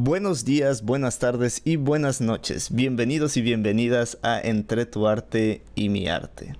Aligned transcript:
Buenos 0.00 0.44
días, 0.44 0.82
buenas 0.82 1.18
tardes 1.18 1.60
y 1.64 1.74
buenas 1.74 2.20
noches. 2.20 2.72
Bienvenidos 2.72 3.36
y 3.36 3.42
bienvenidas 3.42 4.16
a 4.22 4.40
Entre 4.40 4.86
tu 4.86 5.08
arte 5.08 5.64
y 5.74 5.88
mi 5.88 6.06
arte. 6.06 6.54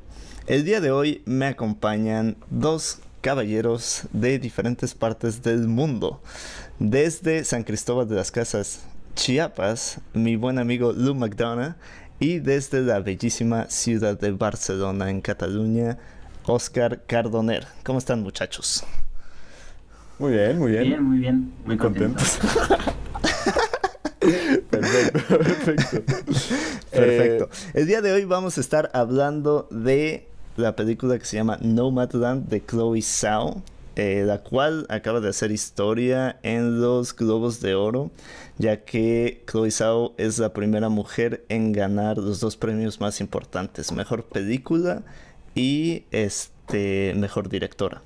El 0.49 0.65
día 0.65 0.81
de 0.81 0.91
hoy 0.91 1.23
me 1.25 1.47
acompañan 1.47 2.35
dos 2.51 2.99
caballeros 3.21 4.09
de 4.13 4.41
diferentes 4.41 4.93
partes 4.95 5.45
del 5.45 5.69
mundo. 5.69 6.21
Desde 6.81 7.45
San 7.45 7.63
Cristóbal 7.63 8.09
de 8.09 8.17
las 8.17 8.33
Casas, 8.33 8.85
Chiapas, 9.15 10.01
mi 10.15 10.35
buen 10.35 10.59
amigo 10.59 10.93
Lou 10.93 11.15
McDonough, 11.15 11.77
y 12.19 12.41
desde 12.41 12.81
la 12.81 12.99
bellísima 12.99 13.67
ciudad 13.71 14.19
de 14.19 14.33
Barcelona, 14.33 15.11
en 15.11 15.21
Cataluña, 15.21 15.97
Oscar 16.45 17.05
Cardoner. 17.07 17.69
¿Cómo 17.85 18.01
están 18.01 18.21
muchachos? 18.21 18.85
Muy 20.19 20.33
bien, 20.33 20.59
muy 20.59 20.73
bien. 20.73 20.83
Bien, 20.83 21.03
muy 21.05 21.19
bien. 21.19 21.53
Muy 21.65 21.77
contentos. 21.77 22.41
perfecto, 24.91 25.39
perfecto. 25.39 26.17
Perfecto. 26.91 27.49
El 27.75 27.87
día 27.87 28.01
de 28.01 28.13
hoy 28.13 28.25
vamos 28.25 28.59
a 28.59 28.61
estar 28.61 28.91
hablando 28.93 29.69
de 29.71 30.27
la 30.57 30.75
película 30.75 31.19
que 31.19 31.25
se 31.25 31.37
llama 31.37 31.59
Nomadland 31.61 32.49
de 32.49 32.65
Chloe 32.65 33.03
Zhao, 33.03 33.63
eh, 33.97 34.25
la 34.27 34.39
cual 34.39 34.87
acaba 34.89 35.21
de 35.21 35.29
hacer 35.29 35.51
historia 35.51 36.39
en 36.43 36.81
los 36.81 37.15
Globos 37.15 37.61
de 37.61 37.75
Oro, 37.75 38.11
ya 38.59 38.85
que 38.85 39.45
Chloe 39.51 39.71
Zhao 39.71 40.15
es 40.17 40.39
la 40.39 40.53
primera 40.53 40.89
mujer 40.89 41.45
en 41.49 41.73
ganar 41.73 42.19
los 42.19 42.41
dos 42.41 42.57
premios 42.57 43.01
más 43.01 43.21
importantes, 43.21 43.93
mejor 43.93 44.25
película 44.25 45.03
y 45.55 46.05
este 46.11 47.15
mejor 47.17 47.49
directora. 47.49 48.03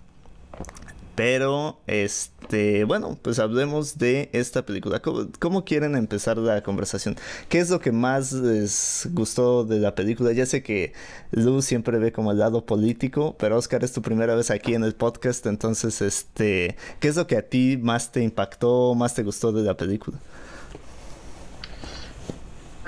Pero, 1.14 1.78
este, 1.86 2.84
bueno, 2.84 3.18
pues 3.20 3.38
hablemos 3.38 3.98
de 3.98 4.30
esta 4.32 4.64
película. 4.64 5.02
¿Cómo, 5.02 5.64
quieren 5.64 5.94
empezar 5.94 6.38
la 6.38 6.62
conversación? 6.62 7.16
¿Qué 7.50 7.58
es 7.58 7.68
lo 7.68 7.80
que 7.80 7.92
más 7.92 8.32
les 8.32 9.08
gustó 9.12 9.64
de 9.64 9.78
la 9.78 9.94
película? 9.94 10.32
Ya 10.32 10.46
sé 10.46 10.62
que 10.62 10.94
Luz 11.30 11.66
siempre 11.66 11.98
ve 11.98 12.12
como 12.12 12.32
el 12.32 12.38
lado 12.38 12.64
político, 12.64 13.36
pero 13.38 13.58
Oscar 13.58 13.84
es 13.84 13.92
tu 13.92 14.00
primera 14.00 14.34
vez 14.34 14.50
aquí 14.50 14.74
en 14.74 14.84
el 14.84 14.94
podcast, 14.94 15.44
entonces, 15.46 16.00
este, 16.00 16.76
¿qué 16.98 17.08
es 17.08 17.16
lo 17.16 17.26
que 17.26 17.36
a 17.36 17.42
ti 17.42 17.78
más 17.80 18.10
te 18.10 18.22
impactó, 18.22 18.94
más 18.94 19.14
te 19.14 19.22
gustó 19.22 19.52
de 19.52 19.62
la 19.62 19.76
película? 19.76 20.18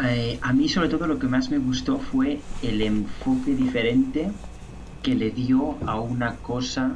Eh, 0.03 0.39
a 0.41 0.53
mí 0.53 0.69
sobre 0.69 0.89
todo 0.89 1.07
lo 1.07 1.19
que 1.19 1.29
más 1.29 1.51
me 1.51 1.59
gustó 1.59 1.99
fue 1.99 2.41
el 2.63 2.83
enfoque 2.83 3.55
diferente 3.55 4.31
que 5.03 5.15
le 5.15 5.31
dio 5.31 5.77
a 5.87 6.01
una 6.01 6.37
cosa 6.37 6.95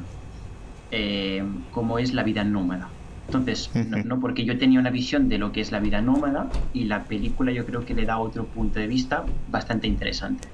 eh, 0.91 1.42
como 1.72 1.98
es 1.98 2.14
la 2.14 2.22
vida 2.22 2.44
nómada. 2.44 2.89
Entonces, 3.27 3.70
no, 4.06 4.20
porque 4.20 4.47
yo 4.47 4.56
tenía 4.58 4.81
una 4.81 4.89
visión 4.89 5.28
de 5.28 5.36
lo 5.36 5.53
que 5.53 5.61
es 5.61 5.70
la 5.70 5.80
vida 5.80 6.00
nómada 6.00 6.48
y 6.72 6.84
la 6.84 7.05
película 7.05 7.53
yo 7.53 7.67
creo 7.67 7.84
que 7.84 7.95
le 7.95 8.06
da 8.06 8.19
otro 8.19 8.47
punto 8.47 8.80
de 8.80 8.86
vista 8.86 9.27
bastante 9.50 9.86
interesante. 9.86 10.48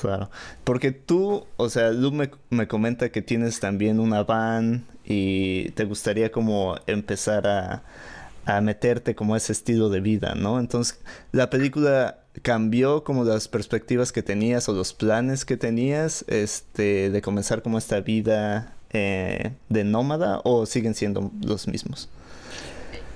Claro, 0.00 0.30
porque 0.64 0.90
tú, 0.90 1.46
o 1.56 1.68
sea, 1.68 1.92
Lu 1.92 2.10
me, 2.10 2.30
me 2.50 2.66
comenta 2.66 3.10
que 3.10 3.22
tienes 3.22 3.60
también 3.60 4.00
una 4.00 4.24
van 4.24 4.84
y 5.04 5.70
te 5.70 5.84
gustaría 5.84 6.32
como 6.32 6.74
empezar 6.88 7.46
a, 7.46 7.84
a 8.46 8.60
meterte 8.60 9.14
como 9.14 9.36
ese 9.36 9.52
estilo 9.52 9.90
de 9.90 10.00
vida, 10.00 10.34
¿no? 10.34 10.58
Entonces, 10.58 10.98
la 11.30 11.50
película 11.50 12.18
cambió 12.42 13.04
como 13.04 13.24
las 13.24 13.48
perspectivas 13.48 14.10
que 14.10 14.22
tenías 14.22 14.68
o 14.68 14.72
los 14.72 14.92
planes 14.92 15.44
que 15.44 15.56
tenías, 15.56 16.24
este, 16.28 17.10
de 17.10 17.22
comenzar 17.22 17.62
como 17.62 17.78
esta 17.78 18.00
vida 18.00 18.74
eh, 18.92 19.52
de 19.68 19.84
nómada 19.84 20.40
o 20.44 20.66
siguen 20.66 20.94
siendo 20.94 21.30
los 21.44 21.68
mismos? 21.68 22.08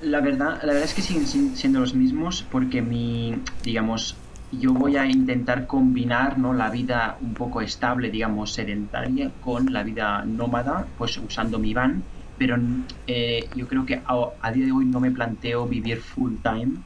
La 0.01 0.21
verdad, 0.21 0.61
la 0.63 0.73
verdad 0.73 0.85
es 0.85 0.95
que 0.95 1.03
siguen 1.03 1.57
siendo 1.57 1.81
los 1.81 1.95
mismos 1.95 2.45
porque 2.51 2.83
mi, 2.83 3.35
digamos, 3.63 4.17
yo 4.53 4.73
voy 4.73 4.97
a 4.97 5.07
intentar 5.07 5.67
combinar 5.67 6.39
¿no? 6.39 6.53
la 6.53 6.71
vida 6.71 7.17
un 7.21 7.35
poco 7.35 7.61
estable, 7.61 8.11
digamos, 8.11 8.53
sedentaria 8.53 9.31
con 9.43 9.73
la 9.73 9.83
vida 9.83 10.25
nómada, 10.25 10.87
pues 10.99 11.17
usando 11.19 11.59
mi 11.59 11.75
van, 11.75 12.03
pero 12.39 12.57
eh, 13.07 13.49
yo 13.55 13.67
creo 13.69 13.87
que 13.87 14.01
a, 14.05 14.53
día 14.53 14.67
de 14.67 14.73
hoy 14.73 14.85
no 14.85 15.01
me 15.01 15.11
planteo 15.11 15.67
vivir 15.67 16.01
full 16.01 16.35
time 16.43 16.77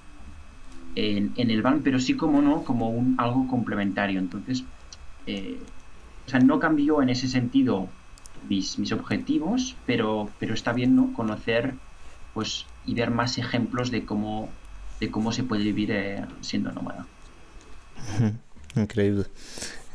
en, 0.94 1.32
el 1.37 1.62
van, 1.62 1.81
pero 1.82 1.98
sí 1.98 2.15
como 2.15 2.43
no, 2.43 2.65
como 2.65 2.91
un, 2.91 3.15
algo 3.19 3.47
complementario. 3.48 4.19
Entonces, 4.19 4.65
eh, 5.27 5.59
o 6.27 6.31
sea, 6.31 6.41
no 6.41 6.59
cambió 6.59 7.03
en 7.03 7.10
ese 7.10 7.28
sentido 7.28 7.88
mis, 8.48 8.92
objetivos, 8.92 9.76
pero, 9.86 10.31
pero 10.38 10.54
está 10.54 10.72
bien 10.72 10.97
¿no? 10.97 11.12
conocer 11.12 11.75
pues, 12.34 12.66
y 12.86 12.94
ver 12.94 13.10
más 13.10 13.38
ejemplos 13.38 13.91
de 13.91 14.04
cómo, 14.04 14.48
de 15.00 15.10
cómo 15.10 15.32
se 15.32 15.42
puede 15.42 15.64
vivir 15.64 15.91
eh, 15.92 16.25
siendo 16.41 16.72
nómada. 16.72 17.06
Increíble. 18.76 19.26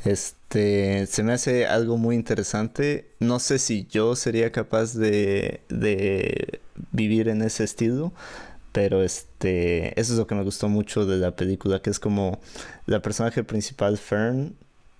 Este, 0.06 1.06
se 1.08 1.24
me 1.24 1.34
hace 1.34 1.66
algo 1.66 1.98
muy 1.98 2.16
interesante. 2.16 3.10
No 3.20 3.40
sé 3.40 3.60
si 3.60 3.88
yo 3.90 4.16
sería 4.16 4.52
capaz 4.52 4.94
de, 4.94 5.62
de 5.70 6.60
vivir 6.92 7.30
en 7.30 7.42
ese 7.42 7.64
estilo, 7.64 8.14
pero 8.74 9.04
este, 9.04 10.00
eso 10.00 10.14
es 10.14 10.20
lo 10.20 10.28
que 10.28 10.36
me 10.36 10.44
gustó 10.44 10.68
mucho 10.68 11.06
de 11.06 11.18
la 11.18 11.36
película, 11.36 11.82
que 11.82 11.90
es 11.90 12.00
como 12.00 12.40
la 12.86 13.02
personaje 13.02 13.44
principal, 13.44 13.98
Fern, 13.98 14.56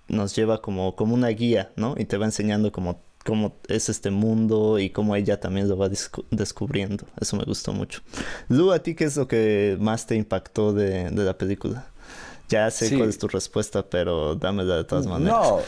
nos 0.08 0.34
lleva 0.36 0.62
como, 0.62 0.96
como 0.96 1.14
una 1.14 1.28
guía, 1.28 1.72
¿no? 1.76 1.94
Y 1.98 2.04
te 2.04 2.16
va 2.16 2.26
enseñando 2.26 2.72
como 2.72 3.00
cómo 3.24 3.56
es 3.68 3.88
este 3.88 4.10
mundo 4.10 4.78
y 4.78 4.90
cómo 4.90 5.16
ella 5.16 5.40
también 5.40 5.68
lo 5.68 5.76
va 5.76 5.88
descubriendo. 6.30 7.06
Eso 7.20 7.36
me 7.36 7.44
gustó 7.44 7.72
mucho. 7.72 8.00
Lu, 8.48 8.70
¿a 8.70 8.78
ti 8.80 8.94
qué 8.94 9.04
es 9.04 9.16
lo 9.16 9.26
que 9.26 9.76
más 9.80 10.06
te 10.06 10.14
impactó 10.14 10.72
de, 10.72 11.10
la 11.10 11.36
película? 11.36 11.86
Ya 12.48 12.70
sé 12.70 12.96
cuál 12.96 13.08
es 13.08 13.18
tu 13.18 13.26
respuesta, 13.26 13.82
pero 13.82 14.34
dámela 14.34 14.76
de 14.76 14.84
todas 14.84 15.06
maneras. 15.06 15.34
No, 15.34 15.58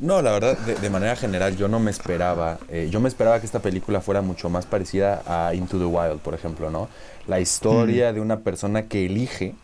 no 0.00 0.20
la 0.20 0.32
verdad, 0.32 0.58
de, 0.58 0.90
manera 0.90 1.14
general, 1.14 1.56
yo 1.56 1.68
no 1.68 1.78
me 1.78 1.92
esperaba. 1.92 2.58
Eh, 2.68 2.88
yo 2.90 2.98
me 2.98 3.08
esperaba 3.08 3.38
que 3.38 3.46
esta 3.46 3.60
película 3.60 4.00
fuera 4.00 4.20
mucho 4.20 4.50
más 4.50 4.66
parecida 4.66 5.22
a 5.26 5.54
Into 5.54 5.78
the 5.78 5.84
Wild, 5.84 6.18
por 6.18 6.34
ejemplo, 6.34 6.70
¿no? 6.70 6.88
La 7.28 7.38
historia 7.38 8.10
mm. 8.10 8.14
de 8.16 8.20
una 8.20 8.40
persona 8.40 8.88
que 8.88 9.06
elige 9.06 9.54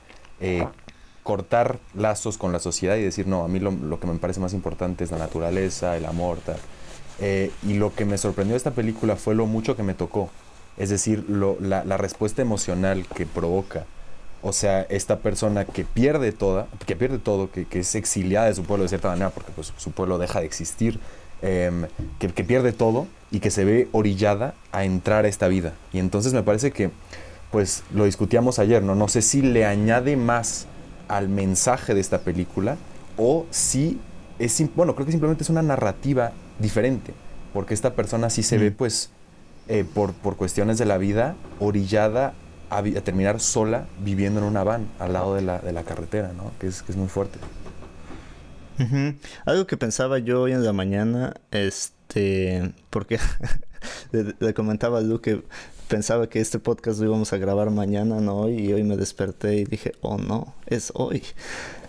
eh, 0.40 0.64
cortar 1.24 1.80
lazos 1.94 2.38
con 2.38 2.52
la 2.52 2.60
sociedad 2.60 2.96
y 2.96 3.02
decir, 3.02 3.26
no, 3.26 3.44
a 3.44 3.48
mí 3.48 3.58
lo, 3.58 3.72
lo, 3.72 3.98
que 3.98 4.06
me 4.06 4.16
parece 4.18 4.38
más 4.38 4.54
importante 4.54 5.02
es 5.02 5.10
la 5.10 5.18
naturaleza, 5.18 5.96
el 5.96 6.06
amor, 6.06 6.38
tal. 6.38 6.56
Eh, 7.20 7.50
y 7.66 7.74
lo 7.74 7.94
que 7.94 8.04
me 8.04 8.18
sorprendió 8.18 8.54
de 8.54 8.58
esta 8.58 8.72
película 8.72 9.16
fue 9.16 9.34
lo 9.34 9.46
mucho 9.46 9.76
que 9.76 9.82
me 9.82 9.94
tocó. 9.94 10.30
Es 10.76 10.90
decir, 10.90 11.24
la, 11.28 11.96
respuesta 11.96 12.42
emocional 12.42 13.06
que 13.14 13.26
provoca. 13.26 13.84
O 14.42 14.52
sea, 14.52 14.82
esta 14.82 15.18
persona 15.18 15.64
que 15.64 15.84
pierde 15.84 16.32
toda, 16.32 16.66
que 16.86 16.96
pierde 16.96 17.18
todo, 17.18 17.50
que, 17.50 17.66
es 17.70 17.94
exiliada 17.94 18.46
de 18.46 18.54
su 18.54 18.64
pueblo 18.64 18.84
de 18.84 18.88
cierta 18.88 19.08
manera, 19.08 19.30
porque 19.30 19.52
pues, 19.54 19.72
su 19.76 19.92
pueblo 19.92 20.18
deja 20.18 20.40
de 20.40 20.46
existir, 20.46 20.98
em, 21.42 21.86
que, 22.18 22.44
pierde 22.44 22.72
todo 22.72 23.06
y 23.30 23.40
que 23.40 23.50
se 23.50 23.64
ve 23.64 23.88
orillada 23.92 24.54
a 24.72 24.84
entrar 24.84 25.26
a 25.26 25.28
esta 25.28 25.46
vida. 25.48 25.74
Y 25.92 25.98
entonces 25.98 26.32
me 26.32 26.42
parece 26.42 26.72
que, 26.72 26.90
pues 27.50 27.84
lo 27.94 28.06
discutíamos 28.06 28.58
ayer, 28.58 28.82
¿no? 28.82 28.94
No 28.94 29.08
sé 29.08 29.22
si 29.22 29.42
le 29.42 29.66
añade 29.66 30.16
más 30.16 30.66
al 31.06 31.28
mensaje 31.28 31.94
de 31.94 32.00
esta 32.00 32.20
película 32.20 32.78
o 33.16 33.46
si 33.50 34.00
es, 34.38 34.62
bueno, 34.74 34.94
creo 34.94 35.06
que 35.06 35.12
simplemente 35.12 35.44
es 35.44 35.50
una 35.50 35.62
narrativa 35.62 36.32
diferente, 36.62 37.12
porque 37.52 37.74
esta 37.74 37.94
persona 37.94 38.30
sí 38.30 38.42
se 38.42 38.56
ve 38.56 38.70
mm. 38.70 38.74
pues 38.74 39.10
eh, 39.68 39.84
por, 39.84 40.12
por, 40.12 40.36
cuestiones 40.36 40.78
de 40.78 40.86
la 40.86 40.98
vida 40.98 41.36
orillada 41.60 42.34
a, 42.70 42.82
terminar 42.82 43.40
sola 43.40 43.86
viviendo 44.00 44.40
en 44.40 44.46
una 44.46 44.64
van 44.64 44.88
al 44.98 45.12
lado 45.12 45.34
de 45.34 45.42
la, 45.42 45.58
de 45.58 45.72
la 45.72 45.82
carretera, 45.82 46.32
¿no? 46.32 46.52
Que 46.58 46.68
es, 46.68 46.82
que 46.82 46.92
es 46.92 46.98
muy 46.98 47.08
fuerte. 47.08 47.38
Algo 49.44 49.66
que 49.66 49.76
pensaba 49.76 50.18
yo 50.18 50.42
hoy 50.42 50.52
en 50.52 50.64
la 50.64 50.72
mañana, 50.72 51.34
este, 51.50 52.72
porque 52.90 53.18
le, 54.12 54.54
comentaba 54.54 54.98
a 54.98 55.00
Lu 55.02 55.20
que 55.20 55.42
pensaba 55.88 56.28
que 56.28 56.40
este 56.40 56.58
podcast 56.58 56.98
lo 56.98 57.06
íbamos 57.06 57.32
a 57.32 57.36
grabar 57.36 57.70
mañana, 57.70 58.20
no 58.20 58.48
y 58.48 58.72
hoy 58.72 58.82
me 58.82 58.96
desperté 58.96 59.56
y 59.56 59.64
dije, 59.64 59.92
oh 60.00 60.18
no, 60.18 60.54
es 60.66 60.90
hoy. 60.94 61.22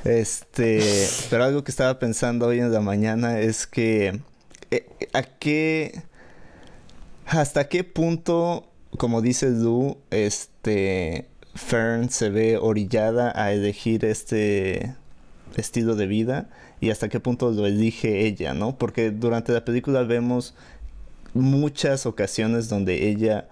Este, 0.03 0.81
pero 1.29 1.45
algo 1.45 1.63
que 1.63 1.71
estaba 1.71 1.97
pensando 1.97 2.47
hoy 2.47 2.59
en 2.59 2.71
la 2.71 2.81
mañana 2.81 3.39
es 3.39 3.65
que 3.65 4.19
¿a 5.13 5.23
qué, 5.23 6.03
hasta 7.25 7.67
qué 7.67 7.83
punto, 7.83 8.69
como 8.97 9.21
dice 9.21 9.49
Lu, 9.49 9.97
este, 10.11 11.27
Fern 11.55 12.09
se 12.09 12.29
ve 12.29 12.57
orillada 12.57 13.31
a 13.35 13.51
elegir 13.51 14.05
este 14.05 14.95
estilo 15.55 15.95
de 15.95 16.07
vida 16.07 16.49
y 16.81 16.89
hasta 16.89 17.09
qué 17.09 17.19
punto 17.19 17.51
lo 17.51 17.65
elige 17.65 18.25
ella, 18.25 18.53
¿no? 18.53 18.77
Porque 18.77 19.11
durante 19.11 19.53
la 19.53 19.63
película 19.65 20.03
vemos 20.03 20.55
muchas 21.33 22.05
ocasiones 22.05 22.69
donde 22.69 23.09
ella 23.09 23.47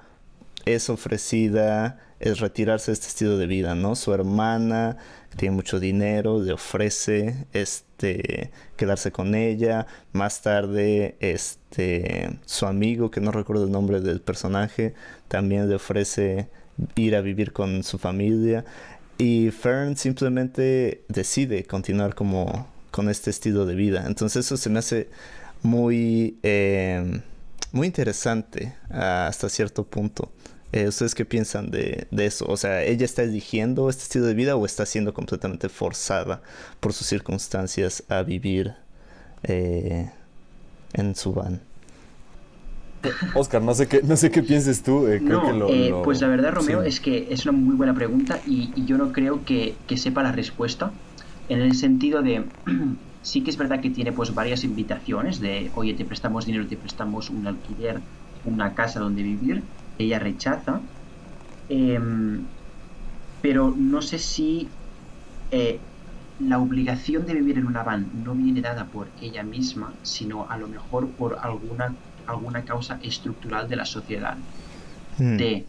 es 0.66 0.90
ofrecida 0.90 2.00
es 2.22 2.40
retirarse 2.40 2.92
de 2.92 2.94
este 2.94 3.08
estilo 3.08 3.38
de 3.38 3.48
vida, 3.48 3.74
¿no? 3.74 3.96
Su 3.96 4.14
hermana 4.14 4.98
tiene 5.36 5.56
mucho 5.56 5.80
dinero, 5.80 6.40
le 6.40 6.54
ofrece 6.54 7.48
este 7.52 7.91
quedarse 8.76 9.12
con 9.12 9.36
ella. 9.36 9.88
Más 10.14 10.42
tarde, 10.42 11.16
este 11.20 12.40
su 12.46 12.66
amigo, 12.66 13.12
que 13.12 13.22
no 13.22 13.32
recuerdo 13.32 13.66
el 13.66 13.72
nombre 13.72 14.02
del 14.02 14.22
personaje, 14.22 14.94
también 15.28 15.70
le 15.70 15.76
ofrece 15.76 16.50
ir 16.96 17.16
a 17.16 17.22
vivir 17.22 17.54
con 17.54 17.84
su 17.84 17.98
familia. 17.98 18.66
Y 19.18 19.52
Fern 19.52 19.96
simplemente 19.98 21.04
decide 21.08 21.66
continuar 21.66 22.16
como 22.16 22.68
con 22.92 23.10
este 23.10 23.30
estilo 23.30 23.66
de 23.66 23.76
vida. 23.76 24.06
Entonces 24.08 24.46
eso 24.46 24.58
se 24.58 24.70
me 24.70 24.80
hace 24.80 25.10
muy, 25.64 26.40
em, 26.44 27.22
muy 27.72 27.88
interesante 27.88 28.76
hasta 28.90 29.50
cierto 29.50 29.84
punto. 29.86 30.32
Eh, 30.74 30.88
¿Ustedes 30.88 31.16
qué 31.16 31.26
piensan 31.26 31.70
de, 31.70 32.08
de, 32.12 32.26
eso? 32.26 32.46
O 32.48 32.56
sea, 32.56 32.84
¿ella 32.84 33.04
está 33.04 33.24
eligiendo 33.24 33.90
este 33.90 34.04
estilo 34.04 34.26
de 34.26 34.34
vida 34.34 34.56
o 34.56 34.66
está 34.66 34.86
siendo 34.86 35.14
completamente 35.14 35.68
forzada 35.68 36.42
por 36.80 36.94
sus 36.94 37.08
circunstancias 37.08 38.04
a 38.08 38.22
vivir 38.24 38.74
eh, 39.44 40.10
en 40.94 41.16
su 41.16 41.34
van? 41.34 41.60
Oscar, 43.34 43.62
no 43.62 43.74
sé 43.74 43.88
qué, 43.88 44.02
no 44.04 44.16
sé 44.16 44.32
qué 44.32 44.44
pienses 44.44 44.82
tú. 44.82 45.08
Eh, 45.08 45.22
creo 45.26 45.42
que 45.42 45.54
lo, 45.54 46.04
Pues 46.04 46.22
la 46.22 46.28
verdad, 46.28 46.54
Romeo, 46.54 46.84
es 46.84 47.02
que 47.02 47.28
es 47.32 47.46
una 47.46 47.52
muy 47.52 47.76
buena 47.76 47.94
pregunta 47.94 48.40
y, 48.48 48.72
y 48.76 48.86
yo 48.86 48.98
no 48.98 49.12
creo 49.12 49.44
que, 49.44 49.76
que, 49.88 49.98
sepa 49.98 50.24
la 50.24 50.32
respuesta. 50.32 50.92
En 51.50 51.60
el 51.60 51.76
sentido 51.76 52.22
de, 52.22 52.46
sí 53.24 53.42
que 53.42 53.50
es 53.50 53.58
verdad 53.58 53.82
que 53.82 53.90
tiene 53.90 54.14
pues 54.14 54.34
varias 54.34 54.64
invitaciones 54.64 55.42
de, 55.42 55.70
oye, 55.76 55.96
te 55.96 56.06
prestamos 56.06 56.46
dinero, 56.46 56.66
te 56.66 56.78
prestamos 56.78 57.30
un 57.30 57.46
alquiler, 57.46 58.00
una 58.46 58.74
casa 58.74 59.02
donde 59.02 59.24
vivir 59.24 59.64
ella 59.98 60.20
rechaza. 60.20 60.82
Em, 61.70 62.46
pero 63.42 63.74
no 63.76 64.02
sé 64.02 64.20
si 64.20 64.70
eh, 65.52 65.80
la 66.40 66.60
obligación 66.60 67.26
de 67.26 67.34
vivir 67.34 67.58
en 67.58 67.68
una 67.68 67.84
van 67.84 68.10
no 68.24 68.34
viene 68.34 68.62
dada 68.62 68.86
por 68.86 69.08
ella 69.20 69.44
misma, 69.44 69.94
sino 70.04 70.50
a 70.50 70.58
lo 70.58 70.68
mejor 70.68 71.10
por 71.12 71.38
alguna, 71.42 71.96
alguna 72.26 72.64
causa 72.64 73.00
estructural 73.04 73.68
de 73.70 73.76
la 73.76 73.86
sociedad. 73.86 74.38
Hmm. 75.18 75.38
De, 75.38 75.66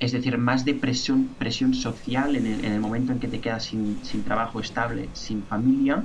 es 0.00 0.12
decir, 0.12 0.38
más 0.38 0.64
de 0.64 0.74
presión, 0.74 1.28
presión 1.38 1.74
social 1.74 2.36
en 2.36 2.46
el, 2.46 2.80
momento 2.80 3.12
en 3.12 3.20
que 3.20 3.28
te 3.28 3.40
quedas 3.40 3.64
sin, 3.64 4.04
sin 4.04 4.22
trabajo 4.24 4.60
estable, 4.60 5.08
sin 5.12 5.42
familia, 5.44 6.04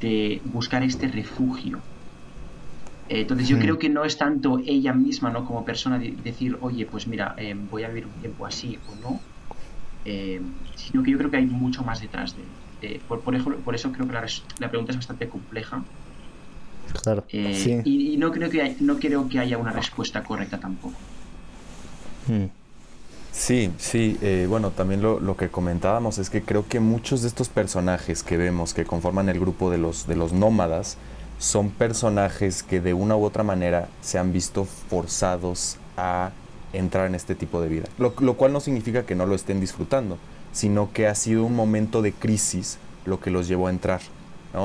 de 0.00 0.40
buscar 0.44 0.82
este 0.82 1.08
refugio 1.08 1.80
entonces 3.08 3.48
yo 3.48 3.58
creo 3.58 3.78
que 3.78 3.88
no 3.88 4.04
es 4.04 4.16
tanto 4.18 4.60
ella 4.64 4.92
misma, 4.92 5.30
¿no? 5.30 5.44
Como 5.44 5.64
persona 5.64 5.98
decir, 5.98 6.58
oye, 6.60 6.86
pues 6.86 7.06
mira, 7.06 7.34
eh, 7.38 7.54
voy 7.70 7.84
a 7.84 7.88
vivir 7.88 8.06
un 8.06 8.20
tiempo 8.20 8.46
así 8.46 8.78
o 8.90 9.00
no, 9.02 9.20
eh, 10.04 10.40
sino 10.74 11.02
que 11.02 11.12
yo 11.12 11.18
creo 11.18 11.30
que 11.30 11.36
hay 11.36 11.46
mucho 11.46 11.84
más 11.84 12.00
detrás 12.00 12.34
de, 12.80 13.00
por, 13.06 13.20
por, 13.20 13.34
eso, 13.34 13.50
por 13.64 13.74
eso 13.74 13.92
creo 13.92 14.06
que 14.06 14.12
la, 14.12 14.26
la 14.58 14.68
pregunta 14.68 14.92
es 14.92 14.98
bastante 14.98 15.28
compleja. 15.28 15.82
Claro. 17.02 17.24
Sí. 17.28 17.80
Y, 17.84 18.16
no 18.16 18.30
creo 18.30 18.48
que 18.48 18.76
no 18.80 18.98
creo 18.98 19.28
que 19.28 19.38
haya 19.38 19.58
una 19.58 19.72
respuesta 19.72 20.22
correcta 20.22 20.58
tampoco. 20.58 20.94
Hmm. 22.26 22.46
Sí, 23.32 23.70
sí, 23.76 24.18
bueno, 24.48 24.70
también 24.70 25.02
lo, 25.02 25.20
lo, 25.20 25.36
que 25.36 25.48
comentábamos 25.50 26.16
es 26.16 26.30
que 26.30 26.40
creo 26.40 26.66
que 26.66 26.80
muchos 26.80 27.20
de 27.20 27.28
estos 27.28 27.50
personajes 27.50 28.22
que 28.22 28.38
vemos 28.38 28.72
que 28.72 28.84
conforman 28.84 29.28
el 29.28 29.38
grupo 29.38 29.70
de 29.70 29.76
los, 29.76 30.06
de 30.06 30.16
los 30.16 30.32
nómadas, 30.32 30.96
son 31.38 31.70
personajes 31.70 32.62
que 32.62 32.80
de 32.80 32.94
una 32.94 33.16
u 33.16 33.24
otra 33.24 33.42
manera 33.42 33.88
se 34.00 34.18
han 34.18 34.32
visto 34.32 34.64
forzados 34.64 35.76
a 35.96 36.30
entrar 36.72 37.06
en 37.06 37.14
este 37.14 37.34
tipo 37.34 37.60
de 37.60 37.68
vida. 37.68 37.84
Lo, 37.98 38.12
cual 38.12 38.52
no 38.52 38.60
significa 38.60 39.04
que 39.04 39.14
no 39.14 39.26
lo 39.26 39.34
estén 39.34 39.60
disfrutando, 39.60 40.18
sino 40.52 40.92
que 40.92 41.06
ha 41.06 41.14
sido 41.14 41.44
un 41.44 41.54
momento 41.54 42.02
de 42.02 42.12
crisis 42.12 42.78
lo 43.04 43.20
que 43.20 43.30
los 43.30 43.48
llevó 43.48 43.68
a 43.68 43.70
entrar. 43.70 44.00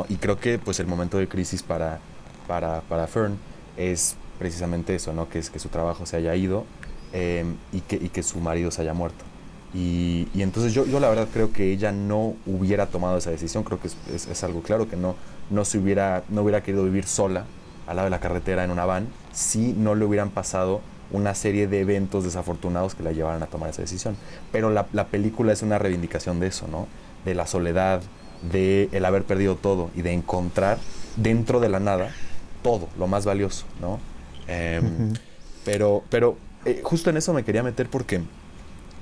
Y 0.07 0.15
creo 0.15 0.39
que 0.39 0.57
pues 0.57 0.79
el 0.79 0.88
momento 0.88 1.18
de 1.18 1.27
crisis 1.27 1.63
para, 1.63 2.00
para, 2.47 2.81
para 2.81 3.07
Fern 3.07 3.38
es 3.75 4.15
precisamente 4.39 4.95
eso, 4.95 5.12
¿no? 5.12 5.27
que 5.27 5.39
es 5.39 5.50
que 5.50 5.59
su 5.59 5.67
trabajo 5.67 6.06
se 6.06 6.15
haya 6.15 6.33
ido 6.35 6.65
em, 7.12 7.57
y, 7.74 7.81
que, 7.81 7.97
y, 7.97 8.07
que, 8.07 8.24
su 8.24 8.39
marido 8.39 8.71
se 8.71 8.81
haya 8.81 8.94
muerto. 8.94 9.25
Y, 9.74 10.29
y, 10.33 10.41
entonces 10.44 10.74
yo, 10.74 10.85
yo 10.85 11.00
la 11.01 11.09
verdad 11.09 11.27
creo 11.31 11.51
que 11.51 11.71
ella 11.71 11.91
no 11.91 12.35
hubiera 12.45 12.88
tomado 12.88 13.17
esa 13.17 13.31
decisión, 13.31 13.63
creo 13.63 13.79
que 13.81 13.88
es, 13.88 14.27
es 14.27 14.44
algo 14.44 14.62
claro 14.62 14.89
que 14.89 14.95
no, 14.95 15.15
no, 15.51 15.65
se 15.65 15.77
hubiera, 15.77 16.24
no 16.30 16.42
hubiera 16.42 16.63
querido 16.63 16.83
vivir 16.83 17.06
sola 17.06 17.45
al 17.88 17.98
lado 17.98 18.06
de 18.06 18.12
la 18.12 18.19
carretera 18.19 18.63
en 18.63 18.71
una 18.71 18.86
van 18.86 19.07
si 19.33 19.74
no 19.74 19.95
le 19.95 20.06
hubieran 20.06 20.30
pasado 20.30 20.81
una 21.12 21.36
serie 21.36 21.68
de 21.68 21.81
eventos 21.81 22.24
desafortunados 22.24 22.95
que 22.95 23.03
la 23.03 23.12
llevaran 23.12 23.44
a 23.44 23.48
tomar 23.48 23.69
esa 23.69 23.81
decisión. 23.81 24.15
Pero 24.51 24.69
la, 24.71 24.86
película 25.07 25.51
es 25.51 25.62
una 25.62 25.77
reivindicación 25.77 26.39
de 26.39 26.48
eso, 26.48 26.68
¿no? 26.68 26.88
De 27.25 27.36
la 27.36 27.48
soledad, 27.48 28.01
de 28.51 28.89
el 28.92 29.06
haber 29.06 29.24
perdido 29.24 29.56
todo 29.56 29.92
y 29.95 30.01
de 30.01 30.13
encontrar 30.13 30.77
dentro 31.18 31.59
de 31.59 31.69
la 31.69 31.80
nada 31.80 32.12
todo, 32.63 32.88
lo 32.98 33.07
más 33.07 33.25
valioso, 33.25 33.65
¿no? 33.81 34.00
Em, 34.48 35.13
pero 35.65 36.03
pero 36.09 36.38
eh, 36.65 36.81
justo 36.83 37.09
en 37.09 37.18
eso 37.18 37.33
me 37.33 37.44
quería 37.44 37.62
meter 37.62 37.88
porque 37.89 38.21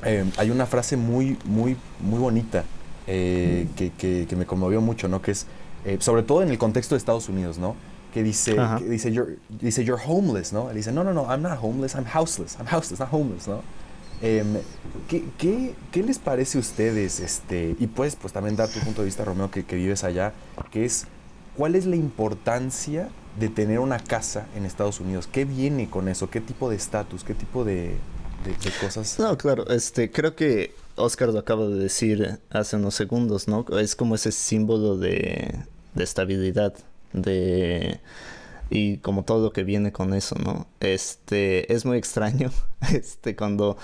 em, 0.04 0.32
hay 0.38 0.50
una 0.50 0.66
frase 0.66 0.98
muy, 0.98 1.38
muy, 1.46 1.78
muy 2.00 2.20
bonita 2.20 2.64
eh, 3.08 3.68
que, 3.76 3.92
que, 4.28 4.36
me 4.36 4.46
conmovió 4.46 4.82
mucho, 4.82 5.08
¿no? 5.08 5.22
Que 5.22 5.32
es, 5.32 5.46
eh, 5.86 5.98
sobre 6.00 6.24
todo 6.24 6.42
en 6.42 6.50
el 6.50 6.58
contexto 6.58 6.96
de 6.96 7.00
Estados 7.00 7.30
Unidos, 7.30 7.58
¿no? 7.58 7.76
Que 8.14 8.24
dice, 8.24 8.56
dice, 8.88 9.12
you're, 9.12 9.38
dice, 9.50 9.84
you're 9.84 10.02
homeless, 10.04 10.52
¿no? 10.52 10.70
Él 10.70 10.78
dice, 10.78 10.92
no, 10.92 11.04
no, 11.04 11.14
no, 11.14 11.28
I'm 11.30 11.42
not 11.42 11.60
homeless, 11.62 11.94
I'm 11.94 12.06
houseless, 12.06 12.58
I'm 12.60 12.68
houseless, 12.68 13.00
not 13.00 13.10
homeless, 13.12 13.48
¿no? 13.48 13.62
Em, 14.22 14.58
¿qué, 15.08 15.24
qué, 15.38 15.76
qué, 15.92 16.04
les 16.04 16.20
parece 16.20 16.58
a 16.58 16.62
ustedes? 16.62 17.20
Este, 17.20 17.76
y 17.80 17.88
puedes 17.88 18.16
pues 18.16 18.34
también 18.34 18.56
dar 18.56 18.68
tu 18.68 18.80
punto 18.80 19.02
de 19.02 19.06
vista, 19.06 19.24
Romeo, 19.24 19.50
que, 19.50 19.64
que 19.64 19.76
vives 19.76 20.04
allá, 20.04 20.34
que 20.72 20.86
es, 20.86 21.06
¿cuál 21.56 21.76
es 21.76 21.86
la 21.86 21.96
importancia 21.96 23.10
de 23.40 23.48
tener 23.48 23.80
una 23.80 24.00
casa 24.00 24.48
en 24.56 24.66
Estados 24.66 25.00
Unidos? 25.00 25.30
¿Qué 25.32 25.46
viene 25.46 25.90
con 25.90 26.10
eso? 26.10 26.30
¿Qué 26.30 26.42
tipo 26.42 26.70
de 26.70 26.76
estatus? 26.76 27.24
¿Qué 27.24 27.34
tipo 27.34 27.64
de, 27.64 27.96
de, 28.44 28.72
cosas? 28.82 29.18
No, 29.20 29.38
claro, 29.38 29.68
este, 29.70 30.12
creo 30.12 30.36
que 30.36 30.74
Oscar 31.00 31.30
lo 31.30 31.40
acaba 31.40 31.68
de 31.68 31.76
decir 31.76 32.40
hace 32.50 32.76
unos 32.76 32.96
segundos, 32.96 33.48
¿no? 33.48 33.66
Es 33.80 33.96
como 33.96 34.16
ese 34.16 34.32
símbolo 34.32 34.98
de, 34.98 35.60
estabilidad, 35.96 36.74
de 37.14 38.00
y 38.70 38.98
como 38.98 39.24
todo 39.24 39.46
lo 39.46 39.52
que 39.52 39.64
viene 39.64 39.92
con 39.92 40.14
eso, 40.14 40.36
¿no? 40.36 40.68
Este 40.80 41.74
es 41.74 41.86
muy 41.86 41.98
extraño, 41.98 42.52
este 42.94 43.36
cuando 43.36 43.78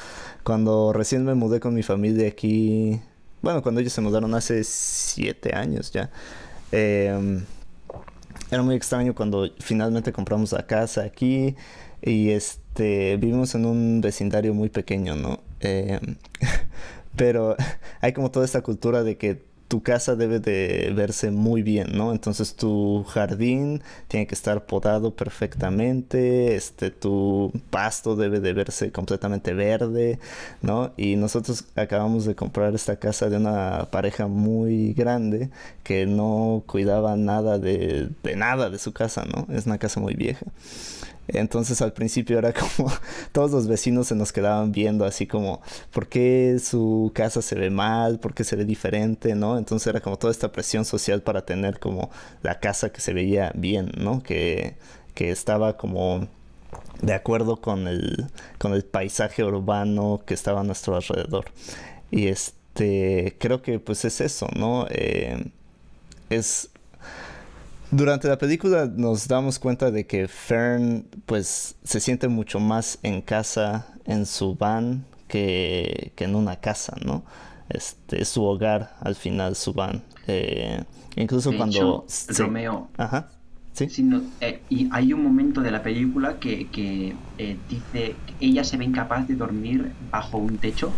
cuando 0.44 0.94
recién 0.94 1.26
me 1.26 1.34
mudé 1.34 1.60
con 1.60 1.74
mi 1.74 1.84
familia 1.84 2.28
aquí, 2.28 3.02
bueno, 3.42 3.64
cuando 3.64 3.82
ellos 3.82 3.94
se 3.94 4.02
mudaron 4.02 4.34
hace 4.36 4.64
siete 4.64 5.56
años 5.56 5.92
ya. 5.92 6.12
Em, 6.72 7.46
era 8.52 8.62
muy 8.62 8.76
extraño 8.76 9.16
cuando 9.16 9.50
finalmente 9.60 10.12
compramos 10.14 10.52
la 10.52 10.68
casa 10.68 11.04
aquí 11.04 11.56
y 12.02 12.30
este 12.30 13.18
vivimos 13.18 13.56
en 13.56 13.66
un 13.66 14.02
vecindario 14.02 14.54
muy 14.54 14.70
pequeño, 14.70 15.16
¿no? 15.16 15.42
Eh, 15.62 16.00
pero 17.16 17.56
hay 18.02 18.14
como 18.14 18.32
toda 18.32 18.46
esta 18.46 18.62
cultura 18.62 19.04
de 19.04 19.18
que 19.18 19.42
tu 19.68 19.82
casa 19.82 20.16
debe 20.16 20.40
de 20.40 20.94
verse 20.96 21.32
muy 21.32 21.64
bien, 21.64 21.98
¿no? 21.98 22.12
Entonces 22.12 22.56
tu 22.56 23.04
jardín 23.06 23.82
tiene 24.08 24.28
que 24.28 24.36
estar 24.36 24.66
podado 24.66 25.16
perfectamente, 25.16 26.56
este, 26.56 26.92
tu 26.92 27.52
pasto 27.72 28.16
debe 28.16 28.40
de 28.40 28.54
verse 28.54 28.92
completamente 28.92 29.54
verde, 29.54 30.20
¿no? 30.62 30.94
Y 30.98 31.16
nosotros 31.16 31.66
acabamos 31.76 32.26
de 32.26 32.36
comprar 32.36 32.76
esta 32.76 32.98
casa 32.98 33.30
de 33.30 33.38
una 33.38 33.88
pareja 33.92 34.28
muy 34.28 34.94
grande 34.94 35.50
que 35.84 36.06
no 36.06 36.64
cuidaba 36.68 37.16
nada 37.16 37.58
de, 37.58 38.10
de 38.24 38.36
nada 38.36 38.70
de 38.70 38.78
su 38.78 38.94
casa, 38.94 39.26
¿no? 39.26 39.48
Es 39.54 39.66
una 39.66 39.80
casa 39.80 40.00
muy 40.00 40.14
vieja. 40.14 40.46
Entonces 41.28 41.82
al 41.82 41.94
principio 41.94 42.38
era 42.38 42.54
como 42.54 42.92
todos 43.32 43.52
los 43.52 43.68
vecinos 43.68 44.08
se 44.08 44.16
nos 44.16 44.32
quedaban 44.32 44.72
viendo 44.72 45.06
así 45.06 45.28
como 45.28 45.62
¿por 45.92 46.08
qué 46.08 46.58
su 46.64 47.12
casa 47.14 47.42
se 47.42 47.56
ve 47.56 47.70
mal? 47.70 48.20
¿Por 48.20 48.34
qué 48.34 48.44
se 48.44 48.56
ve 48.56 48.66
diferente? 48.66 49.36
¿no? 49.36 49.58
Entonces 49.58 49.88
era 49.88 50.02
como 50.02 50.18
toda 50.18 50.32
esta 50.32 50.52
presión 50.52 50.86
social 50.86 51.22
para 51.22 51.46
tener 51.46 51.80
como 51.80 52.10
la 52.44 52.60
casa 52.60 52.92
que 52.92 53.02
se 53.02 53.14
veía 53.14 53.52
bien, 53.56 53.92
¿no? 53.98 54.22
Que, 54.22 54.76
que 55.14 55.32
estaba 55.32 55.78
como 55.78 56.28
de 57.02 57.14
acuerdo 57.14 57.58
con 57.58 57.88
el, 57.88 58.28
con 58.58 58.74
el 58.74 58.84
paisaje 58.84 59.44
urbano 59.44 60.22
que 60.26 60.34
estaba 60.34 60.62
a 60.62 60.64
nuestro 60.64 60.96
alrededor. 60.96 61.46
Y 62.12 62.28
este 62.28 63.36
creo 63.40 63.62
que 63.62 63.80
pues 63.80 64.06
es 64.06 64.22
eso, 64.22 64.48
¿no? 64.56 64.88
Eh, 64.90 65.46
es 66.30 66.70
durante 67.92 68.28
la 68.28 68.38
película 68.38 68.86
nos 68.86 69.28
damos 69.28 69.60
cuenta 69.60 69.92
de 69.92 70.06
que 70.06 70.28
Fern 70.28 71.06
pues 71.26 71.76
se 71.84 72.00
siente 72.00 72.28
mucho 72.28 72.60
más 72.60 73.00
en 73.04 73.22
casa 73.22 73.88
en 74.06 74.26
su 74.26 74.56
van 74.56 75.06
que, 75.28 76.14
en 76.18 76.36
una 76.36 76.58
casa, 76.58 76.96
¿no? 77.04 77.24
Este 77.70 78.22
es 78.22 78.30
su 78.30 78.44
hogar 78.44 78.96
al 79.02 79.16
final 79.16 79.56
su 79.56 79.74
van. 79.74 80.04
Eh, 80.28 80.84
incluso 81.16 81.56
cuando 81.56 82.06
Romeo. 82.30 82.90
Ajá. 82.98 83.30
Sí. 83.74 83.88
Eh, 84.40 84.62
y 84.70 84.88
hay 84.92 85.12
un 85.12 85.22
momento 85.22 85.60
de 85.60 85.70
la 85.70 85.84
película 85.84 86.40
que, 86.40 86.68
que 86.68 87.14
eh, 87.38 87.58
dice 87.70 88.16
que 88.26 88.46
ella 88.46 88.64
se 88.64 88.78
ve 88.78 88.86
incapaz 88.86 89.28
de 89.28 89.36
dormir 89.36 89.92
bajo 90.10 90.38
un 90.38 90.58
techo 90.58 90.94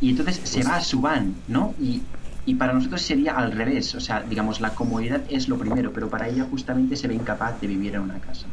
y 0.00 0.10
entonces 0.10 0.40
se 0.42 0.62
va 0.62 0.76
a 0.76 0.82
su 0.82 1.02
van, 1.02 1.34
¿no? 1.48 1.74
Y 1.78 2.00
y 2.46 2.54
para 2.56 2.72
nosotros 2.72 3.00
sería 3.02 3.36
al 3.36 3.52
revés, 3.52 3.94
o 3.94 4.00
sea, 4.00 4.22
digamos, 4.22 4.60
la 4.60 4.74
comodidad 4.74 5.22
es 5.30 5.48
lo 5.48 5.58
primero, 5.58 5.92
pero 5.92 6.10
para 6.10 6.28
ella 6.28 6.46
justamente 6.50 6.96
se 6.96 7.08
ve 7.08 7.14
incapaz 7.14 7.60
de 7.60 7.66
vivir 7.66 7.94
en 7.94 8.02
una 8.02 8.20
casa. 8.20 8.46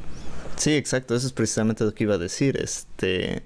Sí, 0.55 0.71
exacto, 0.75 1.15
eso 1.15 1.27
es 1.27 1.33
precisamente 1.33 1.83
lo 1.83 1.93
que 1.93 2.03
iba 2.03 2.15
a 2.15 2.17
decir. 2.17 2.57
Este. 2.57 3.43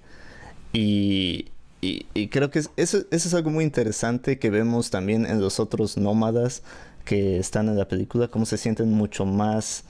Y, 0.73 1.45
y, 1.81 2.27
creo 2.27 2.51
que 2.51 2.59
eso, 2.75 3.05
es 3.09 3.33
algo 3.33 3.49
muy 3.49 3.63
interesante 3.63 4.39
que 4.39 4.49
vemos 4.49 4.89
también 4.89 5.25
en 5.25 5.39
los 5.39 5.59
otros 5.59 5.97
nómadas 5.97 6.63
que 7.05 7.37
están 7.37 7.69
en 7.69 7.77
la 7.77 7.87
película, 7.87 8.27
cómo 8.27 8.45
se 8.45 8.57
sienten 8.57 8.91
mucho 8.91 9.25
más 9.25 9.85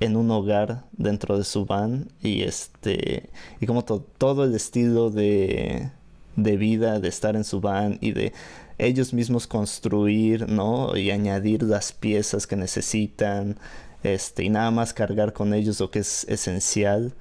en 0.00 0.16
un 0.16 0.30
hogar 0.30 0.84
dentro 0.92 1.38
de 1.38 1.44
su 1.44 1.64
van 1.64 2.08
y 2.22 2.42
este 2.42 3.30
y 3.60 3.66
como 3.66 3.84
todo 3.84 4.44
el 4.44 4.54
estilo 4.54 5.10
de, 5.10 5.90
de 6.36 6.56
vida 6.56 6.98
de 7.00 7.08
estar 7.08 7.36
en 7.36 7.44
su 7.44 7.60
van 7.60 7.98
y 8.00 8.12
de 8.12 8.32
ellos 8.78 9.12
mismos 9.12 9.46
construir, 9.46 10.48
¿no? 10.48 10.96
Y 10.96 11.10
añadir 11.10 11.62
las 11.62 11.92
piezas 11.92 12.46
que 12.46 12.56
necesitan, 12.56 13.58
este, 14.02 14.44
y 14.44 14.50
nada 14.50 14.70
más 14.70 14.92
cargar 14.92 15.32
con 15.32 15.54
ellos 15.54 15.80
lo 15.80 15.90
que 15.90 16.00
es 16.00 16.24
esencial. 16.28 17.14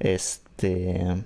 Este, 0.00 1.24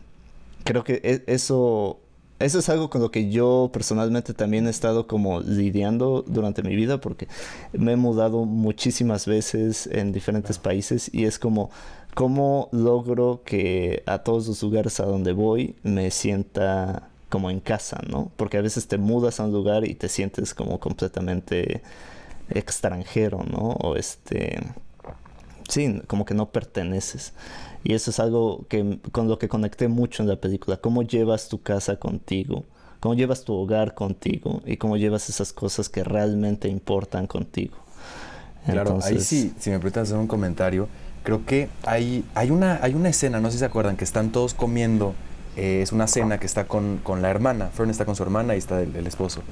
creo 0.64 0.84
que 0.84 1.00
e, 1.02 1.24
eso, 1.26 2.00
eso 2.38 2.58
es 2.58 2.68
algo 2.68 2.90
con 2.90 3.00
lo 3.00 3.10
que 3.10 3.30
yo 3.30 3.70
personalmente 3.72 4.34
también 4.34 4.66
he 4.66 4.70
estado 4.70 5.06
como 5.06 5.40
lidiando 5.40 6.22
durante 6.26 6.62
mi 6.62 6.76
vida, 6.76 7.00
porque 7.00 7.28
me 7.72 7.92
he 7.92 7.96
mudado 7.96 8.44
muchísimas 8.44 9.26
veces 9.26 9.86
en 9.86 10.12
diferentes 10.12 10.58
países 10.58 11.10
y 11.12 11.24
es 11.24 11.38
como, 11.38 11.70
¿cómo 12.14 12.68
logro 12.72 13.42
que 13.44 14.02
a 14.06 14.18
todos 14.18 14.46
los 14.48 14.62
lugares 14.62 15.00
a 15.00 15.06
donde 15.06 15.32
voy 15.32 15.76
me 15.82 16.10
sienta 16.10 17.08
como 17.28 17.50
en 17.50 17.60
casa, 17.60 18.00
¿no? 18.08 18.30
Porque 18.36 18.56
a 18.56 18.62
veces 18.62 18.88
te 18.88 18.98
mudas 18.98 19.40
a 19.40 19.44
un 19.44 19.52
lugar 19.52 19.86
y 19.86 19.94
te 19.94 20.08
sientes 20.08 20.54
como 20.54 20.80
completamente 20.80 21.82
extranjero, 22.50 23.44
¿no? 23.44 23.76
O 23.80 23.96
este... 23.96 24.60
Sí, 25.68 26.00
como 26.06 26.24
que 26.24 26.32
no 26.32 26.50
perteneces. 26.50 27.34
Y 27.84 27.92
eso 27.92 28.10
es 28.10 28.18
algo 28.20 28.66
que, 28.68 28.98
con 29.12 29.28
lo 29.28 29.38
que 29.38 29.48
conecté 29.48 29.88
mucho 29.88 30.22
en 30.22 30.28
la 30.28 30.36
película. 30.36 30.78
Cómo 30.78 31.02
llevas 31.02 31.48
tu 31.48 31.62
casa 31.62 31.96
contigo, 31.96 32.64
cómo 33.00 33.14
llevas 33.14 33.44
tu 33.44 33.52
hogar 33.52 33.94
contigo 33.94 34.62
y 34.64 34.78
cómo 34.78 34.96
llevas 34.96 35.28
esas 35.28 35.52
cosas 35.52 35.90
que 35.90 36.04
realmente 36.04 36.68
importan 36.68 37.26
contigo. 37.26 37.76
Claro, 38.64 38.98
ahí 39.02 39.20
sí, 39.20 39.54
si 39.58 39.70
me 39.70 39.78
permites 39.78 40.04
hacer 40.04 40.16
un 40.16 40.26
comentario, 40.26 40.88
creo 41.22 41.44
que 41.46 41.68
hay, 41.84 42.24
hay, 42.34 42.50
una, 42.50 42.80
hay 42.82 42.94
una 42.94 43.08
escena, 43.08 43.40
no 43.40 43.48
sé 43.48 43.54
si 43.54 43.58
se 43.60 43.64
acuerdan, 43.64 43.96
que 43.96 44.04
están 44.04 44.30
todos 44.30 44.54
comiendo 44.54 45.14
eh, 45.58 45.82
es 45.82 45.90
una 45.90 46.06
cena 46.06 46.38
que 46.38 46.46
está 46.46 46.68
con, 46.68 46.98
con, 47.02 47.20
la 47.20 47.30
hermana. 47.30 47.66
Fern 47.74 47.90
está 47.90 48.04
con 48.04 48.14
su 48.14 48.22
hermana 48.22 48.54
y 48.54 48.58
está 48.58 48.80
el, 48.80 49.06
esposo. 49.08 49.42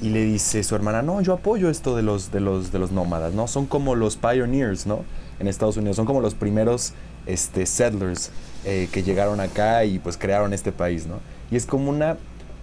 Y 0.00 0.08
le 0.08 0.24
dice 0.24 0.62
su 0.62 0.74
hermana, 0.74 1.02
no, 1.02 1.20
yo 1.20 1.34
apoyo 1.34 1.68
esto 1.68 1.94
de 1.94 2.02
los, 2.02 2.32
de 2.32 2.40
los, 2.40 2.72
de 2.72 2.78
los 2.78 2.92
nómadas, 2.92 3.34
¿no? 3.34 3.46
Son 3.46 3.66
como 3.66 3.94
los 3.94 4.16
pioneers, 4.16 4.86
¿no? 4.86 5.04
En 5.38 5.48
Estados 5.48 5.76
Unidos, 5.76 5.96
son 5.96 6.06
como 6.06 6.22
los 6.22 6.34
primeros 6.34 6.94
este, 7.26 7.66
settlers 7.66 8.30
eh, 8.64 8.88
que 8.90 9.02
llegaron 9.02 9.38
acá 9.38 9.84
y 9.84 9.98
pues 9.98 10.16
crearon 10.16 10.54
este 10.54 10.72
país, 10.72 11.06
¿no? 11.06 11.16
Y 11.50 11.56
es 11.56 11.66
como 11.66 11.90
una 11.90 12.16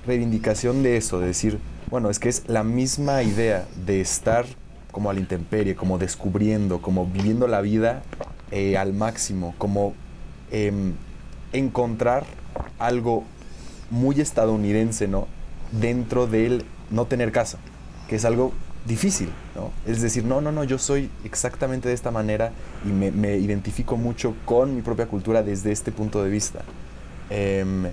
reivindicación 0.08 0.82
de 0.82 0.98
eso, 0.98 1.20
de 1.20 1.27
decir, 1.27 1.60
bueno, 1.92 2.10
es 2.10 2.18
que 2.18 2.30
es 2.30 2.46
la 2.48 2.63
misma 2.63 3.22
idea 3.22 3.68
de 3.86 4.01
estar 4.01 4.46
como 4.92 5.12
a 5.12 5.13
la 5.13 5.20
intemperie, 5.20 5.75
como 5.75 6.00
descubriendo, 6.00 6.82
como 6.82 7.06
viviendo 7.06 7.48
la 7.48 7.62
vida 7.62 8.01
eh, 8.50 8.75
al 8.75 8.94
máximo, 8.94 9.54
como 9.60 9.94
em, 10.50 10.94
encontrar 11.54 12.25
algo 12.80 13.24
muy 13.90 14.20
estadounidense, 14.22 15.08
¿no? 15.08 15.28
Dentro 15.72 16.28
del 16.28 16.66
no 16.92 17.06
tener 17.06 17.32
casa, 17.32 17.58
que 18.08 18.16
es 18.16 18.26
algo 18.26 18.54
difícil, 18.88 19.30
¿no? 19.56 19.72
Es 19.86 20.02
decir, 20.02 20.24
no, 20.24 20.42
no, 20.42 20.52
no, 20.52 20.64
yo 20.64 20.78
soy 20.78 21.10
exactamente 21.24 21.90
de 21.90 21.94
esta 21.94 22.10
manera 22.12 22.52
y 22.86 22.90
me, 22.90 23.38
identifico 23.38 23.98
mucho 23.98 24.34
con 24.46 24.76
mi 24.76 24.82
propia 24.82 25.08
cultura 25.08 25.44
desde 25.44 25.72
este 25.72 25.92
punto 25.92 26.24
de 26.24 26.30
vista. 26.30 26.62
Em, 27.30 27.88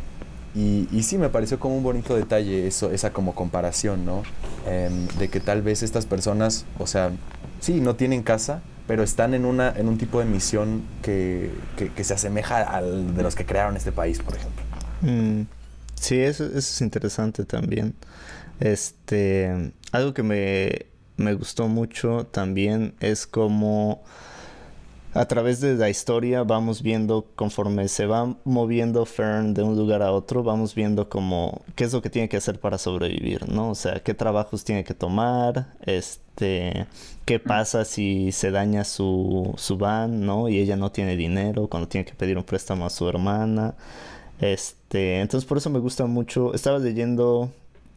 y, 0.54 1.02
sí, 1.02 1.18
me 1.18 1.28
pareció 1.28 1.59
como 1.59 1.76
un 1.76 1.83
bonito 1.83 2.14
detalle 2.14 2.68
eso, 2.68 2.92
esa 2.92 3.12
como 3.12 3.35
comparación, 3.35 4.06
¿no? 4.06 4.23
Em, 4.66 5.09
de 5.18 5.28
que 5.28 5.40
tal 5.40 5.62
vez 5.62 5.83
estas 5.83 6.06
personas, 6.06 6.64
o 6.78 6.87
sea, 6.87 7.11
sí, 7.61 7.80
no 7.80 7.97
tienen 7.97 8.23
casa, 8.23 8.62
pero 8.86 9.02
están 9.02 9.34
en, 9.34 9.44
una, 9.44 9.70
en 9.70 9.88
un 9.88 9.98
tipo 9.98 10.18
de 10.18 10.26
misión 10.26 10.82
que, 11.02 11.50
que, 11.76 12.04
se 12.04 12.14
asemeja 12.14 12.62
al 12.62 13.16
de 13.16 13.22
los 13.22 13.34
que 13.34 13.46
crearon 13.46 13.76
este 13.76 13.92
país, 13.92 14.18
por 14.18 14.36
ejemplo. 14.36 14.62
Mm, 15.00 15.42
sí, 15.94 16.18
eso, 16.18 16.44
eso, 16.44 16.58
es 16.58 16.80
interesante 16.80 17.44
también. 17.44 17.94
Este, 18.60 19.72
algo 19.92 20.12
que 20.12 20.22
me, 20.22 20.86
me 21.16 21.34
gustó 21.34 21.68
mucho 21.68 22.26
también 22.26 22.94
es 23.00 23.26
como 23.26 24.02
a 25.14 25.26
través 25.26 25.61
de 25.61 25.75
la 25.75 25.88
historia 25.88 26.42
vamos 26.42 26.83
viendo 26.83 27.26
conforme 27.37 27.87
se 27.88 28.06
va 28.06 28.37
moviendo 28.44 29.06
Fern 29.06 29.54
de 29.54 29.62
un 29.62 29.76
lugar 29.76 30.02
a 30.02 30.11
otro, 30.11 30.42
vamos 30.42 30.75
viendo 30.75 31.09
como 31.09 31.62
qué 31.76 31.85
es 31.85 31.92
lo 31.92 32.02
que 32.02 32.11
tiene 32.11 32.28
que 32.28 32.37
hacer 32.37 32.59
para 32.59 32.78
sobrevivir, 32.78 33.49
¿no? 33.49 33.71
O 33.71 33.75
sea, 33.76 34.00
qué 34.00 34.12
trabajos 34.12 34.64
tiene 34.64 34.83
que 34.83 34.92
tomar, 34.92 35.68
este, 35.87 36.87
qué 37.25 37.38
pasa 37.38 37.85
si 37.85 38.33
se 38.33 38.50
daña 38.50 38.83
su, 38.83 39.54
su 39.56 39.78
van, 39.78 40.26
¿no? 40.26 40.49
Y 40.49 40.59
ella 40.59 40.76
no 40.76 40.90
tiene 40.90 41.16
dinero, 41.16 41.68
cuando 41.68 41.88
tiene 41.88 42.04
que 42.04 42.14
pedir 42.14 42.37
un 42.37 42.44
préstamo 42.44 42.85
a 42.85 42.90
su 42.90 43.09
hermana. 43.09 43.75
Este, 44.40 45.21
entonces 45.21 45.47
por 45.47 45.59
eso 45.59 45.71
me 45.71 45.78
gusta 45.78 46.06
mucho. 46.06 46.54
Estaba 46.54 46.78
leyendo 46.80 47.52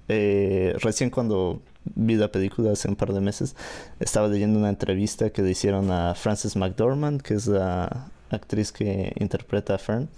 eh, 0.07 0.75
recién 0.81 1.09
cuando 1.09 1.61
vi 1.95 2.15
la 2.15 2.31
película 2.31 2.71
hace 2.71 2.87
un 2.87 2.95
par 2.95 3.13
de 3.13 3.21
meses, 3.21 3.55
estaba 3.99 4.27
leyendo 4.27 4.59
una 4.59 4.69
entrevista 4.69 5.29
que 5.29 5.41
le 5.41 5.51
hicieron 5.51 5.91
a 5.91 6.15
Frances 6.15 6.55
McDormand, 6.55 7.21
que 7.21 7.35
es 7.35 7.47
la 7.47 8.09
actriz 8.29 8.71
que 8.71 9.13
interpreta 9.19 9.75
a 9.75 9.77
Fern. 9.77 10.09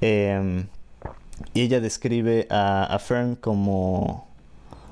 Em, 0.00 0.66
y 1.54 1.62
ella 1.62 1.80
describe 1.80 2.46
a, 2.50 2.98
Fern 2.98 3.36
como 3.36 4.26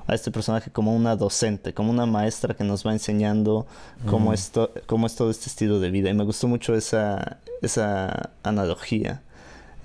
a 0.07 0.15
este 0.15 0.31
personaje 0.31 0.71
como 0.71 0.95
una 0.95 1.15
docente, 1.15 1.73
como 1.73 1.91
una 1.91 2.05
maestra 2.05 2.55
que 2.55 2.63
nos 2.63 2.85
va 2.85 2.93
enseñando 2.93 3.67
cómo, 4.05 4.33
es, 4.33 4.51
cómo 4.85 5.05
es 5.07 5.15
todo 5.15 5.29
este 5.29 5.47
estilo 5.47 5.79
de 5.79 5.91
vida. 5.91 6.09
Y 6.09 6.13
me 6.13 6.23
gustó 6.23 6.47
mucho 6.47 6.75
esa, 6.75 7.39
esa 7.61 8.31
analogía 8.43 9.21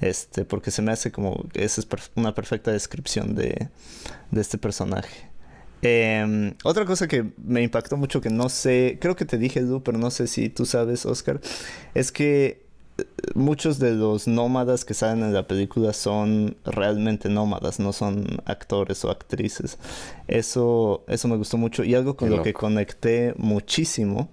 este, 0.02 0.44
porque 0.44 0.72
se 0.72 0.82
me 0.82 0.90
hace 0.90 1.12
como 1.12 1.44
esa 1.54 1.80
es 1.80 1.88
una 2.16 2.34
perfecta 2.34 2.72
descripción 2.72 3.36
de, 3.36 3.68
de 4.32 4.40
este 4.40 4.58
personaje. 4.58 5.30
Em, 5.82 6.54
otra 6.62 6.84
cosa 6.84 7.08
que 7.08 7.24
me 7.44 7.60
impactó 7.60 7.96
mucho 7.96 8.20
que 8.20 8.30
no 8.30 8.48
sé, 8.48 8.98
creo 9.00 9.16
que 9.16 9.24
te 9.24 9.36
dije 9.36 9.60
Edu, 9.60 9.82
pero 9.82 9.98
no 9.98 10.10
sé 10.12 10.28
si 10.28 10.48
tú 10.48 10.64
sabes, 10.64 11.04
Oscar, 11.04 11.40
es 11.94 12.12
que 12.12 12.62
eh, 12.98 13.04
muchos 13.34 13.80
de 13.80 13.92
los 13.92 14.28
nómadas 14.28 14.84
que 14.84 14.94
salen 14.94 15.24
en 15.24 15.34
la 15.34 15.48
película 15.48 15.92
son 15.92 16.56
realmente 16.64 17.28
nómadas, 17.28 17.80
no 17.80 17.92
son 17.92 18.24
actores 18.44 19.04
o 19.04 19.10
actrices. 19.10 19.76
Eso, 20.28 21.02
eso 21.08 21.26
me 21.26 21.36
gustó 21.36 21.58
mucho 21.58 21.82
y 21.82 21.96
algo 21.96 22.16
con 22.16 22.30
lo 22.30 22.44
que 22.44 22.52
conecté 22.52 23.34
muchísimo, 23.36 24.28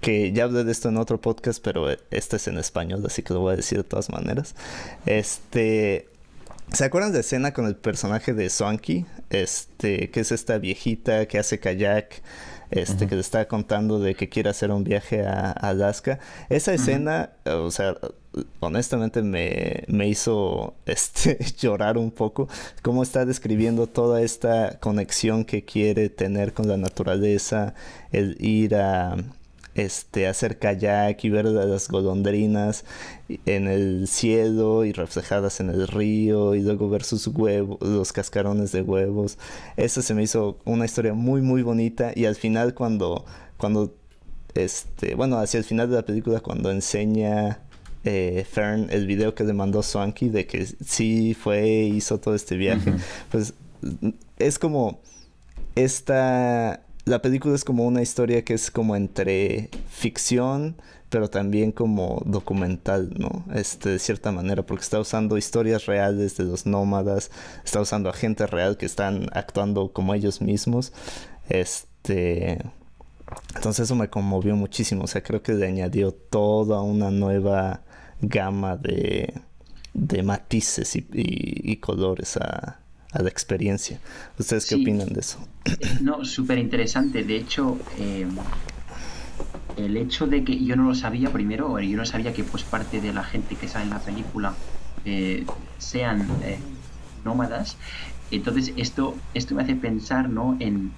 que 0.00 0.32
ya 0.32 0.44
hablé 0.44 0.64
de 0.64 0.72
esto 0.72 0.88
en 0.88 0.96
otro 0.96 1.20
podcast, 1.20 1.62
pero 1.62 1.86
este 2.10 2.36
es 2.36 2.48
en 2.48 2.56
español, 2.56 3.02
así 3.06 3.22
que 3.22 3.34
lo 3.34 3.40
voy 3.40 3.52
a 3.52 3.56
decir 3.56 3.76
de 3.76 3.84
todas 3.84 4.08
maneras. 4.08 4.54
Este, 5.04 6.08
¿Se 6.72 6.84
acuerdan 6.84 7.12
de 7.12 7.20
escena 7.20 7.52
con 7.52 7.66
el 7.66 7.76
personaje 7.76 8.34
de 8.34 8.50
Swanky? 8.50 9.06
Este, 9.30 10.10
que 10.10 10.20
es 10.20 10.32
esta 10.32 10.58
viejita 10.58 11.26
que 11.26 11.38
hace 11.38 11.60
kayak, 11.60 12.22
este, 12.70 13.06
que 13.06 13.14
le 13.14 13.20
está 13.20 13.46
contando 13.46 14.00
de 14.00 14.14
que 14.16 14.28
quiere 14.28 14.50
hacer 14.50 14.70
un 14.72 14.82
viaje 14.82 15.24
a, 15.24 15.52
Alaska. 15.52 16.18
Esa 16.48 16.74
escena, 16.74 17.30
o 17.44 17.70
sea, 17.70 17.94
honestamente 18.60 19.22
me, 19.22 19.84
me 19.86 20.08
hizo 20.08 20.74
este, 20.86 21.38
llorar 21.58 21.96
un 21.96 22.10
poco. 22.10 22.48
Cómo 22.82 23.02
está 23.02 23.24
describiendo 23.24 23.86
toda 23.86 24.22
esta 24.22 24.80
conexión 24.80 25.44
que 25.44 25.64
quiere 25.64 26.08
tener 26.08 26.54
con 26.54 26.66
la 26.66 26.76
naturaleza, 26.76 27.74
el 28.10 28.36
ir 28.40 28.74
a 28.74 29.16
este, 29.74 30.26
hacer 30.26 30.58
kayak 30.58 31.24
y 31.24 31.30
ver 31.30 31.46
las 31.46 31.88
golondrinas 31.88 32.84
en 33.46 33.66
el 33.66 34.06
cielo 34.08 34.84
y 34.84 34.92
reflejadas 34.92 35.60
en 35.60 35.70
el 35.70 35.88
río 35.88 36.54
y 36.54 36.62
luego 36.62 36.88
ver 36.88 37.04
sus 37.04 37.26
huevos, 37.26 37.78
los 37.80 38.12
cascarones 38.12 38.72
de 38.72 38.82
huevos. 38.82 39.38
Eso 39.76 40.02
se 40.02 40.14
me 40.14 40.22
hizo 40.22 40.58
una 40.64 40.84
historia 40.84 41.14
muy 41.14 41.42
muy 41.42 41.62
bonita 41.62 42.12
y 42.14 42.26
al 42.26 42.36
final 42.36 42.74
cuando, 42.74 43.24
cuando 43.56 43.94
este, 44.54 45.14
bueno, 45.14 45.38
hacia 45.38 45.58
el 45.58 45.64
final 45.64 45.90
de 45.90 45.96
la 45.96 46.02
película 46.02 46.40
cuando 46.40 46.70
enseña 46.70 47.60
eh, 48.04 48.46
Fern 48.48 48.88
el 48.90 49.06
video 49.06 49.34
que 49.34 49.44
le 49.44 49.52
mandó 49.52 49.82
Swanky 49.82 50.28
de 50.28 50.46
que 50.46 50.66
sí 50.66 51.34
fue, 51.34 51.66
hizo 51.66 52.20
todo 52.20 52.34
este 52.34 52.56
viaje, 52.56 52.92
pues 53.30 53.54
es 54.38 54.58
como 54.58 55.00
esta 55.74 56.83
la 57.04 57.20
película 57.20 57.54
es 57.54 57.64
como 57.64 57.86
una 57.86 58.02
historia 58.02 58.44
que 58.44 58.54
es 58.54 58.70
como 58.70 58.96
entre 58.96 59.70
ficción, 59.88 60.76
pero 61.10 61.28
también 61.28 61.70
como 61.70 62.22
documental, 62.24 63.12
¿no? 63.16 63.44
Este, 63.54 63.90
de 63.90 63.98
cierta 63.98 64.32
manera, 64.32 64.64
porque 64.64 64.82
está 64.82 64.98
usando 64.98 65.36
historias 65.36 65.86
reales 65.86 66.36
de 66.36 66.44
los 66.44 66.66
nómadas, 66.66 67.30
está 67.64 67.80
usando 67.80 68.08
a 68.08 68.14
gente 68.14 68.46
real 68.46 68.76
que 68.76 68.86
están 68.86 69.28
actuando 69.32 69.92
como 69.92 70.14
ellos 70.14 70.40
mismos. 70.40 70.92
Este. 71.48 72.58
Entonces 73.54 73.84
eso 73.84 73.94
me 73.96 74.08
conmovió 74.08 74.56
muchísimo. 74.56 75.04
O 75.04 75.06
sea, 75.06 75.22
creo 75.22 75.42
que 75.42 75.54
le 75.54 75.66
añadió 75.66 76.12
toda 76.12 76.82
una 76.82 77.10
nueva 77.10 77.82
gama 78.20 78.76
de, 78.76 79.34
de 79.92 80.22
matices 80.22 80.96
y, 80.96 81.76
colores 81.76 82.36
a, 82.36 82.80
a 83.14 83.22
la 83.22 83.28
experiencia. 83.28 84.00
¿Ustedes 84.38 84.66
qué 84.66 84.74
opinan 84.74 85.08
de 85.08 85.20
eso? 85.20 85.38
No, 86.00 86.24
súper 86.24 86.58
interesante. 86.58 87.22
De 87.22 87.36
hecho, 87.36 87.78
eh, 87.98 88.26
el 89.76 89.96
hecho 89.96 90.26
de 90.26 90.44
que 90.44 90.62
yo 90.62 90.76
no 90.76 90.84
lo 90.84 90.94
sabía 90.94 91.30
primero, 91.30 91.78
yo 91.80 91.96
no 91.96 92.04
sabía 92.04 92.32
que 92.32 92.44
pues 92.44 92.64
parte 92.64 93.00
de 93.00 93.12
la 93.12 93.22
gente 93.22 93.54
que 93.54 93.68
sale 93.68 93.84
en 93.84 93.90
la 93.90 94.00
película 94.00 94.54
eh, 95.04 95.46
sean 95.78 96.28
eh, 96.42 96.58
nómadas. 97.24 97.76
Entonces 98.30 98.72
esto, 98.76 99.14
esto 99.32 99.54
me 99.54 99.62
hace 99.62 99.76
pensar 99.76 100.28
¿no? 100.28 100.56
en, 100.58 100.92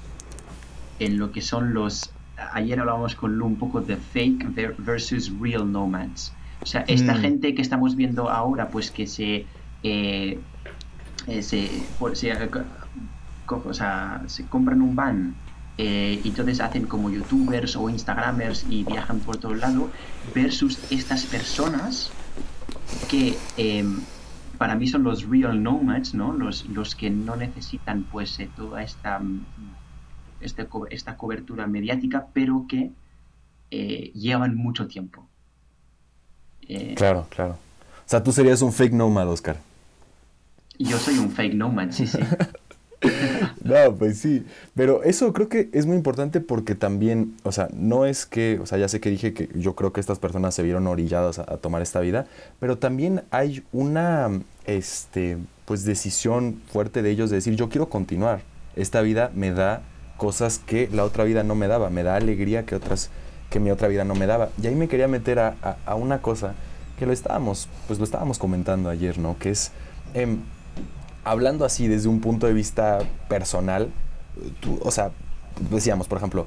en 0.98 1.18
lo 1.18 1.32
que 1.32 1.42
son 1.42 1.74
los... 1.74 2.10
Ayer 2.52 2.80
hablábamos 2.80 3.14
con 3.14 3.36
Lu 3.36 3.46
un 3.46 3.56
poco 3.56 3.80
de 3.80 3.96
fake 3.96 4.54
versus 4.78 5.32
real 5.40 5.70
nomads. 5.70 6.32
O 6.60 6.66
sea, 6.66 6.82
esta 6.88 7.14
mm. 7.14 7.20
gente 7.20 7.54
que 7.54 7.62
estamos 7.62 7.94
viendo 7.94 8.30
ahora, 8.30 8.68
pues 8.70 8.90
que 8.90 9.06
se... 9.06 9.44
Eh, 9.82 10.38
se, 11.26 11.70
o 13.48 13.74
sea, 13.74 14.22
se 14.26 14.46
compran 14.46 14.82
un 14.82 14.94
van 14.96 15.34
eh, 15.78 16.20
y 16.24 16.28
entonces 16.28 16.60
hacen 16.60 16.86
como 16.86 17.10
youtubers 17.10 17.76
o 17.76 17.90
instagramers 17.90 18.64
y 18.70 18.84
viajan 18.84 19.20
por 19.20 19.36
todo 19.36 19.52
el 19.52 19.60
lado 19.60 19.90
versus 20.34 20.78
estas 20.90 21.26
personas 21.26 22.10
que 23.10 23.36
em, 23.58 24.00
para 24.56 24.74
mí 24.74 24.88
son 24.88 25.02
los 25.02 25.28
real 25.28 25.62
nomads, 25.62 26.14
¿no? 26.14 26.32
Los, 26.32 26.64
los 26.66 26.94
que 26.94 27.10
no 27.10 27.36
necesitan 27.36 28.04
pues 28.04 28.40
eh, 28.40 28.48
toda 28.56 28.82
esta, 28.82 29.18
mm, 29.18 29.44
este 30.40 30.66
esta 30.90 31.16
cobertura 31.18 31.66
mediática, 31.66 32.26
pero 32.32 32.64
que 32.66 32.90
eh, 33.70 34.12
llevan 34.14 34.54
mucho 34.54 34.86
tiempo. 34.86 35.28
claro, 36.96 37.26
claro. 37.28 37.52
O 37.52 38.08
sea, 38.08 38.22
tú 38.22 38.32
serías 38.32 38.62
un 38.62 38.72
fake 38.72 38.94
nomad, 38.94 39.28
Oscar. 39.28 39.58
Yo 40.78 40.98
soy 40.98 41.18
un 41.18 41.30
fake 41.30 41.54
nomad, 41.54 41.90
sí, 41.90 42.06
sí. 42.06 42.18
no, 43.64 43.94
pues 43.98 44.18
sí. 44.18 44.44
Pero 44.74 45.02
eso 45.02 45.32
creo 45.32 45.48
que 45.48 45.68
es 45.72 45.86
muy 45.86 45.96
importante 45.96 46.40
porque 46.40 46.74
también, 46.74 47.36
o 47.42 47.52
sea, 47.52 47.68
no 47.72 48.06
es 48.06 48.26
que, 48.26 48.58
o 48.60 48.66
sea, 48.66 48.78
ya 48.78 48.88
sé 48.88 49.00
que 49.00 49.10
dije 49.10 49.32
que 49.32 49.48
yo 49.54 49.74
creo 49.74 49.92
que 49.92 50.00
estas 50.00 50.18
personas 50.18 50.54
se 50.54 50.62
vieron 50.62 50.86
orilladas 50.86 51.38
a, 51.38 51.44
tomar 51.58 51.82
esta 51.82 52.00
vida, 52.00 52.26
pero 52.60 52.78
también 52.78 53.22
hay 53.30 53.64
una, 53.72 54.30
este, 54.64 55.38
pues 55.64 55.84
decisión 55.84 56.60
fuerte 56.70 57.02
de 57.02 57.10
ellos 57.10 57.30
de 57.30 57.36
decir, 57.36 57.56
yo 57.56 57.68
quiero 57.68 57.88
continuar. 57.88 58.40
Esta 58.76 59.00
vida 59.00 59.30
me 59.34 59.52
da 59.52 59.82
cosas 60.16 60.58
que 60.58 60.88
la 60.92 61.04
otra 61.04 61.24
vida 61.24 61.42
no 61.42 61.54
me 61.54 61.68
daba, 61.68 61.90
me 61.90 62.02
da 62.02 62.16
alegría 62.16 62.64
que 62.66 62.74
otras, 62.74 63.10
que 63.50 63.60
mi 63.60 63.70
otra 63.70 63.88
vida 63.88 64.04
no 64.04 64.14
me 64.14 64.26
daba. 64.26 64.50
Y 64.62 64.66
ahí 64.66 64.74
me 64.74 64.88
quería 64.88 65.08
meter 65.08 65.38
a, 65.38 65.56
a, 65.84 65.94
una 65.94 66.20
cosa 66.20 66.54
que 66.98 67.06
lo 67.06 67.12
estábamos, 67.12 67.68
pues 67.86 67.98
lo 67.98 68.04
estábamos 68.04 68.38
comentando 68.38 68.88
ayer, 68.88 69.18
¿no? 69.18 69.38
Que 69.38 69.50
es, 69.50 69.72
em, 70.14 70.40
hablando 71.26 71.64
así 71.64 71.88
desde 71.88 72.08
un 72.08 72.20
punto 72.20 72.46
de 72.46 72.52
vista 72.52 73.00
personal, 73.28 73.90
o 74.80 74.90
sea, 74.92 75.10
decíamos, 75.70 76.06
por 76.06 76.18
ejemplo, 76.18 76.46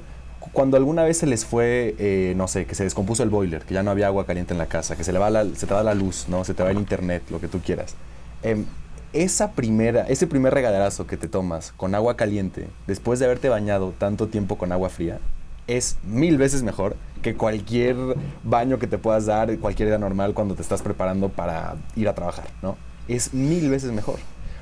cuando 0.52 0.78
alguna 0.78 1.04
vez 1.04 1.18
se 1.18 1.26
les 1.26 1.44
fue, 1.44 1.94
eh, 1.98 2.32
no 2.34 2.48
sé, 2.48 2.64
que 2.64 2.74
se 2.74 2.84
descompuso 2.84 3.22
el 3.22 3.28
boiler, 3.28 3.62
que 3.64 3.74
ya 3.74 3.82
no 3.82 3.90
había 3.90 4.06
agua 4.06 4.24
caliente 4.24 4.54
en 4.54 4.58
la 4.58 4.66
casa, 4.66 4.96
que 4.96 5.04
se, 5.04 5.12
le 5.12 5.18
va 5.18 5.28
la, 5.28 5.44
se 5.44 5.66
te 5.66 5.74
va 5.74 5.82
la 5.82 5.92
luz, 5.92 6.26
¿no? 6.28 6.44
Se 6.44 6.54
te 6.54 6.62
va 6.62 6.70
el 6.70 6.78
internet, 6.78 7.22
lo 7.28 7.40
que 7.40 7.46
tú 7.46 7.60
quieras. 7.60 7.94
Em, 8.42 8.64
esa 9.12 9.52
primera, 9.52 10.04
ese 10.08 10.26
primer 10.26 10.54
regaderazo 10.54 11.06
que 11.06 11.18
te 11.18 11.28
tomas 11.28 11.72
con 11.76 11.94
agua 11.94 12.16
caliente, 12.16 12.66
después 12.86 13.18
de 13.18 13.26
haberte 13.26 13.50
bañado 13.50 13.92
tanto 13.98 14.28
tiempo 14.28 14.56
con 14.56 14.72
agua 14.72 14.88
fría, 14.88 15.18
es 15.66 15.98
mil 16.04 16.38
veces 16.38 16.62
mejor 16.62 16.96
que 17.20 17.34
cualquier 17.34 17.96
baño 18.44 18.78
que 18.78 18.86
te 18.86 18.96
puedas 18.96 19.26
dar, 19.26 19.56
cualquier 19.58 19.90
día 19.90 19.98
normal 19.98 20.32
cuando 20.32 20.54
te 20.54 20.62
estás 20.62 20.80
preparando 20.80 21.28
para 21.28 21.74
ir 21.96 22.08
a 22.08 22.14
trabajar, 22.14 22.46
¿no? 22.62 22.78
Es 23.08 23.34
mil 23.34 23.68
veces 23.68 23.92
mejor. 23.92 24.20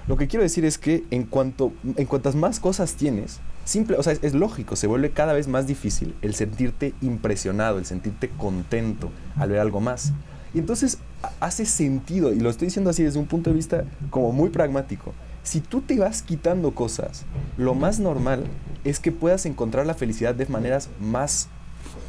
Lo 0.08 0.16
que 0.16 0.26
quiero 0.26 0.42
decir 0.42 0.64
es 0.64 0.78
que 0.78 1.04
en 1.10 1.24
cuanto 1.24 1.72
en 1.84 2.06
cuantas 2.06 2.34
más 2.34 2.60
cosas 2.60 2.94
tienes, 2.94 3.40
simple, 3.66 3.98
o 3.98 4.02
sea, 4.02 4.14
es, 4.14 4.34
lógico, 4.34 4.74
se 4.74 4.86
vuelve 4.86 5.10
cada 5.10 5.34
vez 5.34 5.48
más 5.48 5.66
difícil 5.66 6.14
el 6.22 6.34
sentirte 6.34 6.94
impresionado, 7.02 7.78
el 7.78 7.84
sentirte 7.84 8.30
contento 8.30 9.10
al 9.36 9.50
ver 9.50 9.60
algo 9.60 9.80
más. 9.80 10.14
Y 10.54 10.60
entonces 10.60 10.96
hace 11.40 11.66
sentido, 11.66 12.32
y 12.32 12.40
lo 12.40 12.48
estoy 12.48 12.68
diciendo 12.68 12.88
así 12.88 13.02
desde 13.02 13.18
un 13.18 13.26
punto 13.26 13.50
de 13.50 13.56
vista 13.56 13.84
como 14.08 14.32
muy 14.32 14.48
pragmático. 14.48 15.12
Si 15.42 15.60
tú 15.60 15.82
te 15.82 15.98
vas 15.98 16.22
quitando 16.22 16.74
cosas, 16.74 17.26
lo 17.58 17.74
más 17.74 18.00
normal 18.00 18.44
es 18.84 19.00
que 19.00 19.12
puedas 19.12 19.44
encontrar 19.44 19.86
la 19.86 19.94
felicidad 19.94 20.34
de 20.34 20.46
maneras 20.46 20.88
más 21.00 21.48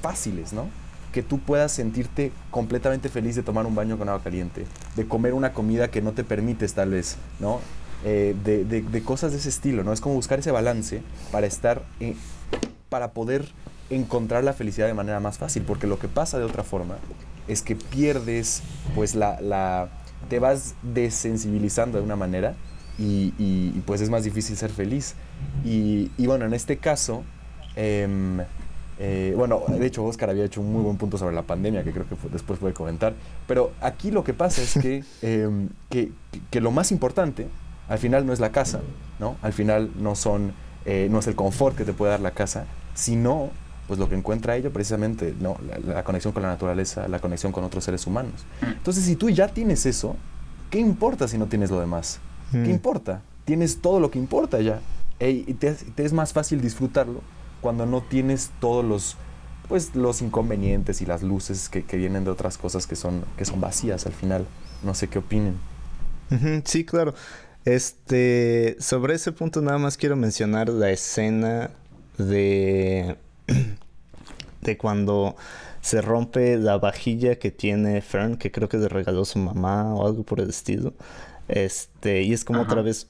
fáciles, 0.01 0.53
¿no? 0.53 0.67
que 1.11 1.23
tú 1.23 1.39
puedas 1.39 1.71
sentirte 1.71 2.31
completamente 2.51 3.09
feliz 3.09 3.35
de 3.35 3.43
tomar 3.43 3.65
un 3.65 3.75
baño 3.75 3.97
con 3.97 4.09
agua 4.09 4.23
caliente, 4.23 4.65
de 4.95 5.07
comer 5.07 5.33
una 5.33 5.53
comida 5.53 5.89
que 5.89 6.01
no 6.01 6.11
te 6.11 6.23
permites 6.23 6.73
tal 6.73 6.91
vez, 6.91 7.17
¿no? 7.39 7.59
Eh, 8.05 8.33
de, 8.45 8.63
de, 8.63 9.01
cosas 9.01 9.33
de 9.33 9.39
ese 9.39 9.49
estilo, 9.49 9.83
¿no? 9.83 9.91
Es 9.91 9.99
como 9.99 10.15
buscar 10.15 10.39
ese 10.39 10.51
balance 10.51 11.01
para 11.33 11.47
estar, 11.47 11.83
eh, 11.99 12.15
para 12.87 13.11
poder 13.11 13.49
encontrar 13.89 14.43
la 14.45 14.53
felicidad 14.53 14.87
de 14.87 14.93
manera 14.93 15.19
más 15.19 15.37
fácil, 15.37 15.63
porque 15.63 15.85
lo 15.85 15.99
que 15.99 16.07
pasa 16.07 16.37
de 16.39 16.45
otra 16.45 16.63
forma 16.63 16.95
es 17.49 17.61
que 17.61 17.75
pierdes, 17.75 18.61
pues 18.95 19.15
la, 19.15 19.89
te 20.29 20.39
vas 20.39 20.75
desensibilizando 20.81 21.97
de 21.97 22.03
una 22.05 22.15
manera 22.15 22.55
y, 22.97 23.71
pues 23.85 23.99
es 23.99 24.09
más 24.09 24.23
difícil 24.23 24.55
ser 24.55 24.69
feliz. 24.69 25.15
Y, 25.65 26.09
y 26.17 26.25
bueno, 26.25 26.45
en 26.45 26.53
este 26.53 26.77
caso, 26.77 27.23
em, 27.75 28.39
eh, 28.97 29.33
bueno, 29.35 29.63
de 29.67 29.85
hecho 29.85 30.05
Oscar 30.05 30.29
había 30.29 30.45
hecho 30.45 30.61
un 30.61 30.71
muy 30.71 30.83
buen 30.83 30.97
punto 30.97 31.17
sobre 31.17 31.35
la 31.35 31.43
pandemia 31.43 31.83
que 31.83 31.91
creo 31.91 32.07
que 32.07 32.15
después 32.31 32.59
puede 32.59 32.73
comentar, 32.73 33.13
pero 33.45 33.71
aquí 33.81 34.11
lo 34.11 34.23
que 34.23 34.33
pasa 34.33 34.61
es 34.61 34.73
que, 34.81 35.03
em, 35.21 35.67
que, 35.89 36.11
que 36.49 36.61
lo 36.61 36.71
más 36.71 36.93
importante 36.93 37.47
al 37.89 37.97
final 37.97 38.25
no 38.25 38.31
es 38.31 38.39
la 38.39 38.51
casa, 38.51 38.81
¿no? 39.19 39.35
Al 39.41 39.51
final 39.51 39.91
no 39.97 40.15
son, 40.15 40.53
eh, 40.85 41.07
no 41.09 41.19
es 41.19 41.27
el 41.27 41.35
confort 41.35 41.75
que 41.75 41.83
te 41.83 41.93
puede 41.93 42.11
dar 42.11 42.21
la 42.21 42.31
casa, 42.31 42.65
sino 42.93 43.49
pues 43.87 43.99
lo 43.99 44.07
que 44.07 44.15
encuentra 44.15 44.55
ella 44.55 44.69
precisamente, 44.69 45.33
¿no? 45.39 45.57
La, 45.87 46.03
conexión 46.03 46.31
con 46.31 46.43
la 46.43 46.49
naturaleza, 46.49 47.07
la 47.07 47.19
conexión 47.19 47.51
con 47.51 47.63
otros 47.63 47.83
seres 47.83 48.05
humanos. 48.05 48.45
Mm. 48.61 48.65
Entonces, 48.65 49.03
si 49.03 49.15
tú 49.15 49.31
ya 49.31 49.47
tienes 49.47 49.87
eso, 49.87 50.15
¿qué 50.69 50.79
importa 50.79 51.27
si 51.27 51.39
no 51.39 51.47
tienes 51.47 51.71
lo 51.71 51.79
demás? 51.79 52.19
¿Qué 52.51 52.57
mm. 52.59 52.69
importa? 52.69 53.23
Tienes 53.45 53.81
todo 53.81 53.99
lo 53.99 54.11
que 54.11 54.19
importa 54.19 54.61
ya. 54.61 54.79
y 55.19 55.53
te, 55.55 55.75
es 55.97 56.13
más 56.13 56.33
fácil 56.33 56.61
disfrutarlo 56.61 57.21
cuando 57.61 57.87
no 57.87 58.01
tienes 58.01 58.51
todos 58.61 58.85
los 58.85 59.17
pues 59.67 59.95
los 59.95 60.23
inconvenientes 60.23 61.01
y 61.01 61.05
las 61.05 61.21
luces 61.21 61.69
que, 61.69 61.83
que, 61.83 61.95
vienen 61.95 62.23
de 62.23 62.31
otras 62.31 62.57
cosas 62.57 62.87
que 62.87 62.95
son, 62.95 63.23
que 63.37 63.45
son 63.45 63.61
vacías 63.61 64.07
al 64.07 64.13
final. 64.13 64.47
No 64.83 64.95
sé 64.95 65.07
qué 65.07 65.19
opinen. 65.19 65.57
Sí, 66.65 66.85
claro. 66.85 67.13
Este, 67.65 68.77
sobre 68.79 69.15
ese 69.15 69.31
punto 69.31 69.61
nada 69.61 69.77
más 69.77 69.97
quiero 69.97 70.15
mencionar 70.15 70.69
la 70.69 70.91
escena 70.91 71.71
de 72.17 73.17
de 74.61 74.77
cuando 74.77 75.35
se 75.81 76.01
rompe 76.01 76.57
la 76.57 76.77
vajilla 76.77 77.37
que 77.37 77.51
tiene 77.51 78.01
Fern, 78.01 78.37
que 78.37 78.51
creo 78.51 78.69
que 78.69 78.77
le 78.77 78.89
regaló 78.89 79.25
su 79.25 79.39
mamá 79.39 79.93
o 79.93 80.05
algo 80.05 80.23
por 80.23 80.39
el 80.39 80.49
estilo. 80.49 80.93
Este, 81.47 82.23
y 82.23 82.33
es 82.33 82.43
como 82.45 82.61
otra 82.61 82.81
vez 82.81 83.07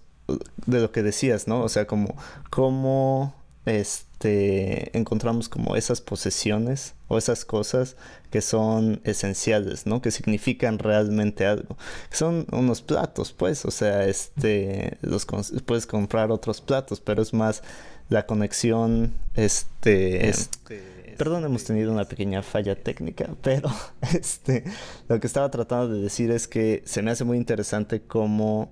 de 0.66 0.80
lo 0.80 0.92
que 0.92 1.04
decías, 1.04 1.48
¿no? 1.48 1.62
O 1.62 1.70
sea, 1.70 1.88
como 1.88 2.16
cómo 2.50 3.34
este, 3.66 4.09
encontramos 4.22 5.48
como 5.48 5.76
esas 5.76 6.02
posesiones 6.02 6.94
o 7.08 7.18
esas 7.18 7.46
cosas 7.46 7.96
que 8.32 8.42
son 8.42 9.02
esenciales, 9.04 9.86
¿no? 9.86 10.02
Que 10.02 10.12
significan 10.12 10.78
realmente 10.78 11.46
algo. 11.46 11.78
Son 12.12 12.46
unos 12.52 12.82
platos, 12.82 13.32
pues, 13.32 13.66
o 13.66 13.72
sea, 13.72 14.06
este, 14.06 14.98
los 15.02 15.26
puedes 15.66 15.88
comprar 15.88 16.32
otros 16.32 16.62
platos, 16.62 17.00
pero 17.00 17.22
es 17.22 17.34
más 17.34 17.64
la 18.10 18.26
conexión, 18.26 19.14
este, 19.36 20.28
este 20.30 21.00
Perdón, 21.20 21.44
hemos 21.44 21.66
tenido 21.66 21.92
una 21.92 22.06
pequeña 22.06 22.42
falla 22.42 22.82
técnica, 22.82 23.36
pero 23.42 23.70
este, 24.18 24.64
lo 25.10 25.20
que 25.20 25.28
estaba 25.28 25.52
tratando 25.52 25.94
de 25.94 26.02
decir 26.02 26.32
es 26.32 26.48
que 26.48 26.82
se 26.86 27.02
me 27.02 27.12
hace 27.12 27.26
muy 27.26 27.38
interesante 27.38 28.02
cómo 28.02 28.72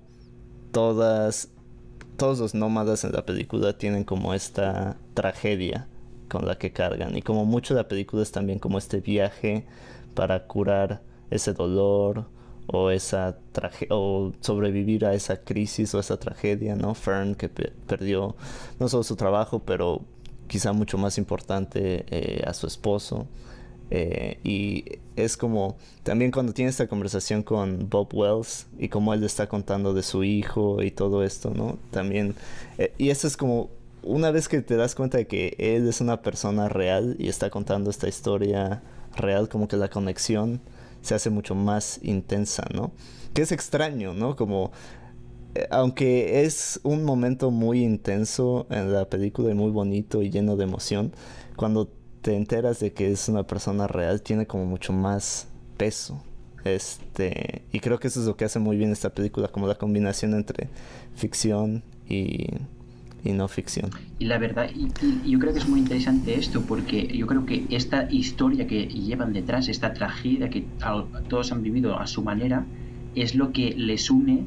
todas 0.72 1.50
todos 2.18 2.40
los 2.40 2.54
nómadas 2.54 3.04
en 3.04 3.12
la 3.12 3.24
película 3.24 3.78
tienen 3.78 4.04
como 4.04 4.34
esta 4.34 4.96
tragedia 5.14 5.86
con 6.28 6.46
la 6.46 6.58
que 6.58 6.72
cargan 6.72 7.16
y 7.16 7.22
como 7.22 7.46
mucho 7.46 7.74
la 7.74 7.88
película 7.88 8.22
es 8.22 8.32
también 8.32 8.58
como 8.58 8.76
este 8.76 9.00
viaje 9.00 9.64
para 10.14 10.46
curar 10.46 11.00
ese 11.30 11.54
dolor 11.54 12.26
o 12.66 12.90
esa 12.90 13.38
o 13.88 14.32
sobrevivir 14.40 15.06
a 15.06 15.14
esa 15.14 15.42
crisis 15.42 15.94
o 15.94 16.00
esa 16.00 16.18
tragedia, 16.18 16.74
¿no? 16.74 16.94
Fern 16.94 17.36
que 17.36 17.48
perdió 17.48 18.36
no 18.80 18.88
solo 18.88 19.04
su 19.04 19.16
trabajo, 19.16 19.60
pero 19.60 20.02
quizá 20.48 20.72
mucho 20.72 20.98
más 20.98 21.18
importante 21.18 22.04
eh, 22.10 22.42
a 22.44 22.52
su 22.52 22.66
esposo. 22.66 23.26
Eh, 23.90 24.38
y 24.44 24.84
es 25.16 25.36
como 25.36 25.76
también 26.02 26.30
cuando 26.30 26.52
tiene 26.52 26.70
esta 26.70 26.86
conversación 26.88 27.42
con 27.42 27.88
Bob 27.88 28.08
Wells 28.12 28.66
y 28.78 28.88
como 28.88 29.14
él 29.14 29.20
le 29.20 29.26
está 29.26 29.48
contando 29.48 29.94
de 29.94 30.02
su 30.02 30.24
hijo 30.24 30.82
y 30.82 30.90
todo 30.90 31.24
esto, 31.24 31.52
¿no? 31.54 31.78
También, 31.90 32.34
eh, 32.76 32.92
y 32.98 33.10
esto 33.10 33.26
es 33.26 33.36
como 33.36 33.70
una 34.02 34.30
vez 34.30 34.48
que 34.48 34.60
te 34.60 34.76
das 34.76 34.94
cuenta 34.94 35.18
de 35.18 35.26
que 35.26 35.56
él 35.58 35.88
es 35.88 36.00
una 36.00 36.22
persona 36.22 36.68
real 36.68 37.16
y 37.18 37.28
está 37.28 37.50
contando 37.50 37.90
esta 37.90 38.08
historia 38.08 38.82
real, 39.16 39.48
como 39.48 39.68
que 39.68 39.76
la 39.76 39.88
conexión 39.88 40.60
se 41.02 41.14
hace 41.14 41.30
mucho 41.30 41.54
más 41.54 41.98
intensa, 42.02 42.64
¿no? 42.74 42.92
Que 43.32 43.42
es 43.42 43.52
extraño, 43.52 44.14
¿no? 44.14 44.36
Como 44.36 44.72
aunque 45.70 46.44
es 46.44 46.78
un 46.82 47.04
momento 47.04 47.50
muy 47.50 47.82
intenso 47.82 48.66
en 48.70 48.92
la 48.92 49.08
película 49.08 49.50
y 49.50 49.54
muy 49.54 49.70
bonito 49.70 50.22
y 50.22 50.30
lleno 50.30 50.56
de 50.56 50.64
emoción, 50.64 51.12
cuando 51.56 51.90
te 52.28 52.36
enteras 52.36 52.78
de 52.78 52.92
que 52.92 53.10
es 53.10 53.26
una 53.30 53.44
persona 53.44 53.86
real, 53.86 54.20
tiene 54.20 54.46
como 54.46 54.66
mucho 54.66 54.92
más 54.92 55.48
peso. 55.78 56.22
Este, 56.62 57.62
y 57.72 57.80
creo 57.80 57.98
que 57.98 58.08
eso 58.08 58.20
es 58.20 58.26
lo 58.26 58.36
que 58.36 58.44
hace 58.44 58.58
muy 58.58 58.76
bien 58.76 58.92
esta 58.92 59.08
película, 59.08 59.48
como 59.48 59.66
la 59.66 59.76
combinación 59.76 60.34
entre 60.34 60.68
ficción 61.16 61.82
y, 62.06 62.48
y 63.24 63.32
no 63.32 63.48
ficción. 63.48 63.88
Y 64.18 64.26
la 64.26 64.36
verdad, 64.36 64.68
y, 64.74 64.88
yo 65.26 65.38
creo 65.38 65.54
que 65.54 65.60
es 65.60 65.68
muy 65.70 65.80
interesante 65.80 66.34
esto, 66.34 66.60
porque 66.68 67.06
yo 67.06 67.26
creo 67.26 67.46
que 67.46 67.64
esta 67.70 68.12
historia 68.12 68.66
que 68.66 68.88
llevan 68.88 69.32
detrás, 69.32 69.70
esta 69.70 69.94
tragedia 69.94 70.50
que 70.50 70.66
todos 71.30 71.50
han 71.50 71.62
vivido 71.62 71.98
a 71.98 72.06
su 72.06 72.20
manera, 72.20 72.66
es 73.14 73.36
lo 73.36 73.52
que 73.52 73.72
les 73.74 74.10
une 74.10 74.42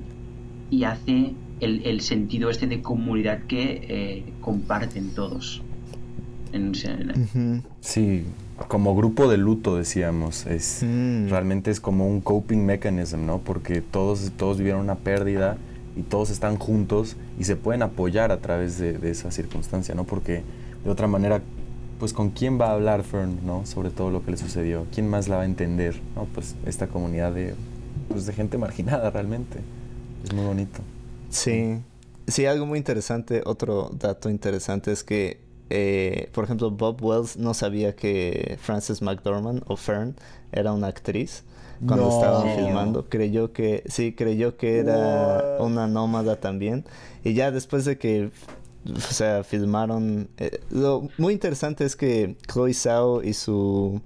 y 0.70 0.84
hace 0.84 1.34
el, 1.60 1.82
el 1.84 2.02
sentido 2.02 2.52
este 2.52 2.67
de 2.67 2.84
comunidad 2.84 3.39
que 3.48 3.82
eh, 3.89 4.34
comparten 4.39 5.15
todos. 5.15 5.63
En, 6.54 7.64
Sí, 7.80 8.26
como 8.68 8.96
grupo 8.96 9.30
de 9.30 9.38
luto 9.38 9.76
decíamos, 9.76 10.46
es 10.46 10.84
mm. 10.84 11.30
realmente 11.30 11.72
es 11.72 11.80
como 11.80 12.08
un 12.08 12.22
coping 12.22 12.66
mechanism, 12.66 13.26
¿no? 13.26 13.40
Porque 13.40 13.82
todos, 13.82 14.32
todos 14.38 14.58
vivieron 14.58 14.82
una 14.82 14.96
pérdida 14.96 15.58
y 15.96 16.04
todos 16.04 16.30
están 16.30 16.58
juntos 16.58 17.16
y 17.40 17.44
se 17.44 17.56
pueden 17.56 17.82
apoyar 17.82 18.32
a 18.32 18.38
través 18.38 18.78
de, 18.78 18.98
esa 19.10 19.32
circunstancia, 19.32 19.96
¿no? 19.96 20.04
Porque 20.04 20.44
de 20.84 20.90
otra 20.90 21.08
manera, 21.08 21.42
pues 22.00 22.14
con 22.14 22.30
quién 22.30 22.60
va 22.60 22.68
a 22.68 22.74
hablar 22.74 23.04
Fern, 23.04 23.40
¿no? 23.46 23.66
Sobre 23.66 23.90
todo 23.90 24.10
lo 24.10 24.24
que 24.24 24.32
le 24.32 24.38
sucedió, 24.38 24.86
quién 24.94 25.10
más 25.10 25.28
la 25.28 25.38
va 25.38 25.42
a 25.44 25.46
entender, 25.46 26.00
¿no? 26.16 26.26
Pues 26.26 26.56
esta 26.66 26.88
comunidad 26.88 27.34
de, 27.34 27.56
pues 28.10 28.26
de 28.26 28.34
gente 28.34 28.58
marginada 28.58 29.10
realmente, 29.10 29.60
es 30.24 30.34
muy 30.34 30.46
bonito. 30.46 30.82
Sí, 31.30 31.78
sí, 32.28 32.46
algo 32.46 32.66
muy 32.66 32.78
interesante, 32.78 33.42
otro 33.46 33.92
dato 33.98 34.30
interesante 34.30 34.92
es 34.92 35.04
que, 35.04 35.40
eh, 35.72 36.30
por 36.34 36.44
ejemplo, 36.44 36.72
Bob 36.72 37.04
Wells 37.04 37.38
no 37.38 37.54
sabía 37.54 37.96
que 37.96 38.58
Frances 38.62 39.02
McDormand 39.02 39.64
o 39.68 39.76
Fern 39.76 40.16
era 40.52 40.74
una 40.74 40.88
actriz 40.88 41.44
cuando 41.86 42.10
estaban 42.10 42.56
filmando. 42.56 43.10
Creyó 43.10 43.54
que, 43.54 43.84
sí, 43.88 44.14
creyó 44.14 44.58
que 44.58 44.80
era 44.80 45.58
una 45.60 45.88
nómada 45.88 46.40
también. 46.40 46.86
Y 47.24 47.34
ya 47.34 47.52
después 47.52 47.86
de 47.86 47.98
que, 47.98 48.32
o 48.86 49.00
sea, 49.00 49.44
filmaron... 49.44 50.30
Eh, 50.38 50.60
lo 50.70 51.10
muy 51.18 51.34
interesante 51.34 51.86
es 51.86 51.96
que 51.96 52.36
Chloe 52.52 52.74
Zhao 52.74 53.24
y 53.24 53.34
su 53.34 54.02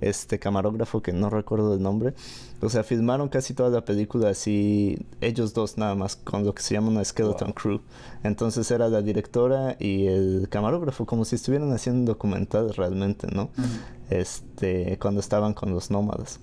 este 0.00 0.38
camarógrafo, 0.38 1.02
que 1.02 1.12
no 1.12 1.28
recuerdo 1.28 1.74
el 1.74 1.82
nombre, 1.82 2.14
o 2.62 2.68
sea, 2.68 2.84
filmaron 2.84 3.28
casi 3.28 3.54
toda 3.54 3.70
la 3.70 3.84
película 3.84 4.30
así, 4.30 4.98
ellos 5.20 5.54
dos 5.54 5.78
nada 5.78 5.94
más, 5.94 6.16
con 6.16 6.44
lo 6.44 6.54
que 6.54 6.62
se 6.62 6.74
llama 6.74 6.88
una 6.88 7.04
skeleton 7.04 7.52
crew. 7.52 7.80
Entonces 8.22 8.70
era 8.70 8.88
la 8.88 9.00
directora 9.00 9.76
y 9.78 10.06
el 10.06 10.46
camarógrafo, 10.50 11.06
como 11.06 11.24
si 11.24 11.36
estuvieran 11.36 11.72
haciendo 11.72 12.00
un 12.00 12.06
documental 12.06 12.74
realmente, 12.74 13.28
¿no? 13.28 13.50
Este, 14.10 14.98
cuando 15.00 15.20
estaban 15.20 15.54
con 15.54 15.70
los 15.70 15.90
nómadas. 15.90 16.40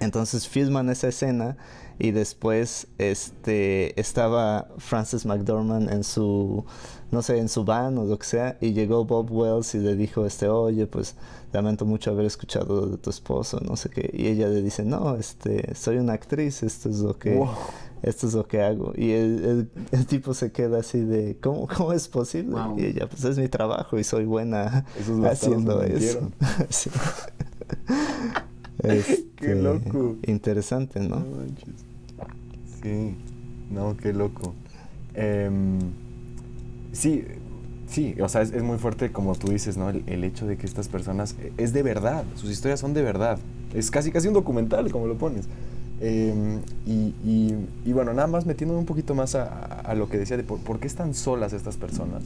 Entonces 0.00 0.48
filman 0.48 0.90
esa 0.90 1.08
escena 1.08 1.56
y 1.98 2.12
después 2.12 2.86
este 2.98 3.98
estaba 4.00 4.68
Frances 4.78 5.26
McDormand 5.26 5.90
en 5.90 6.04
su 6.04 6.64
no 7.10 7.22
sé 7.22 7.38
en 7.38 7.48
su 7.48 7.64
van 7.64 7.98
o 7.98 8.04
lo 8.04 8.18
que 8.18 8.26
sea 8.26 8.58
y 8.60 8.72
llegó 8.72 9.04
Bob 9.04 9.30
Wells 9.30 9.74
y 9.74 9.78
le 9.78 9.96
dijo 9.96 10.26
este 10.26 10.48
oye 10.48 10.86
pues 10.86 11.16
lamento 11.52 11.84
mucho 11.84 12.10
haber 12.10 12.26
escuchado 12.26 12.86
de 12.86 12.98
tu 12.98 13.10
esposo 13.10 13.60
no 13.60 13.76
sé 13.76 13.88
qué 13.90 14.10
y 14.12 14.26
ella 14.26 14.48
le 14.48 14.62
dice 14.62 14.84
no 14.84 15.16
este 15.16 15.74
soy 15.74 15.98
una 15.98 16.14
actriz 16.14 16.62
esto 16.62 16.88
es 16.88 16.98
lo 16.98 17.18
que 17.18 17.42
esto 18.02 18.26
es 18.26 18.34
lo 18.34 18.46
que 18.46 18.62
hago 18.62 18.92
y 18.96 19.10
el, 19.12 19.70
el, 19.90 20.06
tipo 20.06 20.34
se 20.34 20.52
queda 20.52 20.80
así 20.80 21.00
de 21.00 21.36
cómo 21.40 21.66
cómo 21.66 21.92
es 21.92 22.08
posible 22.08 22.56
y 22.76 22.84
ella 22.84 23.08
pues 23.08 23.24
es 23.24 23.38
mi 23.38 23.48
trabajo 23.48 23.98
y 23.98 24.04
soy 24.04 24.24
buena 24.24 24.84
haciendo 25.24 25.82
eso 25.82 26.30
Qué 28.82 28.98
este, 28.98 29.54
loco. 29.54 30.16
Interesante, 30.26 31.00
¿no? 31.00 31.24
sí, 32.82 33.16
no, 33.70 33.96
qué 33.96 34.12
loco. 34.12 34.54
Em, 35.14 35.78
sí, 36.98 37.24
sí, 37.88 38.14
o 38.20 38.28
sea, 38.28 38.42
es, 38.42 38.62
muy 38.62 38.78
fuerte 38.78 39.12
como 39.12 39.34
tú 39.34 39.48
dices, 39.48 39.76
¿no? 39.76 39.90
El, 39.90 40.24
hecho 40.24 40.46
de 40.46 40.56
que 40.56 40.66
estas 40.66 40.88
personas, 40.88 41.34
e, 41.40 41.52
es 41.56 41.72
de 41.72 41.82
verdad, 41.82 42.24
sus 42.36 42.50
historias 42.50 42.80
son 42.80 42.94
de 42.94 43.02
verdad. 43.02 43.38
Es 43.74 43.90
casi, 43.90 44.10
casi 44.10 44.28
un 44.28 44.34
documental, 44.34 44.90
como 44.90 45.06
lo 45.06 45.16
pones. 45.16 45.46
Em, 46.00 46.60
y, 46.86 47.92
bueno, 47.92 48.12
nada 48.14 48.28
más 48.28 48.46
metiéndome 48.46 48.78
un 48.78 48.86
poquito 48.86 49.14
más 49.14 49.34
a, 49.34 49.94
lo 49.96 50.08
que 50.08 50.18
decía 50.18 50.36
de 50.36 50.44
por, 50.44 50.78
qué 50.78 50.86
están 50.86 51.14
solas 51.14 51.52
estas 51.52 51.76
personas. 51.76 52.22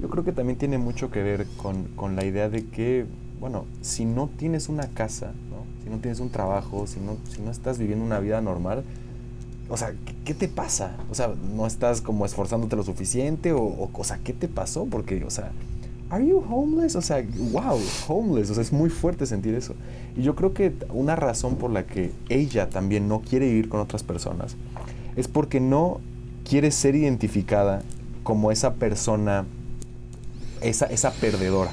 Yo 0.00 0.08
creo 0.08 0.24
que 0.24 0.32
también 0.32 0.58
tiene 0.58 0.78
mucho 0.78 1.10
que 1.10 1.22
ver 1.22 1.46
con 1.56 2.16
la 2.16 2.24
idea 2.24 2.48
de 2.48 2.66
que, 2.66 3.06
bueno, 3.40 3.66
si 3.82 4.04
no 4.04 4.28
tienes 4.36 4.68
una 4.68 4.88
casa, 4.88 5.32
si 5.84 5.90
no 5.90 5.98
tienes 5.98 6.18
un 6.18 6.30
trabajo, 6.30 6.86
si 6.86 6.98
no, 6.98 7.18
si 7.28 7.42
no 7.42 7.50
estás 7.50 7.78
viviendo 7.78 8.04
una 8.04 8.18
vida 8.18 8.40
normal, 8.40 8.84
o 9.68 9.76
sea, 9.76 9.94
¿qué, 10.24 10.34
te 10.34 10.48
pasa? 10.48 10.96
O 11.10 11.14
sea, 11.14 11.32
¿no 11.54 11.66
estás 11.66 12.00
como 12.00 12.26
esforzándote 12.26 12.76
lo 12.76 12.82
suficiente? 12.82 13.52
O, 13.52 13.88
o, 13.92 14.04
sea, 14.04 14.18
¿qué 14.22 14.32
te 14.32 14.48
pasó? 14.48 14.84
Porque, 14.86 15.24
o 15.24 15.30
sea, 15.30 15.52
¿are 16.10 16.26
you 16.26 16.38
homeless? 16.48 16.96
O 16.96 17.02
sea, 17.02 17.24
wow, 17.52 17.80
homeless. 18.08 18.50
O 18.50 18.54
sea, 18.54 18.62
es 18.62 18.72
muy 18.72 18.90
fuerte 18.90 19.26
sentir 19.26 19.54
eso. 19.54 19.74
Y 20.16 20.22
yo 20.22 20.34
creo 20.34 20.52
que 20.52 20.74
una 20.90 21.16
razón 21.16 21.56
por 21.56 21.70
la 21.70 21.86
que 21.86 22.12
ella 22.28 22.68
también 22.68 23.08
no 23.08 23.20
quiere 23.20 23.46
vivir 23.46 23.68
con 23.68 23.80
otras 23.80 24.02
personas 24.02 24.56
es 25.16 25.28
porque 25.28 25.60
no 25.60 26.00
quiere 26.48 26.70
ser 26.70 26.94
identificada 26.94 27.82
como 28.22 28.52
esa 28.52 28.74
persona, 28.74 29.46
esa, 30.60 30.86
esa 30.86 31.10
perdedora. 31.12 31.70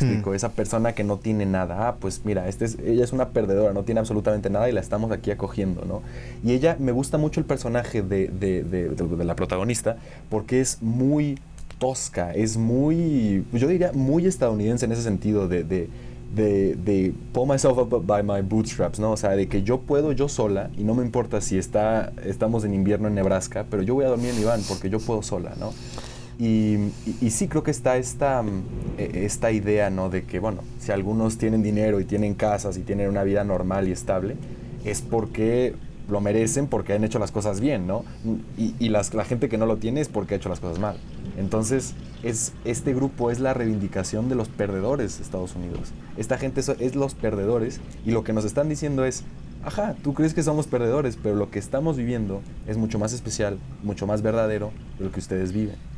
Hmm. 0.00 0.34
Esa 0.34 0.50
persona 0.50 0.92
que 0.92 1.04
no 1.04 1.18
tiene 1.18 1.46
nada. 1.46 1.88
Ah, 1.88 1.96
pues 1.98 2.22
mira, 2.24 2.48
este 2.48 2.64
es, 2.64 2.78
ella 2.78 3.04
es 3.04 3.12
una 3.12 3.30
perdedora, 3.30 3.72
no 3.72 3.82
tiene 3.82 4.00
absolutamente 4.00 4.48
nada 4.50 4.68
y 4.68 4.72
la 4.72 4.80
estamos 4.80 5.10
aquí 5.12 5.30
acogiendo, 5.30 5.84
¿no? 5.84 6.02
Y 6.44 6.52
ella, 6.52 6.76
me 6.78 6.92
gusta 6.92 7.18
mucho 7.18 7.40
el 7.40 7.46
personaje 7.46 8.02
de, 8.02 8.28
de, 8.28 8.62
de, 8.62 9.24
la 9.24 9.34
protagonista 9.34 9.96
porque 10.28 10.60
es 10.60 10.80
muy 10.80 11.38
tosca, 11.78 12.32
es 12.32 12.56
muy, 12.56 13.44
yo 13.52 13.66
diría, 13.66 13.92
muy 13.92 14.26
estadounidense 14.26 14.84
en 14.84 14.92
ese 14.92 15.02
sentido 15.02 15.48
de, 15.48 15.64
de, 15.64 15.88
de, 16.34 17.12
pull 17.32 17.48
myself 17.48 17.78
up 17.78 18.06
by 18.06 18.22
my 18.22 18.40
bootstraps, 18.42 19.00
¿no? 19.00 19.12
O 19.12 19.16
sea, 19.16 19.30
de 19.30 19.48
que 19.48 19.62
yo 19.62 19.80
puedo 19.80 20.12
yo 20.12 20.28
sola 20.28 20.70
y 20.76 20.84
no 20.84 20.94
me 20.94 21.02
importa 21.02 21.40
si 21.40 21.58
está, 21.58 22.12
estamos 22.24 22.64
en 22.64 22.74
invierno 22.74 23.08
en 23.08 23.14
Nebraska, 23.14 23.66
pero 23.70 23.82
yo 23.82 23.94
voy 23.94 24.04
a 24.04 24.08
dormir 24.08 24.30
en 24.30 24.38
mi 24.38 24.44
van 24.44 24.60
porque 24.68 24.90
yo 24.90 25.00
puedo 25.00 25.22
sola, 25.22 25.54
¿no? 25.58 25.72
Y, 26.40 26.90
sí, 27.28 27.48
creo 27.48 27.62
que 27.62 27.70
está 27.70 27.98
esta, 27.98 28.42
mm, 28.42 28.62
e, 28.96 29.26
esta 29.26 29.52
idea, 29.52 29.90
¿no? 29.90 30.08
De 30.08 30.24
que, 30.24 30.38
bueno, 30.38 30.62
si 30.78 30.90
algunos 30.90 31.36
tienen 31.36 31.62
dinero 31.62 32.00
y 32.00 32.06
tienen 32.06 32.32
casas 32.32 32.78
y 32.78 32.80
tienen 32.80 33.10
una 33.10 33.24
vida 33.24 33.44
normal 33.44 33.88
y 33.88 33.92
estable, 33.92 34.36
es 34.86 35.02
porque 35.02 35.74
lo 36.08 36.22
merecen, 36.22 36.66
porque 36.66 36.94
han 36.94 37.04
hecho 37.04 37.18
las 37.18 37.30
cosas 37.30 37.60
bien, 37.60 37.86
¿no? 37.86 38.06
Y, 38.56 38.74
y 38.78 38.88
las, 38.88 39.12
la 39.12 39.26
gente 39.26 39.50
que 39.50 39.58
no 39.58 39.66
lo 39.66 39.76
tiene 39.76 40.00
es 40.00 40.08
porque 40.08 40.32
ha 40.32 40.36
hecho 40.38 40.48
las 40.48 40.60
cosas 40.60 40.78
mal. 40.78 40.96
Entonces, 41.36 41.94
es, 42.22 42.54
este 42.64 42.94
grupo 42.94 43.30
es 43.30 43.38
la 43.38 43.52
reivindicación 43.52 44.30
de 44.30 44.34
los 44.34 44.48
perdedores 44.48 45.18
de 45.18 45.24
Estados 45.24 45.54
Unidos. 45.54 45.92
Esta 46.16 46.38
gente 46.38 46.60
es, 46.60 46.70
es 46.70 46.94
los 46.94 47.14
perdedores 47.14 47.82
y 48.06 48.12
lo 48.12 48.24
que 48.24 48.32
nos 48.32 48.46
están 48.46 48.70
diciendo 48.70 49.04
es, 49.04 49.24
ajá, 49.62 49.94
tú 50.02 50.14
crees 50.14 50.32
que 50.32 50.42
somos 50.42 50.66
perdedores, 50.66 51.18
pero 51.22 51.34
lo 51.34 51.50
que 51.50 51.58
estamos 51.58 51.98
viviendo 51.98 52.40
es 52.66 52.78
mucho 52.78 52.98
más 52.98 53.12
especial, 53.12 53.58
mucho 53.82 54.06
más 54.06 54.22
verdadero 54.22 54.70
de 54.98 55.04
lo 55.04 55.12
que 55.12 55.20
ustedes 55.20 55.52
viven. 55.52 55.89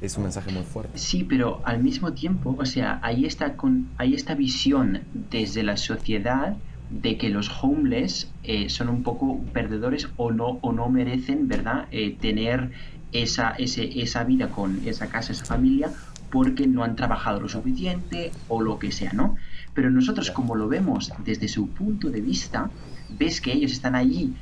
Es 0.00 0.16
un 0.16 0.24
mensaje 0.24 0.50
muy 0.52 0.62
fuerte. 0.62 0.98
Sí, 0.98 1.24
pero 1.24 1.60
al 1.64 1.82
mismo 1.82 2.12
tiempo, 2.12 2.56
o 2.58 2.64
sea, 2.64 3.00
hay 3.02 3.26
esta, 3.26 3.56
con, 3.56 3.88
hay 3.98 4.14
esta 4.14 4.34
visión 4.34 5.02
desde 5.30 5.62
la 5.62 5.76
sociedad 5.76 6.56
de 6.90 7.18
que 7.18 7.28
los 7.28 7.50
homeless 7.62 8.30
eh, 8.44 8.70
son 8.70 8.88
un 8.88 9.02
poco 9.02 9.40
perdedores 9.52 10.08
o 10.16 10.30
no, 10.30 10.58
o 10.62 10.72
no 10.72 10.88
merecen, 10.88 11.48
¿verdad?, 11.48 11.86
eh, 11.90 12.16
tener 12.18 12.70
esa, 13.12 13.50
ese, 13.50 14.00
esa 14.00 14.24
vida 14.24 14.48
con 14.48 14.86
esa 14.86 15.08
casa, 15.08 15.32
esa 15.32 15.44
familia, 15.44 15.90
porque 16.30 16.66
no 16.66 16.84
han 16.84 16.96
trabajado 16.96 17.40
lo 17.40 17.48
suficiente 17.48 18.32
o 18.48 18.60
lo 18.60 18.78
que 18.78 18.92
sea, 18.92 19.12
¿no? 19.12 19.36
Pero 19.74 19.90
nosotros, 19.90 20.30
como 20.30 20.54
lo 20.54 20.68
vemos 20.68 21.12
desde 21.24 21.48
su 21.48 21.68
punto 21.68 22.10
de 22.10 22.20
vista, 22.20 22.70
ves 23.18 23.40
que 23.40 23.52
ellos 23.52 23.72
están 23.72 23.94
allí 23.94 24.34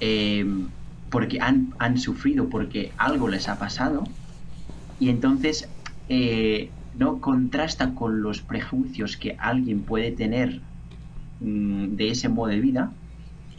eh, 0.00 0.44
porque 1.10 1.40
han, 1.40 1.74
han 1.78 1.98
sufrido, 1.98 2.48
porque 2.48 2.92
algo 2.96 3.28
les 3.28 3.48
ha 3.48 3.58
pasado, 3.58 4.04
y 5.02 5.08
entonces 5.08 5.68
eh, 6.08 6.70
no 6.96 7.18
contrasta 7.20 7.92
con 7.92 8.22
los 8.22 8.40
prejuicios 8.40 9.16
que 9.16 9.34
alguien 9.36 9.80
puede 9.80 10.12
tener 10.12 10.60
mm, 11.40 11.96
de 11.96 12.10
ese 12.10 12.28
modo 12.28 12.50
de 12.50 12.60
vida 12.60 12.92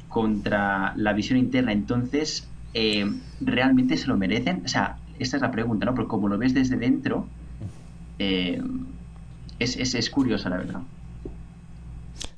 contra 0.07 0.93
la 0.95 1.11
visión 1.11 1.37
interna. 1.37 1.73
Entonces, 1.73 2.47
eh, 2.73 3.11
¿realmente 3.41 3.97
se 3.97 4.07
lo 4.07 4.15
merecen? 4.15 4.61
O 4.63 4.69
sea, 4.69 4.95
esta 5.19 5.35
es 5.35 5.41
la 5.41 5.51
pregunta, 5.51 5.85
¿no? 5.85 5.93
Porque 5.93 6.07
como 6.07 6.29
lo 6.29 6.37
ves 6.37 6.53
desde 6.53 6.77
dentro, 6.77 7.27
eh, 8.19 8.61
es, 9.59 9.75
es, 9.75 9.95
es, 9.95 10.09
curiosa, 10.09 10.49
la 10.49 10.57
verdad. 10.59 10.81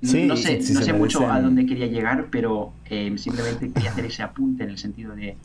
no 0.02 0.36
sé, 0.36 0.62
no 0.74 0.82
sé 0.82 0.94
mucho 0.94 1.30
a 1.30 1.40
dónde 1.42 1.68
quería 1.68 1.86
llegar, 1.86 2.30
pero 2.32 2.74
simplemente 3.18 3.70
quería 3.70 3.92
hacer 3.92 4.06
ese 4.06 4.24
apunte 4.24 4.64
en 4.64 4.72
el 4.72 4.80
sentido 4.80 5.14
de 5.16 5.38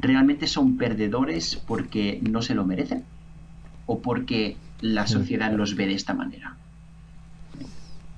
realmente 0.00 0.46
son 0.46 0.76
perdedores 0.76 1.56
porque 1.56 2.20
no 2.22 2.42
se 2.42 2.54
lo 2.54 2.64
merecen 2.64 3.04
o 3.86 4.00
porque 4.00 4.56
la 4.80 5.06
sociedad 5.06 5.52
los 5.52 5.76
ve 5.76 5.86
de 5.86 5.94
esta 5.94 6.14
manera. 6.14 6.56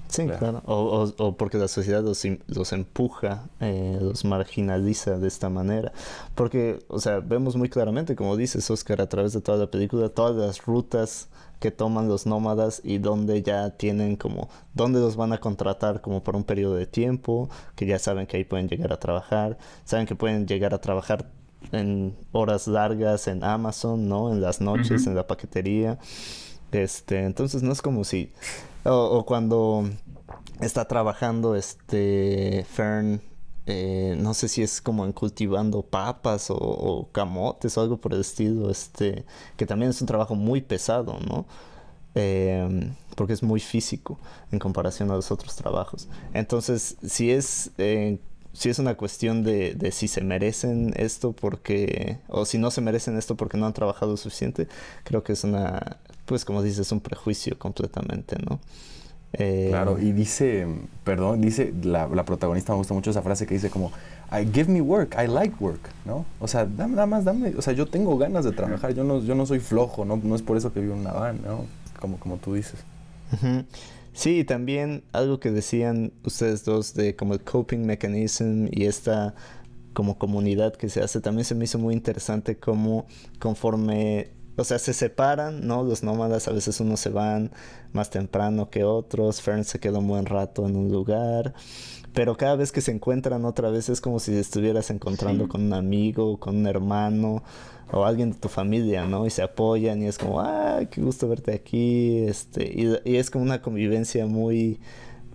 Sí, 0.09 0.27
claro. 0.27 0.63
O, 0.67 1.37
porque 1.39 1.57
la 1.57 1.69
sociedad 1.69 2.03
los, 2.03 2.23
los 2.47 2.73
empuja, 2.75 3.49
eh, 3.61 3.99
los 3.99 4.27
marginaliza 4.27 5.19
de 5.19 5.27
esta 5.27 5.49
manera. 5.49 5.93
Porque, 6.35 6.81
o 6.89 7.01
sea, 7.01 7.21
vemos 7.21 7.57
muy 7.57 7.71
claramente, 7.71 8.15
como 8.15 8.37
dices, 8.37 8.71
Oscar, 8.71 9.01
a 9.01 9.09
través 9.09 9.33
de 9.33 9.41
toda 9.41 9.57
la 9.57 9.71
película, 9.71 10.11
todas 10.11 10.37
las 10.37 10.67
rutas 10.67 11.31
que 11.61 11.71
toman 11.71 12.09
los 12.09 12.27
nómadas 12.27 12.83
y 12.85 12.99
donde 12.99 13.43
ya 13.43 13.71
tienen 13.71 14.17
como, 14.17 14.51
dónde 14.75 15.01
los 15.01 15.17
van 15.17 15.33
a 15.33 15.39
contratar 15.39 16.03
como 16.03 16.23
por 16.23 16.37
un 16.37 16.45
periodo 16.45 16.75
de 16.75 16.87
tiempo, 16.87 17.49
que 17.75 17.87
ya 17.87 17.99
saben 17.99 18.27
que 18.27 18.37
ahí 18.37 18.45
pueden 18.45 18.69
llegar 18.69 18.93
a 18.93 18.99
trabajar, 18.99 19.57
saben 19.85 20.05
que 20.07 20.15
pueden 20.15 20.47
llegar 20.47 20.75
a 20.75 20.81
trabajar 20.81 21.31
en 21.71 22.17
horas 22.33 22.67
largas 22.67 23.29
en 23.29 23.45
Amazon, 23.45 24.09
¿no? 24.09 24.33
En 24.33 24.41
las 24.41 24.61
noches, 24.61 25.07
en 25.07 25.15
la 25.15 25.27
paquetería. 25.27 25.99
Este, 26.73 27.25
entonces 27.25 27.63
no 27.63 27.73
es 27.73 27.83
como 27.83 28.03
si 28.05 28.33
o, 28.85 29.25
cuando 29.25 29.89
está 30.61 30.87
trabajando 30.87 31.55
este 31.55 32.67
Fern, 32.69 33.21
eh, 33.67 34.17
no 34.19 34.35
sé 34.35 34.49
si 34.49 34.63
es 34.63 34.81
como 34.81 35.05
en 35.05 35.13
cultivando 35.13 35.83
papas 35.83 36.49
o, 36.51 37.09
camotes 37.13 37.77
o 37.79 37.81
algo 37.81 37.99
por 37.99 38.13
el 38.13 38.21
estilo, 38.21 38.71
este, 38.71 39.25
que 39.57 39.67
también 39.67 39.91
es 39.91 40.01
un 40.01 40.09
trabajo 40.09 40.35
muy 40.35 40.61
pesado, 40.63 41.19
¿no? 41.21 41.47
Em, 42.15 42.95
porque 43.17 43.33
es 43.33 43.43
muy 43.43 43.61
físico 43.61 44.19
en 44.51 44.59
comparación 44.59 45.11
a 45.11 45.15
los 45.15 45.31
otros 45.31 45.55
trabajos. 45.57 46.09
Entonces, 46.35 46.97
si 47.07 47.31
es, 47.31 47.71
eh, 47.79 48.19
si 48.53 48.69
es 48.69 48.79
una 48.79 48.95
cuestión 48.95 49.43
de, 49.43 49.75
de, 49.75 49.93
si 49.93 50.09
se 50.09 50.21
merecen 50.23 50.93
esto 50.97 51.33
porque, 51.33 52.19
o 52.29 52.45
si 52.45 52.59
no 52.59 52.71
se 52.71 52.81
merecen 52.81 53.17
esto 53.17 53.37
porque 53.37 53.57
no 53.57 53.67
han 53.67 53.73
trabajado 53.73 54.17
suficiente, 54.17 54.69
creo 55.05 55.23
que 55.23 55.33
es 55.33 55.45
una, 55.45 55.99
pues 56.27 56.45
como 56.45 56.63
dices, 56.63 56.93
un 56.93 57.01
prejuicio 57.01 57.59
completamente, 57.59 58.37
¿no? 58.49 58.61
Eh, 59.35 59.69
claro, 59.71 59.99
y 59.99 60.13
dice, 60.13 60.67
perdón, 61.05 61.41
dice, 61.41 61.73
la, 61.83 62.07
la, 62.09 62.25
protagonista 62.25 62.73
me 62.73 62.79
gusta 62.79 62.93
mucho 62.93 63.11
esa 63.11 63.23
frase 63.23 63.47
que 63.47 63.55
dice 63.55 63.71
como, 63.71 63.91
I 64.31 64.47
give 64.53 64.71
me 64.71 64.83
work, 64.83 65.17
I 65.23 65.27
like 65.27 65.57
work, 65.59 65.81
¿no? 66.05 66.27
O 66.39 66.47
sea, 66.47 66.67
dame, 66.67 66.97
dame 66.97 67.11
más, 67.11 67.25
dame, 67.25 67.55
o 67.57 67.63
sea, 67.63 67.73
yo 67.73 67.87
tengo 67.87 68.19
ganas 68.19 68.45
de 68.45 68.53
trabajar, 68.53 68.93
yo 68.93 69.05
no, 69.05 69.21
yo 69.21 69.35
no 69.35 69.47
soy 69.47 69.61
flojo, 69.61 70.05
¿no? 70.05 70.21
No 70.23 70.37
es 70.37 70.43
por 70.43 70.59
eso 70.59 70.75
que 70.75 70.81
vivo 70.81 70.93
en 70.93 71.01
una 71.01 71.13
van, 71.13 71.41
¿no? 71.43 71.65
Como, 71.99 72.19
como 72.19 72.37
tú 72.37 72.53
dices. 72.53 72.81
Sí, 74.13 74.45
también 74.45 75.05
algo 75.13 75.41
que 75.41 75.51
decían 75.51 76.13
ustedes 76.25 76.65
dos 76.65 76.95
de 76.95 77.17
como 77.17 77.35
el 77.35 77.41
coping 77.43 77.81
mechanism 77.87 78.67
y 78.71 78.85
esta 78.85 79.35
como 79.95 80.19
comunidad 80.19 80.75
que 80.75 80.89
se 80.89 81.03
hace, 81.03 81.21
también 81.21 81.45
se 81.45 81.55
me 81.55 81.65
hizo 81.65 81.79
muy 81.79 81.95
interesante 81.95 82.57
como 82.59 83.07
conforme 83.39 84.31
o 84.57 84.65
sea, 84.65 84.79
se 84.79 84.93
separan, 84.93 85.67
¿no? 85.67 85.83
Los 85.83 86.03
nómadas, 86.03 86.49
a 86.49 86.53
veces 86.53 86.81
unos 86.81 87.01
se 87.01 87.11
van 87.11 87.51
más 87.93 88.11
temprano 88.11 88.71
que 88.71 88.85
otros, 88.85 89.41
Fern 89.41 89.65
se 89.65 89.79
queda 89.79 89.99
un 89.99 90.09
buen 90.09 90.27
rato 90.27 90.67
en 90.67 90.77
un 90.77 90.91
lugar, 90.91 91.55
pero 92.13 92.37
cada 92.37 92.57
vez 92.57 92.73
que 92.73 92.81
se 92.81 92.93
encuentran 92.93 93.45
otra 93.45 93.71
vez 93.71 93.89
es 93.89 94.01
como 94.01 94.21
si 94.21 94.37
estuvieras 94.37 94.91
encontrando 94.91 95.49
con 95.49 95.63
un 95.63 95.73
amigo, 95.73 96.39
con 96.39 96.57
un 96.57 96.67
hermano 96.67 97.43
o 97.91 98.05
alguien 98.05 98.33
de 98.33 98.39
tu 98.39 98.49
familia, 98.49 99.07
¿no? 99.07 99.27
Y 99.27 99.31
se 99.31 99.43
apoyan 99.43 100.03
y 100.03 100.07
es 100.07 100.19
como, 100.19 100.41
ah, 100.41 100.81
qué 100.91 101.01
gusto 101.01 101.29
verte 101.29 101.53
aquí, 101.53 102.19
este, 102.19 102.65
y, 102.65 103.17
es 103.17 103.31
como 103.31 103.45
una 103.45 103.61
convivencia 103.63 104.27
muy, 104.27 104.79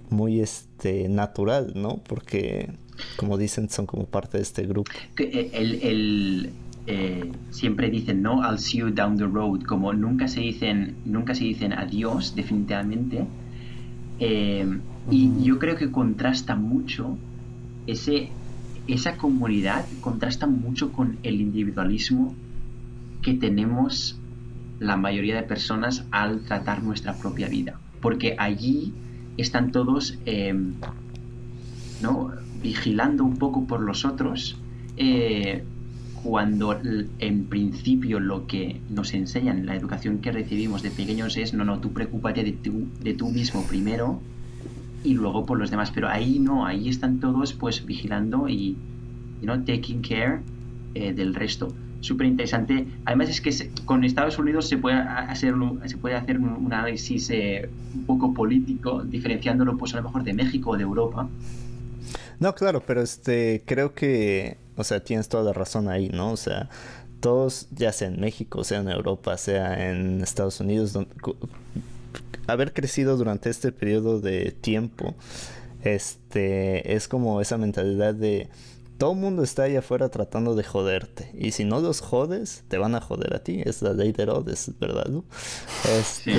muy, 0.10 0.42
este, 0.42 1.08
natural, 1.08 1.74
¿no? 1.76 2.02
Porque, 2.08 2.72
como 3.16 3.38
dicen, 3.38 3.70
son 3.70 3.86
como 3.86 4.06
parte 4.06 4.38
de 4.38 4.44
este 4.44 4.66
grupo. 4.66 4.92
Eh, 5.20 5.52
el, 5.54 5.84
el 5.84 6.52
eh, 6.90 7.34
siempre 7.50 7.90
dicen 7.90 8.22
no, 8.22 8.42
I'll 8.42 8.58
see 8.58 8.80
you 8.80 8.92
down 8.92 9.18
the 9.18 9.26
road, 9.26 9.64
como 9.64 9.92
nunca 9.92 10.30
se 10.30 10.40
dicen, 10.40 10.96
nunca 11.04 11.36
se 11.36 11.44
dicen 11.44 11.74
adiós 11.74 12.34
definitivamente. 12.34 13.26
Eh, 14.20 14.80
y 15.12 15.44
yo 15.44 15.60
creo 15.60 15.76
que 15.76 15.92
contrasta 15.92 16.56
mucho 16.56 17.18
ese, 17.88 18.30
esa 18.88 19.18
comunidad, 19.18 19.86
contrasta 20.00 20.48
mucho 20.48 20.94
con 20.94 21.18
el 21.24 21.42
individualismo 21.42 22.34
que 23.22 23.34
tenemos 23.34 24.18
la 24.80 24.96
mayoría 24.96 25.36
de 25.36 25.44
personas 25.44 26.06
al 26.12 26.42
tratar 26.42 26.84
nuestra 26.84 27.18
propia 27.18 27.50
vida. 27.50 27.78
Porque 28.02 28.36
allí 28.40 28.94
están 29.36 29.74
todos 29.74 30.18
eh, 30.26 30.56
¿no? 32.02 32.32
vigilando 32.64 33.26
un 33.26 33.36
poco 33.36 33.66
por 33.68 33.82
los 33.82 34.06
otros 34.06 34.58
cuando 36.28 36.78
en 37.20 37.46
principio 37.46 38.20
lo 38.20 38.48
que 38.48 38.82
nos 38.90 39.14
enseñan 39.14 39.60
en 39.60 39.66
la 39.66 39.78
educación 39.78 40.18
que 40.18 40.34
recibimos 40.34 40.84
de 40.84 40.92
pequeños 40.92 41.38
es, 41.38 41.54
no, 41.54 41.64
no, 41.64 41.80
tú 41.80 41.94
preocúpate 41.94 42.44
de 42.44 42.52
tú, 42.52 42.86
de 43.02 43.14
tú 43.14 43.30
mismo 43.30 43.64
primero 43.64 44.20
y 45.06 45.14
luego 45.14 45.46
por 45.46 45.58
los 45.58 45.72
demás. 45.72 45.90
Pero 45.96 46.10
ahí 46.10 46.40
no, 46.40 46.66
ahí 46.66 46.90
están 46.90 47.22
todos 47.22 47.54
pues 47.54 47.86
vigilando 47.86 48.50
y, 48.50 48.76
you 49.42 49.48
taking 49.66 50.02
care 50.02 50.42
eh, 50.96 51.14
del 51.14 51.34
resto. 51.34 51.74
Súper 52.02 52.28
interesante. 52.28 52.86
Además 53.06 53.30
es 53.30 53.40
que 53.40 53.72
con 53.86 54.04
Estados 54.04 54.38
Unidos 54.38 54.68
se 54.68 54.78
puede 54.78 54.98
hacer, 54.98 55.56
se 55.86 55.96
puede 55.96 56.16
hacer 56.16 56.40
un, 56.40 56.66
análisis 56.74 57.30
eh, 57.30 57.70
un 57.96 58.04
poco 58.04 58.34
político, 58.34 59.02
diferenciándolo 59.02 59.78
pues 59.78 59.94
a 59.94 59.98
lo 59.98 60.04
mejor 60.04 60.26
de 60.26 60.34
México 60.34 60.72
o 60.72 60.78
de 60.78 60.84
Europa. 60.84 61.30
No, 62.42 62.54
claro, 62.54 62.84
pero 62.86 63.02
este 63.02 63.64
creo 63.66 63.94
que 63.94 64.67
o 64.78 64.84
sea, 64.84 65.04
tienes 65.04 65.28
toda 65.28 65.44
la 65.44 65.54
razón 65.54 65.90
ahí, 65.90 66.10
¿no? 66.10 66.32
O 66.32 66.38
sea, 66.38 66.70
todos, 67.20 67.68
ya 67.72 67.92
sea 67.92 68.08
en 68.08 68.20
México, 68.22 68.64
sea 68.64 68.80
en 68.80 68.90
Europa, 68.90 69.38
sea 69.38 69.90
en 69.90 70.22
Estados 70.22 70.60
Unidos, 70.60 70.98
haber 72.48 72.74
crecido 72.74 73.18
durante 73.18 73.50
este 73.50 73.72
periodo 73.72 74.22
de 74.22 74.52
tiempo, 74.52 75.16
este, 75.84 76.96
es 76.96 77.08
como 77.08 77.42
esa 77.42 77.58
mentalidad 77.58 78.14
de 78.14 78.50
todo 78.98 79.12
el 79.12 79.20
mundo 79.20 79.44
está 79.44 79.64
ahí 79.64 79.76
afuera 79.76 80.10
tratando 80.10 80.56
de 80.56 80.64
joderte. 80.64 81.30
Y 81.38 81.52
si 81.52 81.66
no 81.66 81.80
los 81.80 82.02
jodes, 82.02 82.64
te 82.68 82.78
van 82.78 82.96
a 82.96 83.02
joder 83.02 83.36
a 83.36 83.44
ti. 83.44 83.62
Es 83.64 83.82
la 83.82 83.94
ley 83.94 84.12
de 84.12 84.24
Herodes, 84.24 84.72
¿verdad? 84.80 85.08
Este... 86.00 86.36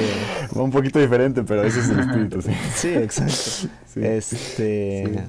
Un 0.55 0.72
poquito 0.72 0.98
diferente, 0.98 1.44
pero 1.44 1.62
ese 1.62 1.81
es 1.81 1.88
el 1.90 2.01
espíritu, 2.01 2.42
sí. 2.42 2.51
Sí, 2.74 2.88
exacto. 2.88 3.72
Este... 3.96 5.29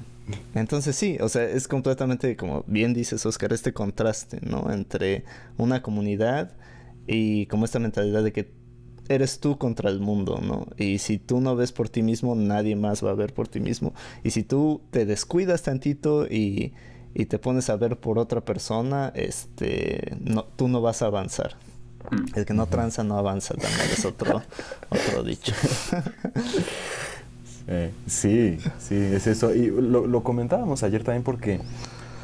Entonces 0.54 0.96
sí, 0.96 1.16
o 1.20 1.28
sea, 1.28 1.44
es 1.44 1.68
completamente, 1.68 2.36
como 2.36 2.64
bien 2.66 2.94
dices 2.94 3.24
Oscar, 3.26 3.52
este 3.52 3.72
contraste, 3.72 4.40
¿no? 4.42 4.72
Entre 4.72 5.24
una 5.56 5.82
comunidad 5.82 6.52
y 7.06 7.46
como 7.46 7.64
esta 7.64 7.78
mentalidad 7.78 8.22
de 8.22 8.32
que 8.32 8.52
eres 9.08 9.40
tú 9.40 9.58
contra 9.58 9.90
el 9.90 9.98
mundo, 9.98 10.40
¿no? 10.40 10.68
Y 10.76 10.98
si 10.98 11.18
tú 11.18 11.40
no 11.40 11.56
ves 11.56 11.72
por 11.72 11.88
ti 11.88 12.02
mismo, 12.02 12.36
nadie 12.36 12.76
más 12.76 13.04
va 13.04 13.10
a 13.10 13.14
ver 13.14 13.34
por 13.34 13.48
ti 13.48 13.58
mismo. 13.58 13.92
Y 14.22 14.30
si 14.30 14.44
tú 14.44 14.82
te 14.92 15.04
descuidas 15.04 15.62
tantito 15.62 16.26
y, 16.26 16.74
y 17.12 17.26
te 17.26 17.40
pones 17.40 17.70
a 17.70 17.76
ver 17.76 17.98
por 17.98 18.18
otra 18.18 18.44
persona, 18.44 19.10
este, 19.16 20.16
no, 20.20 20.44
tú 20.44 20.68
no 20.68 20.80
vas 20.80 21.02
a 21.02 21.06
avanzar. 21.06 21.56
Mm. 22.10 22.38
El 22.38 22.46
que 22.46 22.54
no 22.54 22.66
tranza 22.66 23.02
no 23.02 23.18
avanza, 23.18 23.54
también 23.54 23.90
es 23.92 24.04
otro, 24.04 24.42
otro 24.90 25.24
dicho. 25.24 25.52
Sí, 28.06 28.58
sí, 28.78 28.96
es 28.96 29.26
eso. 29.26 29.54
Y 29.54 29.66
lo, 29.70 30.22
comentábamos 30.22 30.82
ayer 30.82 31.04
también 31.04 31.22
porque 31.22 31.60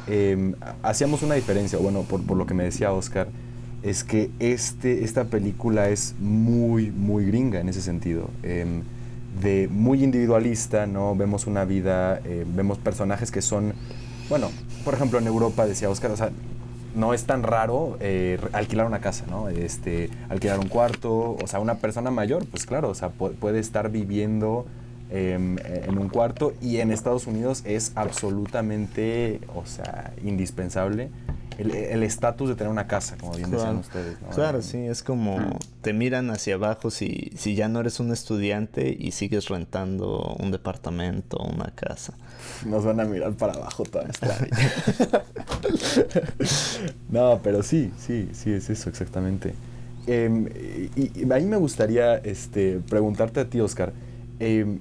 em, 0.07 0.55
hacíamos 0.83 1.23
una 1.23 1.35
diferencia, 1.35 1.79
bueno, 1.79 2.01
por, 2.01 2.21
lo 2.35 2.45
que 2.45 2.53
me 2.53 2.63
decía 2.63 2.91
Oscar, 2.91 3.27
es 3.83 4.03
que 4.03 4.29
este, 4.39 5.03
esta 5.03 5.25
película 5.25 5.89
es 5.89 6.15
muy, 6.19 6.91
muy 6.91 7.25
gringa 7.25 7.59
en 7.59 7.69
ese 7.69 7.81
sentido. 7.81 8.29
Em, 8.43 8.83
de 9.41 9.67
muy 9.69 10.03
individualista, 10.03 10.87
¿no? 10.87 11.15
Vemos 11.15 11.47
una 11.47 11.63
vida, 11.63 12.19
eh, 12.25 12.45
vemos 12.47 12.77
personajes 12.79 13.31
que 13.31 13.41
son, 13.41 13.73
bueno, 14.29 14.49
por 14.83 14.95
ejemplo 14.95 15.19
en 15.19 15.27
Europa 15.27 15.67
decía 15.67 15.89
Oscar, 15.89 16.11
o 16.11 16.17
sea, 16.17 16.31
no 16.95 17.13
es 17.13 17.25
tan 17.25 17.43
raro 17.43 17.97
eh, 17.99 18.39
alquilar 18.53 18.87
una 18.87 18.99
casa, 18.99 19.25
¿no? 19.29 19.49
Este, 19.49 20.09
alquilar 20.29 20.59
un 20.59 20.67
cuarto, 20.67 21.37
o 21.41 21.47
sea, 21.47 21.59
una 21.59 21.75
persona 21.75 22.09
mayor, 22.09 22.45
pues 22.47 22.65
claro, 22.65 22.89
o 22.89 22.95
sea, 22.95 23.09
puede 23.09 23.59
estar 23.59 23.91
viviendo 23.91 24.65
Em, 25.09 25.57
en 25.63 25.97
un 25.97 26.09
cuarto 26.09 26.53
y 26.61 26.77
en 26.77 26.91
Estados 26.91 27.27
Unidos 27.27 27.61
es 27.65 27.93
absolutamente, 27.95 29.39
o 29.55 29.65
sea, 29.65 30.13
indispensable 30.21 31.09
el 31.57 32.03
estatus 32.03 32.49
de 32.49 32.55
tener 32.55 32.71
una 32.71 32.87
casa, 32.87 33.17
como 33.19 33.33
bien 33.33 33.49
decían 33.49 33.77
ustedes. 33.77 34.17
Claro, 34.33 34.61
sí, 34.61 34.77
es 34.77 35.01
como 35.01 35.57
te 35.81 35.91
miran 35.91 36.29
hacia 36.29 36.55
abajo 36.55 36.91
si, 36.91 37.31
si 37.35 37.55
ya 37.55 37.67
no 37.67 37.79
eres 37.79 37.99
un 37.99 38.11
estudiante 38.11 38.95
y 38.97 39.11
sigues 39.11 39.47
rentando 39.47 40.35
un 40.39 40.51
departamento 40.51 41.37
una 41.39 41.71
casa. 41.73 42.13
Nos 42.65 42.85
van 42.85 42.99
a 42.99 43.05
mirar 43.05 43.33
para 43.33 43.53
abajo 43.53 43.83
toda 43.83 44.05
esta 44.05 44.37
No, 47.09 47.39
pero 47.43 47.63
sí, 47.63 47.91
sí, 47.97 48.29
sí, 48.33 48.51
es 48.51 48.69
eso 48.69 48.89
exactamente. 48.89 49.55
Em, 50.05 50.47
y, 50.95 51.21
y, 51.21 51.23
a 51.23 51.37
mí 51.37 51.45
me 51.45 51.57
gustaría 51.57 52.17
este, 52.17 52.79
preguntarte 52.87 53.39
a 53.39 53.49
ti, 53.49 53.59
Oscar, 53.59 53.93
Em, 54.39 54.79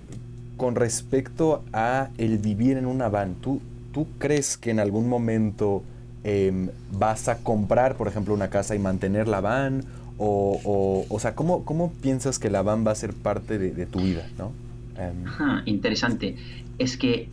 con 0.56 0.74
respecto 0.74 1.64
a 1.72 2.10
el 2.18 2.38
vivir 2.38 2.76
en 2.76 2.86
una 2.86 3.08
van, 3.08 3.34
¿tú, 3.34 3.60
¿tú 3.92 4.06
crees 4.18 4.56
que 4.56 4.70
en 4.70 4.80
algún 4.80 5.08
momento 5.08 5.82
em, 6.24 6.68
vas 6.92 7.28
a 7.28 7.38
comprar, 7.38 7.96
por 7.96 8.08
ejemplo, 8.08 8.34
una 8.34 8.48
casa 8.48 8.74
y 8.74 8.78
mantener 8.78 9.28
la 9.28 9.40
van? 9.40 9.84
O, 10.18 11.04
o, 11.10 11.20
sea, 11.20 11.34
¿cómo, 11.34 11.64
¿cómo, 11.64 11.92
piensas 12.00 12.38
que 12.38 12.48
la 12.48 12.62
van 12.62 12.86
va 12.86 12.92
a 12.92 12.94
ser 12.94 13.12
parte 13.12 13.58
de, 13.58 13.86
tu 13.86 14.00
vida? 14.00 14.26
¿no? 14.38 14.52
Em, 14.98 15.24
interesante. 15.66 16.36
Es 16.78 16.96
que 16.96 17.28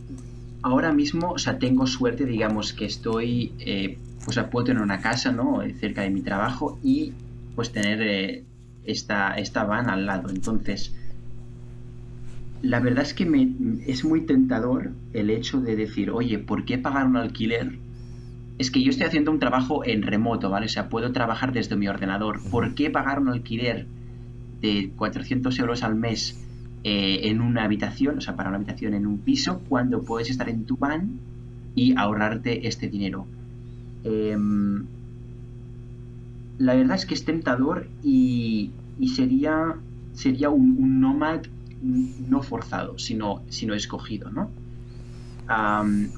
ahora 0.60 0.92
mismo, 0.92 1.32
o 1.32 1.38
sea, 1.38 1.58
tengo 1.58 1.86
suerte, 1.86 2.26
digamos, 2.26 2.74
que 2.74 2.84
estoy, 2.84 3.52
eh, 3.60 3.96
pues 4.24 4.38
puedo 4.50 4.66
tener 4.66 4.82
una 4.82 5.00
casa, 5.00 5.32
¿no? 5.32 5.62
Cerca 5.80 6.02
de 6.02 6.10
mi 6.10 6.20
trabajo 6.20 6.78
y 6.82 7.12
pues 7.54 7.72
tener 7.72 8.02
eh, 8.02 8.44
esta, 8.84 9.34
esta 9.36 9.64
van 9.64 9.88
al 9.88 10.04
lado. 10.04 10.28
Entonces, 10.28 10.92
la 12.64 12.80
verdad 12.80 13.02
es 13.02 13.12
que 13.12 13.26
me, 13.26 13.52
es 13.86 14.04
muy 14.04 14.22
tentador 14.22 14.92
el 15.12 15.30
hecho 15.30 15.60
de 15.60 15.76
decir, 15.76 16.10
oye, 16.10 16.38
¿por 16.38 16.64
qué 16.64 16.78
pagar 16.78 17.06
un 17.06 17.16
alquiler? 17.16 17.78
Es 18.58 18.70
que 18.70 18.82
yo 18.82 18.90
estoy 18.90 19.06
haciendo 19.06 19.30
un 19.30 19.38
trabajo 19.38 19.84
en 19.84 20.02
remoto, 20.02 20.48
¿vale? 20.48 20.66
O 20.66 20.68
sea, 20.70 20.88
puedo 20.88 21.12
trabajar 21.12 21.52
desde 21.52 21.76
mi 21.76 21.88
ordenador. 21.88 22.40
¿Por 22.50 22.74
qué 22.74 22.88
pagar 22.88 23.20
un 23.20 23.28
alquiler 23.28 23.86
de 24.62 24.90
400 24.96 25.58
euros 25.58 25.82
al 25.82 25.94
mes 25.94 26.40
eh, 26.84 27.28
en 27.28 27.42
una 27.42 27.64
habitación, 27.64 28.18
o 28.18 28.20
sea, 28.22 28.34
para 28.34 28.48
una 28.48 28.56
habitación 28.56 28.94
en 28.94 29.06
un 29.06 29.18
piso, 29.18 29.60
cuando 29.68 30.02
puedes 30.02 30.30
estar 30.30 30.48
en 30.48 30.64
tu 30.64 30.76
van 30.76 31.18
y 31.74 31.94
ahorrarte 31.98 32.66
este 32.66 32.88
dinero. 32.88 33.26
Em, 34.04 34.84
la 36.58 36.74
verdad 36.74 36.96
es 36.96 37.04
que 37.04 37.14
es 37.14 37.24
tentador 37.24 37.88
y, 38.02 38.70
sería, 39.14 39.74
sería 40.14 40.48
un, 40.48 41.00
nómad 41.00 41.40
no 41.84 42.42
forzado, 42.42 42.98
sino, 42.98 43.42
sino 43.48 43.74
escogido, 43.74 44.30
¿no? 44.30 44.50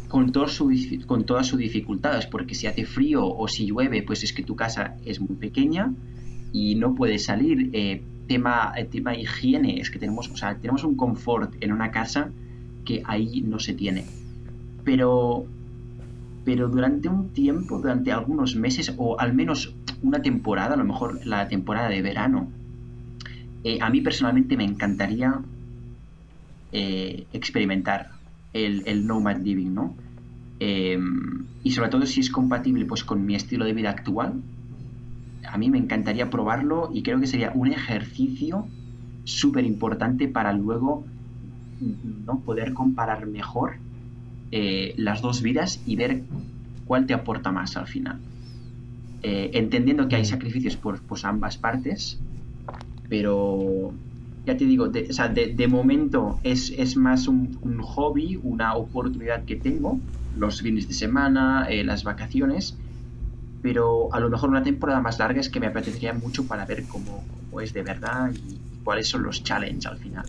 con, 0.09 0.33
todas 0.33 0.53
sus 0.53 1.59
dificultades, 1.59 2.27
porque 2.27 2.55
si 2.55 2.67
hace 2.67 2.87
frío 2.87 3.27
o 3.27 3.49
si 3.49 3.67
llueve, 3.67 4.03
pues 4.03 4.23
es 4.23 4.33
que 4.33 4.43
tu 4.43 4.55
casa 4.55 4.97
es 5.05 5.21
muy 5.21 5.37
pequeña 5.37 5.93
y 6.53 6.77
no 6.77 6.95
puedes 6.95 7.25
salir. 7.25 7.71
Eh, 7.73 8.03
tema, 8.29 8.73
el 8.77 8.89
tema 8.89 9.17
higiene, 9.17 9.81
es 9.81 9.91
que 9.91 9.99
tenemos, 9.99 10.29
o 10.29 10.37
sea, 10.37 10.57
tenemos 10.57 10.85
un 10.85 10.97
confort 10.97 11.55
en 11.61 11.73
una 11.73 11.91
casa 11.91 12.31
que 12.85 13.03
ahí 13.05 13.43
no 13.43 13.59
se 13.59 13.75
tiene. 13.75 14.05
Pero, 14.85 15.45
pero 16.45 16.69
durante 16.69 17.09
un 17.09 17.31
tiempo, 17.31 17.79
durante 17.79 18.13
algunos 18.13 18.55
meses, 18.55 18.95
o 18.97 19.19
al 19.19 19.35
menos 19.35 19.75
una 20.03 20.23
temporada, 20.23 20.75
a 20.75 20.77
lo 20.77 20.85
mejor 20.85 21.27
la 21.27 21.49
temporada 21.49 21.89
de 21.89 22.03
verano, 22.03 22.49
eh, 23.65 23.79
a 23.81 23.91
mí 23.91 24.01
personalmente 24.01 24.57
me 24.57 24.65
encantaría 24.65 25.41
eh, 26.73 27.27
experimentar 27.33 28.11
el, 28.53 28.83
el, 28.87 29.07
nomad 29.07 29.39
living, 29.39 29.73
¿no? 29.75 29.95
Em, 30.59 31.45
y 31.63 31.73
sobre 31.73 31.91
todo 31.91 32.07
si 32.07 32.21
es 32.21 32.31
compatible 32.31 32.87
pues 32.87 33.05
con 33.05 33.27
mi 33.27 33.35
estilo 33.35 33.65
de 33.65 33.73
vida 33.73 33.91
actual, 33.91 34.43
a 35.47 35.59
mí 35.59 35.71
me 35.71 35.79
encantaría 35.79 36.31
probarlo 36.31 36.91
y 36.93 37.03
creo 37.03 37.21
que 37.21 37.27
sería 37.27 37.53
un 37.55 37.69
ejercicio 37.69 38.67
súper 39.25 39.65
importante 39.65 40.29
para 40.29 40.53
luego 40.53 41.05
¿no? 42.25 42.41
poder 42.41 42.73
comparar 42.73 43.27
mejor 43.27 43.77
eh, 44.51 44.95
las 44.97 45.21
dos 45.21 45.43
vidas 45.43 45.83
y 45.87 45.97
ver 45.97 46.23
cuál 46.87 47.07
te 47.07 47.15
aporta 47.15 47.53
más 47.53 47.77
al 47.77 47.87
final. 47.87 48.19
Eh, 49.23 49.51
entendiendo 49.55 50.09
que 50.09 50.17
hay 50.17 50.23
mm. 50.23 50.27
sacrificios 50.27 50.77
por 50.77 51.01
pues, 51.01 51.25
ambas 51.25 51.59
partes, 51.59 52.19
pero 53.09 53.93
ya 54.47 54.57
te 54.57 54.65
digo, 54.65 54.89
de, 54.89 55.69
momento 55.69 56.39
es, 56.45 56.97
más 56.97 57.27
un, 57.27 57.59
hobby, 57.83 58.39
una 58.43 58.75
oportunidad 58.77 59.45
que 59.45 59.57
tengo, 59.57 59.99
los 60.39 60.63
fines 60.63 60.87
de 60.87 60.95
semana, 60.95 61.67
eh, 61.69 61.83
las 61.83 62.05
vacaciones, 62.05 62.77
pero 63.61 64.15
a 64.15 64.21
lo 64.21 64.31
mejor 64.31 64.51
una 64.51 64.63
temporada 64.63 65.01
más 65.01 65.19
larga 65.19 65.41
es 65.41 65.49
que 65.49 65.59
me 65.59 65.67
apetecería 65.67 66.13
mucho 66.13 66.47
para 66.47 66.65
ver 66.65 66.85
cómo, 66.85 67.25
es 67.61 67.73
de 67.73 67.83
verdad 67.83 68.31
y, 68.33 68.61
cuáles 68.85 69.09
son 69.09 69.25
los 69.25 69.43
challenges 69.43 69.87
al 69.87 69.99
final. 69.99 70.27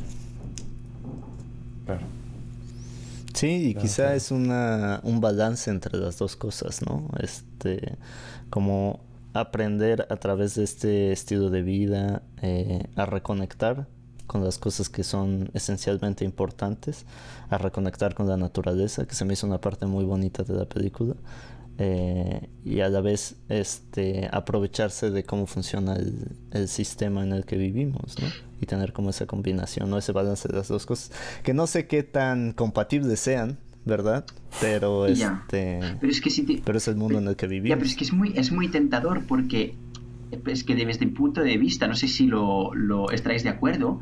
Sí, 3.34 3.68
y 3.70 3.76
quizá 3.76 4.16
es 4.16 4.32
una, 4.32 5.00
un 5.04 5.22
balance 5.22 5.70
entre 5.70 6.00
las 6.00 6.18
dos 6.18 6.36
cosas, 6.36 6.82
¿no? 6.82 7.08
Este, 7.20 8.00
como 8.50 9.00
aprender 9.34 10.08
a 10.10 10.16
través 10.16 10.56
de 10.56 10.64
este 10.64 11.12
estilo 11.12 11.52
de 11.52 11.62
vida 11.62 12.24
eh, 12.42 12.88
a 12.96 13.06
reconectar 13.06 13.86
con 14.28 14.44
las 14.44 14.58
cosas 14.58 14.90
que 14.90 15.04
son 15.04 15.50
esencialmente 15.54 16.26
importantes, 16.26 17.06
a 17.50 17.58
reconectar 17.58 18.13
con 18.13 18.28
la 18.28 18.38
naturaleza, 18.38 19.08
que 19.08 19.16
se 19.16 19.26
me 19.26 19.34
hizo 19.34 19.48
una 19.48 19.60
parte 19.60 19.86
muy 19.86 20.06
bonita 20.06 20.44
de 20.44 20.54
la 20.54 20.66
película, 20.66 21.16
eh, 21.80 22.50
y 22.66 22.80
a 22.80 22.90
la 22.90 23.02
vez 23.02 23.36
este, 23.50 24.28
aprovecharse 24.32 25.12
de 25.12 25.24
cómo 25.24 25.46
funciona 25.46 25.96
el, 25.96 26.68
sistema 26.68 27.24
en 27.24 27.34
el 27.34 27.46
que 27.46 27.56
vivimos, 27.56 28.16
¿no? 28.20 28.28
Y 28.60 28.66
tener 28.66 28.94
como 28.94 29.12
esa 29.12 29.28
combinación, 29.28 29.90
¿no? 29.90 30.00
Ese 30.00 30.12
balance 30.12 30.48
de 30.48 30.56
las 30.56 30.68
dos 30.68 30.86
cosas, 30.88 31.12
que 31.44 31.54
no 31.54 31.68
sé 31.68 31.86
qué 31.86 32.02
tan 32.02 32.54
compatibles 32.54 33.20
sean, 33.20 33.60
¿verdad? 33.86 34.26
Pero 34.60 35.06
este... 35.06 35.80
Pero 36.00 36.12
es 36.12 36.20
que 36.20 36.32
si 36.32 36.42
Pero 36.42 36.78
es 36.78 36.88
el 36.88 36.96
mundo 36.96 37.20
en 37.20 37.28
el 37.28 37.36
que 37.36 37.48
vivimos. 37.48 37.78
pero 37.78 37.90
es 37.90 37.96
que 37.96 38.04
es 38.04 38.12
muy, 38.12 38.34
es 38.36 38.52
muy 38.52 38.70
tentador 38.70 39.26
porque 39.28 39.76
es 40.32 40.63
que 40.63 40.76
desde 40.76 41.06
mi 41.06 41.12
punto 41.12 41.42
de 41.42 41.58
vista, 41.58 41.88
no 41.88 41.96
sé 41.96 42.08
si 42.08 42.28
lo, 42.28 42.74
lo 42.74 43.12
estaréis 43.12 43.44
de 43.44 43.50
acuerdo, 43.50 44.02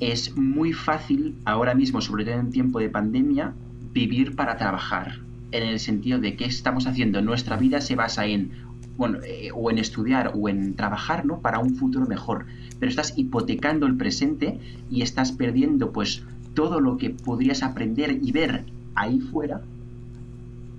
es 0.00 0.36
muy 0.36 0.72
fácil 0.72 1.36
ahora 1.44 1.74
mismo, 1.74 2.00
sobre 2.00 2.24
todo 2.24 2.34
en 2.34 2.50
tiempo 2.50 2.78
de 2.78 2.88
pandemia, 2.90 3.54
vivir 3.92 4.34
para 4.34 4.56
trabajar 4.56 5.20
en 5.52 5.62
el 5.62 5.78
sentido 5.78 6.18
de 6.18 6.36
que 6.36 6.44
estamos 6.44 6.86
haciendo. 6.86 7.22
Nuestra 7.22 7.56
vida 7.56 7.80
se 7.80 7.94
basa 7.94 8.26
en, 8.26 8.50
bueno, 8.96 9.18
eh, 9.24 9.50
o 9.54 9.70
en 9.70 9.78
estudiar 9.78 10.32
o 10.34 10.48
en 10.48 10.74
trabajar, 10.74 11.24
¿no? 11.24 11.40
Para 11.40 11.60
un 11.60 11.76
futuro 11.76 12.06
mejor. 12.06 12.46
Pero 12.78 12.90
estás 12.90 13.14
hipotecando 13.16 13.86
el 13.86 13.96
presente 13.96 14.58
y 14.90 15.02
estás 15.02 15.32
perdiendo, 15.32 15.92
pues, 15.92 16.22
todo 16.54 16.80
lo 16.80 16.96
que 16.98 17.10
podrías 17.10 17.62
aprender 17.62 18.18
y 18.22 18.32
ver 18.32 18.64
ahí 18.94 19.20
fuera 19.20 19.62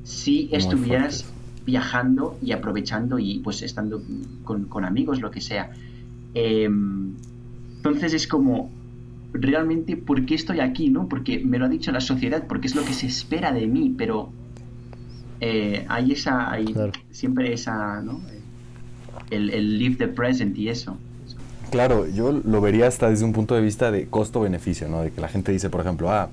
si 0.03 0.49
estuvieras 0.51 1.25
viajando 1.65 2.37
y 2.41 2.51
aprovechando 2.51 3.19
y, 3.19 3.39
pues, 3.39 3.61
estando 3.61 4.01
con, 4.43 4.85
amigos, 4.85 5.21
lo 5.21 5.31
que 5.31 5.41
sea. 5.41 5.71
Em, 6.33 7.13
entonces 7.77 8.13
es 8.13 8.27
como, 8.27 8.69
realmente, 9.33 9.97
¿por 9.97 10.25
qué 10.25 10.35
estoy 10.35 10.59
aquí, 10.59 10.89
no? 10.89 11.07
Porque 11.07 11.39
me 11.39 11.57
lo 11.57 11.65
ha 11.65 11.69
dicho 11.69 11.91
la 11.91 12.01
sociedad, 12.01 12.45
porque 12.47 12.67
es 12.67 12.75
lo 12.75 12.83
que 12.83 12.93
se 12.93 13.07
espera 13.07 13.51
de 13.51 13.67
mí, 13.67 13.93
pero 13.97 14.29
eh, 15.41 15.85
hay 15.89 16.11
esa, 16.11 16.51
hay 16.51 16.73
siempre 17.11 17.53
esa, 17.53 18.01
¿no? 18.01 18.21
El, 19.29 19.49
el 19.49 19.79
live 19.79 19.95
the 19.95 20.07
present 20.07 20.57
y 20.57 20.69
eso. 20.69 20.97
Claro, 21.71 22.07
yo 22.07 22.31
lo 22.31 22.61
vería 22.61 22.87
hasta 22.87 23.09
desde 23.09 23.25
un 23.25 23.33
punto 23.33 23.55
de 23.55 23.61
vista 23.61 23.91
de 23.91 24.07
costo-beneficio, 24.07 24.87
¿no? 24.87 25.01
De 25.01 25.11
que 25.11 25.19
la 25.19 25.27
gente 25.27 25.51
dice, 25.51 25.69
por 25.69 25.81
ejemplo, 25.81 26.11
ah, 26.11 26.29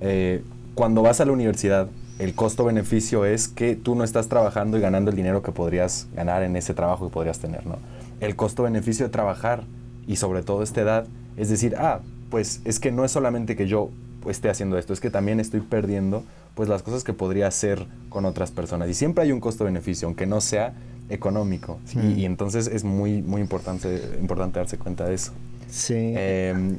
eh, 0.00 0.42
cuando 0.74 1.02
vas 1.02 1.20
a 1.20 1.24
la 1.24 1.32
universidad, 1.32 1.88
el 2.18 2.34
costo-beneficio 2.34 3.24
es 3.24 3.48
que 3.48 3.76
tú 3.76 3.94
no 3.94 4.04
estás 4.04 4.28
trabajando 4.28 4.78
y 4.78 4.80
ganando 4.80 5.10
el 5.10 5.16
dinero 5.16 5.42
que 5.42 5.52
podrías 5.52 6.06
ganar 6.14 6.42
en 6.42 6.56
ese 6.56 6.74
trabajo 6.74 7.08
que 7.08 7.12
podrías 7.12 7.38
tener, 7.38 7.66
¿no? 7.66 7.78
El 8.20 8.36
costo-beneficio 8.36 9.06
de 9.06 9.12
trabajar 9.12 9.64
y 10.06 10.16
sobre 10.16 10.42
todo 10.42 10.62
esta 10.62 10.80
edad 10.80 11.06
es 11.36 11.50
decir, 11.50 11.76
ah, 11.76 12.00
pues 12.30 12.60
es 12.64 12.80
que 12.80 12.90
no 12.90 13.04
es 13.04 13.12
solamente 13.12 13.56
que 13.56 13.66
yo 13.66 13.90
esté 14.28 14.48
haciendo 14.48 14.78
esto, 14.78 14.92
es 14.92 15.00
que 15.00 15.10
también 15.10 15.38
estoy 15.40 15.60
perdiendo 15.60 16.24
pues 16.54 16.68
las 16.68 16.82
cosas 16.82 17.04
que 17.04 17.12
podría 17.12 17.46
hacer 17.46 17.86
con 18.08 18.24
otras 18.24 18.50
personas. 18.50 18.88
Y 18.88 18.94
siempre 18.94 19.24
hay 19.24 19.32
un 19.32 19.40
costo-beneficio, 19.40 20.08
aunque 20.08 20.26
no 20.26 20.40
sea 20.40 20.74
económico. 21.10 21.78
Y, 21.94 22.24
entonces 22.24 22.66
es 22.66 22.82
muy, 22.82 23.20
muy 23.20 23.42
importante, 23.42 24.00
importante 24.18 24.58
darse 24.58 24.78
cuenta 24.78 25.04
de 25.04 25.14
eso. 25.14 25.32
Sí. 25.68 26.14
Em, 26.16 26.78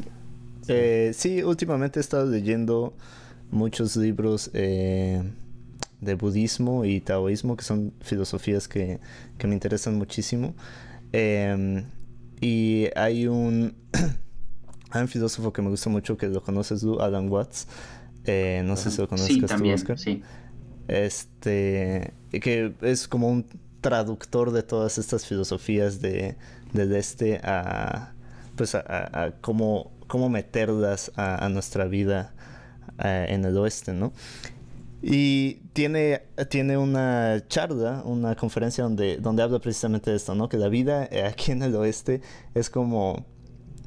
eh, 0.67 1.11
sí, 1.13 1.43
últimamente 1.43 1.99
he 1.99 2.01
estado 2.01 2.25
leyendo 2.25 2.93
muchos 3.51 3.95
libros 3.95 4.49
eh, 4.53 5.23
de 6.01 6.15
budismo 6.15 6.85
y 6.85 7.01
taoísmo, 7.01 7.57
que 7.57 7.63
son 7.63 7.93
filosofías 8.01 8.67
que, 8.67 8.99
me 9.43 9.53
interesan 9.53 9.97
muchísimo. 9.97 10.53
Em, 11.11 11.85
y 12.41 12.87
hay 12.95 13.27
un, 13.27 13.75
hay 14.91 15.01
un 15.01 15.07
filósofo 15.07 15.53
que 15.53 15.61
me 15.61 15.69
gusta 15.69 15.89
mucho, 15.89 16.17
que 16.17 16.27
lo 16.27 16.43
conoces 16.43 16.81
tú, 16.81 16.99
Alan 16.99 17.29
Watts, 17.29 17.67
eh, 18.25 18.61
no 18.65 18.75
sé 18.75 18.91
si 18.91 19.01
lo 19.01 19.07
conoces, 19.07 19.35
sí, 19.35 19.41
también, 19.41 19.75
Oscar. 19.75 19.97
Sí. 19.97 20.21
Este, 20.87 22.13
que 22.31 22.73
es 22.81 23.07
como 23.07 23.29
un 23.29 23.45
traductor 23.81 24.51
de 24.51 24.63
todas 24.63 24.97
estas 24.97 25.25
filosofías 25.25 26.01
de, 26.01 26.35
del 26.73 26.95
este 26.95 27.39
a, 27.43 28.13
pues 28.55 28.75
a, 28.75 29.33
cómo, 29.41 29.91
cómo, 30.07 30.29
meterlas 30.29 31.11
a, 31.15 31.47
nuestra 31.49 31.85
vida 31.85 32.33
eh, 33.03 33.27
en 33.29 33.45
el 33.45 33.57
oeste, 33.57 33.93
¿no? 33.93 34.13
Y 35.01 35.55
tiene, 35.73 36.23
tiene 36.49 36.77
una 36.77 37.43
charla, 37.47 38.01
una 38.03 38.35
conferencia 38.35 38.83
donde, 38.83 39.17
donde 39.17 39.43
habla 39.43 39.59
precisamente 39.59 40.09
de 40.09 40.17
esto, 40.17 40.33
¿no? 40.33 40.49
Que 40.49 40.57
la 40.57 40.69
vida 40.69 41.07
aquí 41.27 41.51
en 41.51 41.61
el 41.61 41.75
oeste 41.75 42.21
es 42.55 42.69
como, 42.69 43.25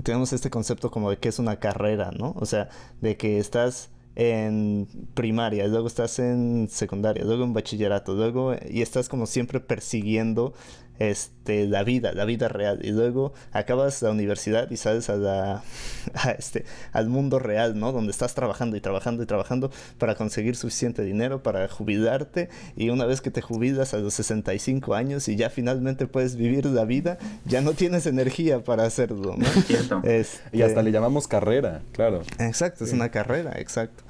tenemos 0.02 0.32
este 0.32 0.50
concepto 0.50 0.90
como 0.90 1.10
de 1.10 1.18
que 1.18 1.28
es 1.28 1.38
una 1.38 1.58
carrera, 1.58 2.12
¿no? 2.16 2.34
O 2.38 2.46
sea, 2.46 2.68
de 3.00 3.16
que 3.16 3.38
estás 3.38 3.90
en 4.16 4.86
primaria, 5.14 5.66
luego 5.68 5.86
estás 5.86 6.18
en 6.18 6.68
secundaria, 6.68 7.24
luego 7.24 7.44
en 7.44 7.54
bachillerato, 7.54 8.14
luego 8.14 8.54
y 8.68 8.82
estás 8.82 9.08
como 9.08 9.26
siempre 9.26 9.60
persiguiendo 9.60 10.52
este, 11.00 11.66
la 11.66 11.82
vida, 11.82 12.12
la 12.12 12.26
vida 12.26 12.48
real. 12.48 12.78
Y 12.82 12.92
luego 12.92 13.32
acabas 13.52 14.02
la 14.02 14.10
universidad 14.10 14.70
y 14.70 14.76
sales 14.76 15.08
a 15.10 15.16
la, 15.16 15.64
este, 16.38 16.66
al 16.92 17.08
mundo 17.08 17.38
real, 17.38 17.78
¿no? 17.78 17.90
Donde 17.90 18.12
estás 18.12 18.34
trabajando 18.34 18.76
y 18.76 18.80
trabajando 18.80 19.22
y 19.22 19.26
trabajando 19.26 19.70
para 19.98 20.14
conseguir 20.14 20.56
suficiente 20.56 21.02
dinero 21.02 21.42
para 21.42 21.66
jubilarte. 21.68 22.50
Y 22.76 22.90
una 22.90 23.06
vez 23.06 23.22
que 23.22 23.30
te 23.30 23.40
jubilas 23.40 23.94
a 23.94 23.98
los 23.98 24.14
65 24.14 24.94
años 24.94 25.26
y 25.28 25.36
ya 25.36 25.48
finalmente 25.48 26.06
puedes 26.06 26.36
vivir 26.36 26.66
la 26.66 26.84
vida, 26.84 27.18
ya 27.46 27.62
no 27.62 27.72
tienes 27.72 28.06
energía 28.06 28.62
para 28.62 28.84
hacerlo, 28.84 29.36
¿no? 29.36 29.46
Este, 30.04 30.56
y 30.56 30.62
hasta 30.62 30.82
le 30.82 30.92
llamamos 30.92 31.26
carrera, 31.26 31.82
claro. 31.92 32.22
Exacto, 32.38 32.84
es 32.84 32.92
una 32.92 33.10
carrera, 33.10 33.52
exacto. 33.58 34.04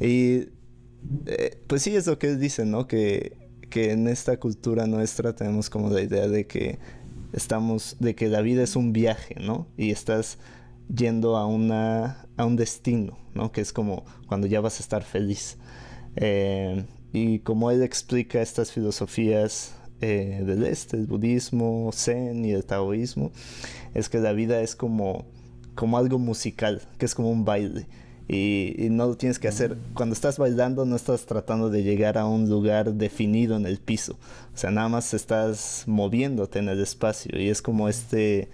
Y 0.00 0.48
eh, 1.26 1.60
pues 1.66 1.82
sí 1.82 1.94
es 1.94 2.06
lo 2.06 2.18
que 2.18 2.28
él 2.28 2.40
dice, 2.40 2.64
¿no? 2.64 2.86
Que 2.86 3.36
que 3.70 3.92
en 3.92 4.08
esta 4.08 4.38
cultura 4.38 4.86
nuestra 4.86 5.34
tenemos 5.34 5.70
como 5.70 5.88
la 5.88 6.02
idea 6.02 6.28
de 6.28 6.46
que 6.46 6.78
estamos, 7.32 7.96
de 8.00 8.14
que 8.14 8.28
la 8.28 8.42
vida 8.42 8.62
es 8.62 8.76
un 8.76 8.92
viaje, 8.92 9.36
¿no? 9.40 9.66
Y 9.76 9.90
estás 9.90 10.38
yendo 10.94 11.36
a, 11.36 11.46
una, 11.46 12.26
a 12.36 12.44
un 12.44 12.56
destino, 12.56 13.16
¿no? 13.34 13.52
Que 13.52 13.60
es 13.60 13.72
como 13.72 14.04
cuando 14.26 14.46
ya 14.46 14.60
vas 14.60 14.78
a 14.78 14.82
estar 14.82 15.02
feliz. 15.02 15.56
Eh, 16.16 16.84
y 17.12 17.38
como 17.40 17.70
él 17.70 17.82
explica 17.82 18.42
estas 18.42 18.72
filosofías 18.72 19.74
eh, 20.00 20.42
del 20.44 20.64
este, 20.64 20.96
el 20.96 21.06
budismo, 21.06 21.90
zen 21.92 22.44
y 22.44 22.52
el 22.52 22.64
taoísmo, 22.64 23.32
es 23.94 24.08
que 24.08 24.18
la 24.18 24.32
vida 24.32 24.60
es 24.60 24.74
como, 24.74 25.24
como 25.74 25.96
algo 25.96 26.18
musical, 26.18 26.82
que 26.98 27.06
es 27.06 27.14
como 27.14 27.30
un 27.30 27.44
baile 27.44 27.86
y, 28.32 28.90
no 28.90 29.06
lo 29.06 29.16
tienes 29.16 29.40
que 29.40 29.48
hacer. 29.48 29.76
Cuando 29.94 30.12
estás 30.12 30.38
bailando 30.38 30.84
no 30.84 30.94
estás 30.94 31.26
tratando 31.26 31.68
de 31.68 31.82
llegar 31.82 32.16
a 32.16 32.26
un 32.26 32.48
lugar 32.48 32.94
definido 32.94 33.56
en 33.56 33.66
el 33.66 33.78
piso. 33.78 34.18
O 34.54 34.56
sea, 34.56 34.70
nada 34.70 34.88
más 34.88 35.14
estás 35.14 35.84
moviéndote 35.86 36.60
en 36.60 36.68
el 36.68 36.80
espacio 36.80 37.38
y 37.38 37.48
es 37.48 37.60
como 37.60 37.88
este 37.88 38.48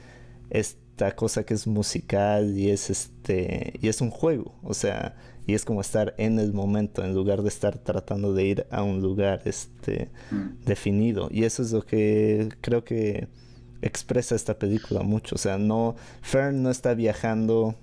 esta 0.48 1.14
cosa 1.14 1.44
que 1.44 1.52
es 1.52 1.66
musical 1.66 2.56
y 2.56 2.70
es 2.70 2.88
este 2.88 3.74
y 3.82 3.88
es 3.88 4.00
un 4.00 4.10
juego, 4.10 4.54
o 4.62 4.72
sea, 4.72 5.16
y 5.46 5.54
es 5.54 5.64
como 5.64 5.82
estar 5.82 6.14
en 6.16 6.38
el 6.38 6.54
momento 6.54 7.04
en 7.04 7.14
lugar 7.14 7.42
de 7.42 7.48
estar 7.48 7.76
tratando 7.78 8.32
de 8.32 8.44
ir 8.44 8.66
a 8.70 8.82
un 8.82 9.02
lugar 9.02 9.42
este 9.44 10.08
mm. 10.30 10.64
definido 10.64 11.28
y 11.30 11.44
eso 11.44 11.62
es 11.62 11.72
lo 11.72 11.84
que 11.84 12.48
creo 12.62 12.84
que 12.84 13.28
expresa 13.82 14.34
esta 14.36 14.58
película 14.58 15.02
mucho, 15.02 15.34
o 15.34 15.38
sea, 15.38 15.58
no 15.58 15.96
Fern 16.22 16.62
no 16.62 16.70
está 16.70 16.94
viajando 16.94 17.74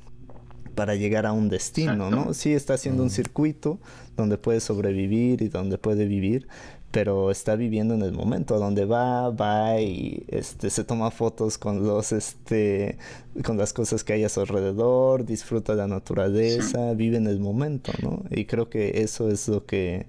para 0.76 0.96
llegar 0.96 1.26
a 1.26 1.32
un 1.32 1.50
destino, 1.50 2.10
¿no? 2.10 2.34
Sí 2.34 2.54
está 2.54 2.74
haciendo 2.74 3.04
un 3.04 3.08
mm. 3.08 3.12
circuito 3.12 3.80
donde 4.18 4.38
puede 4.38 4.60
sobrevivir 4.60 5.42
y 5.42 5.48
donde 5.48 5.78
puede 5.78 6.06
vivir, 6.06 6.48
pero 6.92 7.32
está 7.32 7.56
viviendo 7.56 7.96
en 7.96 8.04
el 8.04 8.12
momento, 8.12 8.56
a 8.56 8.60
donde 8.60 8.86
va, 8.86 9.30
va 9.32 9.82
y 9.82 10.24
este, 10.28 10.70
se 10.70 10.84
toma 10.84 11.10
fotos 11.10 11.58
con 11.58 11.84
los, 11.84 12.12
este, 12.12 12.98
con 13.44 13.58
las 13.58 13.74
cosas 13.74 14.04
que 14.04 14.14
hay 14.14 14.24
a 14.24 14.30
su 14.30 14.42
alrededor, 14.42 15.26
disfruta 15.26 15.74
de 15.74 15.80
la 15.80 15.88
naturaleza, 15.88 16.94
vive 16.94 17.18
en 17.18 17.28
el 17.28 17.40
momento, 17.40 17.92
¿no? 18.04 18.24
Y 18.30 18.46
creo 18.46 18.70
que 18.70 19.02
eso 19.02 19.30
es 19.30 19.48
lo 19.48 19.66
que, 19.66 20.06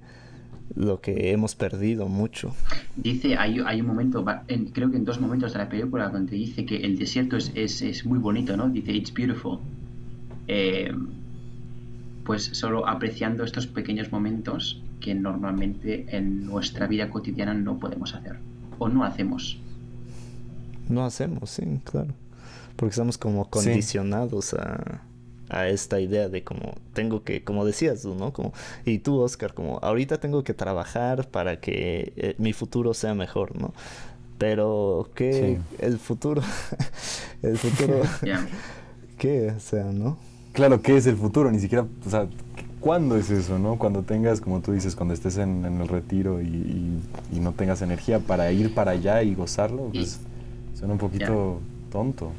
lo 0.75 1.01
que 1.01 1.31
hemos 1.33 1.55
perdido 1.55 2.09
mucho. 2.09 2.55
Dice, 2.97 3.37
hay, 3.37 3.61
hay 3.65 3.81
un 3.81 3.87
momento, 3.87 4.25
creo 4.73 4.91
que 4.91 4.97
en 4.97 5.07
dos 5.07 5.21
momentos 5.21 5.55
de 5.55 5.61
la 5.61 5.69
película, 5.69 6.11
donde 6.11 6.37
dice 6.37 6.67
que 6.67 6.77
el 6.77 6.99
desierto 6.99 7.39
es, 7.39 7.51
es, 7.55 7.81
es 7.81 8.05
muy 8.05 8.19
bonito, 8.19 8.59
¿no? 8.59 8.69
Dice, 8.69 8.93
it's 8.93 9.13
beautiful. 9.13 9.59
Eh, 10.49 10.93
pues 12.25 12.45
solo 12.53 12.89
apreciando 12.89 13.45
estos 13.45 13.67
pequeños 13.67 14.11
momentos 14.11 14.81
que 15.01 15.15
normalmente 15.15 16.07
en 16.17 16.47
nuestra 16.47 16.87
vida 16.87 17.11
cotidiana 17.11 17.55
no 17.55 17.79
podemos 17.79 18.15
hacer 18.15 18.39
o 18.79 18.89
no 18.89 19.05
hacemos. 19.05 19.59
No 20.89 21.05
hacemos, 21.05 21.51
sí, 21.51 21.81
claro. 21.85 22.15
Porque 22.77 22.91
estamos 22.91 23.19
como 23.19 23.49
condicionados 23.49 24.55
a, 24.55 25.03
a, 25.49 25.69
esta 25.69 26.01
idea 26.01 26.29
de 26.29 26.43
como 26.43 26.75
tengo 26.93 27.23
que, 27.23 27.45
como 27.45 27.65
decías 27.65 28.03
tú, 28.03 28.15
¿no? 28.15 28.33
Como, 28.33 28.53
y 28.85 28.99
tú, 28.99 29.21
Oscar, 29.21 29.55
como 29.55 29.79
ahorita 29.81 30.19
tengo 30.19 30.43
que 30.43 30.55
trabajar 30.55 31.29
para 31.29 31.61
que 31.61 32.13
eh, 32.17 32.35
mi 32.39 32.53
futuro 32.53 32.95
sea 32.95 33.15
mejor, 33.15 33.57
¿no? 33.57 33.73
Pero 34.39 35.11
que 35.15 35.61
el 35.79 35.99
futuro, 35.99 36.43
el 37.43 37.57
futuro, 37.57 38.03
¿qué? 39.19 39.53
O 39.57 39.61
sea, 39.61 39.85
¿no? 39.85 40.19
Claro, 40.55 40.81
¿qué 40.81 40.97
es 40.97 41.07
el 41.07 41.17
futuro? 41.17 41.51
Ni 41.51 41.59
siquiera, 41.59 41.87
o 42.07 42.11
sea, 42.11 42.27
¿cuándo 42.81 43.19
es 43.19 43.29
eso, 43.31 43.59
no? 43.59 43.77
Cuando 43.77 44.03
tengas, 44.03 44.41
como 44.41 44.61
tú 44.61 44.73
dices, 44.73 44.97
cuando 44.97 45.13
estés 45.13 45.37
en, 45.37 45.65
el 45.65 45.89
retiro 45.89 46.41
y, 46.41 47.01
no 47.33 47.53
tengas 47.53 47.83
energía 47.83 48.21
para 48.21 48.51
ir 48.53 48.75
para 48.75 48.93
allá 48.93 49.23
y 49.23 49.35
gozarlo, 49.35 49.91
pues 49.93 50.19
suena 50.75 50.95
un 50.95 50.99
poquito 50.99 51.59
tonto. 51.93 52.31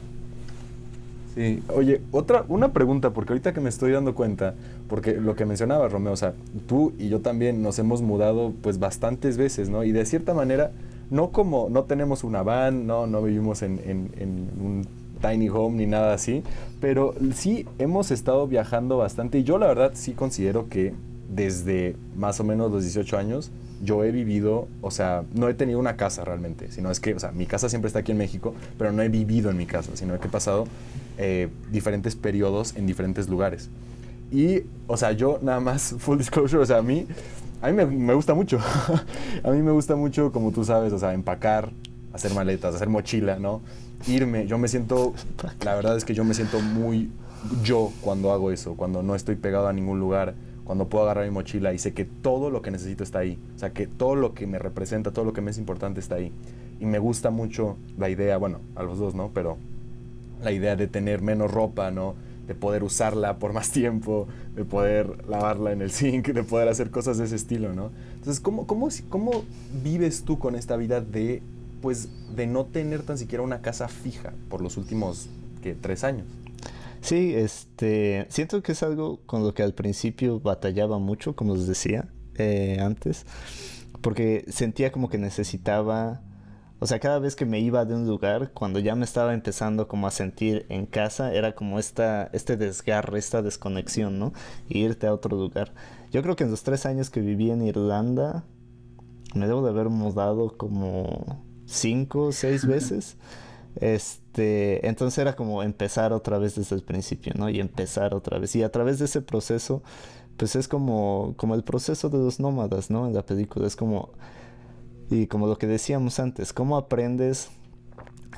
Sí, 1.36 1.61
oye, 1.76 2.01
otra, 2.11 2.45
una 2.47 2.72
pregunta, 2.72 3.11
porque 3.11 3.34
ahorita 3.34 3.53
que 3.53 3.59
me 3.59 3.70
estoy 3.70 3.91
dando 3.91 4.16
cuenta, 4.16 4.55
porque 4.88 5.13
lo 5.13 5.36
que 5.36 5.45
mencionaba 5.45 5.89
Romeo, 5.89 6.13
o 6.13 6.18
sea, 6.18 6.34
tú 6.66 6.93
y 6.97 7.09
yo 7.09 7.20
también 7.20 7.61
nos 7.61 7.78
hemos 7.78 8.01
mudado 8.01 8.53
pues 8.63 8.80
bastantes 8.80 9.38
veces, 9.38 9.70
¿no? 9.70 9.84
Y 9.84 9.91
de 9.91 10.05
cierta 10.05 10.34
manera, 10.34 10.72
no 11.11 11.32
como, 11.32 11.68
no 11.70 11.84
tenemos 11.84 12.24
una 12.24 12.41
van, 12.41 12.88
no, 12.88 13.05
no 13.05 13.22
vivimos 13.22 13.61
en, 13.61 13.80
en 13.84 14.49
un 14.59 14.88
tiny 15.26 15.50
home 15.50 15.78
ni 15.78 15.86
nada 15.86 16.14
así, 16.14 16.44
pero 16.82 17.16
sí 17.34 17.66
hemos 17.80 18.12
estado 18.12 18.48
viajando 18.48 18.98
bastante 18.98 19.40
y 19.40 19.44
yo 19.44 19.58
la 19.58 19.68
verdad 19.68 19.92
sí 19.96 20.14
considero 20.14 20.70
que 20.70 20.94
desde 21.30 21.96
más 22.16 22.40
o 22.40 22.44
menos 22.44 22.72
los 22.72 22.84
18 22.84 23.18
años 23.18 23.52
yo 23.84 24.04
he 24.04 24.12
vivido, 24.12 24.68
o 24.82 24.92
sea, 24.92 25.24
no 25.34 25.50
he 25.50 25.54
tenido 25.54 25.80
una 25.80 25.98
casa 25.98 26.24
realmente, 26.24 26.72
sino 26.72 26.92
es 26.92 27.00
que, 27.00 27.14
o 27.14 27.20
sea, 27.20 27.32
mi 27.32 27.46
casa 27.46 27.70
siempre 27.70 27.88
está 27.88 28.00
aquí 28.00 28.12
en 28.12 28.18
México, 28.18 28.54
pero 28.78 28.92
no 28.92 29.02
he 29.02 29.10
vivido 29.10 29.50
en 29.52 29.58
mi 29.58 29.66
casa, 29.66 29.92
sino 29.96 30.18
que 30.20 30.28
he 30.28 30.32
pasado 30.32 30.66
eh, 31.18 31.50
diferentes 31.72 32.16
periodos 32.16 32.76
en 32.76 32.88
diferentes 32.88 33.28
lugares. 33.28 33.70
Y, 34.32 34.64
o 34.88 34.98
sea, 34.98 35.12
yo 35.12 35.40
nada 35.42 35.60
más, 35.60 35.96
full 36.00 36.18
disclosure, 36.18 36.62
o 36.64 36.66
sea, 36.66 36.78
a 36.78 36.82
mí, 36.82 37.06
a 37.62 37.68
mí 37.68 37.74
me, 37.74 37.86
me 37.86 38.14
gusta 38.14 38.34
mucho, 38.34 38.60
a 39.44 39.52
mí 39.52 39.62
me 39.62 39.72
gusta 39.72 39.96
mucho, 39.96 40.32
como 40.32 40.52
tú 40.52 40.64
sabes, 40.64 40.94
o 40.94 41.00
sea, 41.00 41.14
empacar, 41.14 41.72
hacer 42.14 42.34
maletas, 42.34 42.76
hacer 42.76 42.88
mochila, 42.88 43.40
¿no? 43.40 43.62
Irme. 44.08 44.47
Yo 44.47 44.58
me 44.58 44.68
siento, 44.68 45.14
la 45.64 45.76
verdad 45.76 45.97
es 45.97 46.06
que 46.06 46.14
yo 46.14 46.24
me 46.24 46.34
siento 46.34 46.60
muy 46.60 47.10
yo 47.64 47.91
cuando 48.01 48.32
hago 48.32 48.51
eso, 48.51 48.76
cuando 48.76 49.03
no 49.03 49.16
estoy 49.16 49.36
pegado 49.36 49.68
a 49.68 49.74
ningún 49.74 49.99
lugar, 49.99 50.34
cuando 50.64 50.88
puedo 50.88 51.03
agarrar 51.03 51.26
mi 51.26 51.32
mochila 51.32 51.74
y 51.74 51.78
sé 51.78 51.93
que 51.93 52.06
todo 52.06 52.49
lo 52.49 52.62
que 52.62 52.72
necesito 52.72 53.03
está 53.03 53.20
ahí. 53.20 53.38
O 53.56 53.60
sea, 53.60 53.72
que 53.72 53.88
todo 53.88 54.16
lo 54.16 54.34
que 54.34 54.47
me 54.47 54.58
representa, 54.58 55.12
todo 55.12 55.26
lo 55.26 55.34
que 55.34 55.41
me 55.41 55.51
es 55.51 55.58
importante 55.58 55.99
está 55.99 56.16
ahí. 56.16 56.32
Y 56.80 56.86
me 56.86 56.99
gusta 56.99 57.30
mucho 57.30 57.78
la 57.97 58.10
idea, 58.10 58.38
bueno, 58.38 58.60
a 58.76 58.84
los 58.84 58.97
dos, 58.97 59.14
¿no? 59.14 59.30
Pero 59.34 59.58
la 60.43 60.51
idea 60.51 60.76
de 60.76 60.88
tener 60.88 61.22
menos 61.22 61.51
ropa, 61.51 61.91
¿no? 61.91 62.16
De 62.47 62.56
poder 62.56 62.84
usarla 62.84 63.38
por 63.38 63.53
más 63.53 63.72
tiempo, 63.74 64.28
de 64.56 64.66
poder 64.66 65.28
lavarla 65.30 65.72
en 65.72 65.82
el 65.82 65.91
zinc, 65.91 66.30
de 66.30 66.43
poder 66.43 66.68
hacer 66.68 66.89
cosas 66.89 67.18
de 67.20 67.26
ese 67.26 67.36
estilo, 67.36 67.74
¿no? 67.74 67.91
Entonces, 68.16 68.39
¿cómo, 68.39 68.66
cómo, 68.66 68.89
cómo 69.10 69.43
vives 69.84 70.24
tú 70.24 70.39
con 70.39 70.56
esta 70.56 70.78
vida 70.78 70.99
de 70.99 71.43
pues 71.86 72.10
de 72.36 72.48
no 72.48 72.66
tener 72.66 73.04
tan 73.04 73.16
siquiera 73.16 73.44
una 73.44 73.62
casa 73.62 73.88
fija 73.88 74.34
por 74.50 74.60
los 74.60 74.76
últimos 74.76 75.30
¿qué, 75.62 75.76
tres 75.76 76.04
años. 76.04 76.26
Sí, 77.02 77.36
este, 77.36 78.26
siento 78.30 78.64
que 78.64 78.72
es 78.72 78.82
algo 78.82 79.20
con 79.28 79.44
lo 79.44 79.54
que 79.54 79.62
al 79.62 79.76
principio 79.76 80.40
batallaba 80.40 80.98
mucho, 80.98 81.36
como 81.36 81.54
les 81.54 81.68
decía 81.68 82.10
eh, 82.40 82.80
antes, 82.82 83.28
porque 84.02 84.46
sentía 84.48 84.92
como 84.92 85.10
que 85.10 85.20
necesitaba, 85.20 86.24
o 86.80 86.88
sea, 86.88 86.98
cada 86.98 87.20
vez 87.20 87.36
que 87.36 87.46
me 87.46 87.60
iba 87.60 87.86
de 87.86 87.94
un 87.94 88.08
lugar, 88.08 88.50
cuando 88.52 88.80
ya 88.80 88.96
me 88.96 89.06
estaba 89.06 89.36
empezando 89.36 89.88
como 89.88 90.08
a 90.08 90.12
sentir 90.12 90.66
en 90.70 90.88
casa, 90.88 91.36
era 91.36 91.54
como 91.54 91.78
esta, 91.78 92.32
este 92.34 92.58
desgarre, 92.58 93.20
esta 93.20 93.44
desconexión, 93.44 94.18
¿no? 94.18 94.34
irte 94.70 95.06
a 95.06 95.14
otro 95.14 95.38
lugar. 95.38 95.72
Yo 96.12 96.24
creo 96.24 96.36
que 96.36 96.46
en 96.46 96.50
los 96.50 96.64
tres 96.64 96.88
años 96.88 97.12
que 97.12 97.22
viví 97.22 97.52
en 97.52 97.62
Irlanda, 97.62 98.44
me 99.36 99.46
debo 99.46 99.62
de 99.62 99.70
haber 99.70 99.90
mudado 99.90 100.58
como 100.58 101.46
cinco 101.66 102.26
o 102.26 102.32
seis 102.32 102.66
veces. 102.66 103.18
Este, 103.76 104.88
entonces 104.88 105.18
era 105.18 105.36
como 105.36 105.61
empezar 105.61 106.13
otra 106.13 106.38
vez 106.38 106.55
desde 106.55 106.76
el 106.76 106.84
principio, 106.84 107.34
¿no? 107.36 107.49
Y 107.49 107.59
empezar 107.59 108.13
otra 108.13 108.39
vez. 108.39 108.55
Y 108.55 108.63
a 108.63 108.72
través 108.72 108.99
de 108.99 109.05
ese 109.05 109.22
proceso, 109.22 109.84
pues 110.38 110.55
es 110.55 110.68
como, 110.68 111.34
como 111.38 111.55
el 111.55 111.63
proceso 111.63 112.09
de 112.09 112.18
los 112.18 112.39
nómadas, 112.39 112.89
¿no? 112.89 113.07
En 113.07 113.13
la 113.13 113.26
película. 113.26 113.68
Es 113.68 113.76
como, 113.76 114.11
y 115.09 115.28
como 115.28 115.47
lo 115.47 115.57
que 115.57 115.68
decíamos 115.68 116.20
antes, 116.20 116.53
¿cómo 116.53 116.78
aprendes 116.78 117.49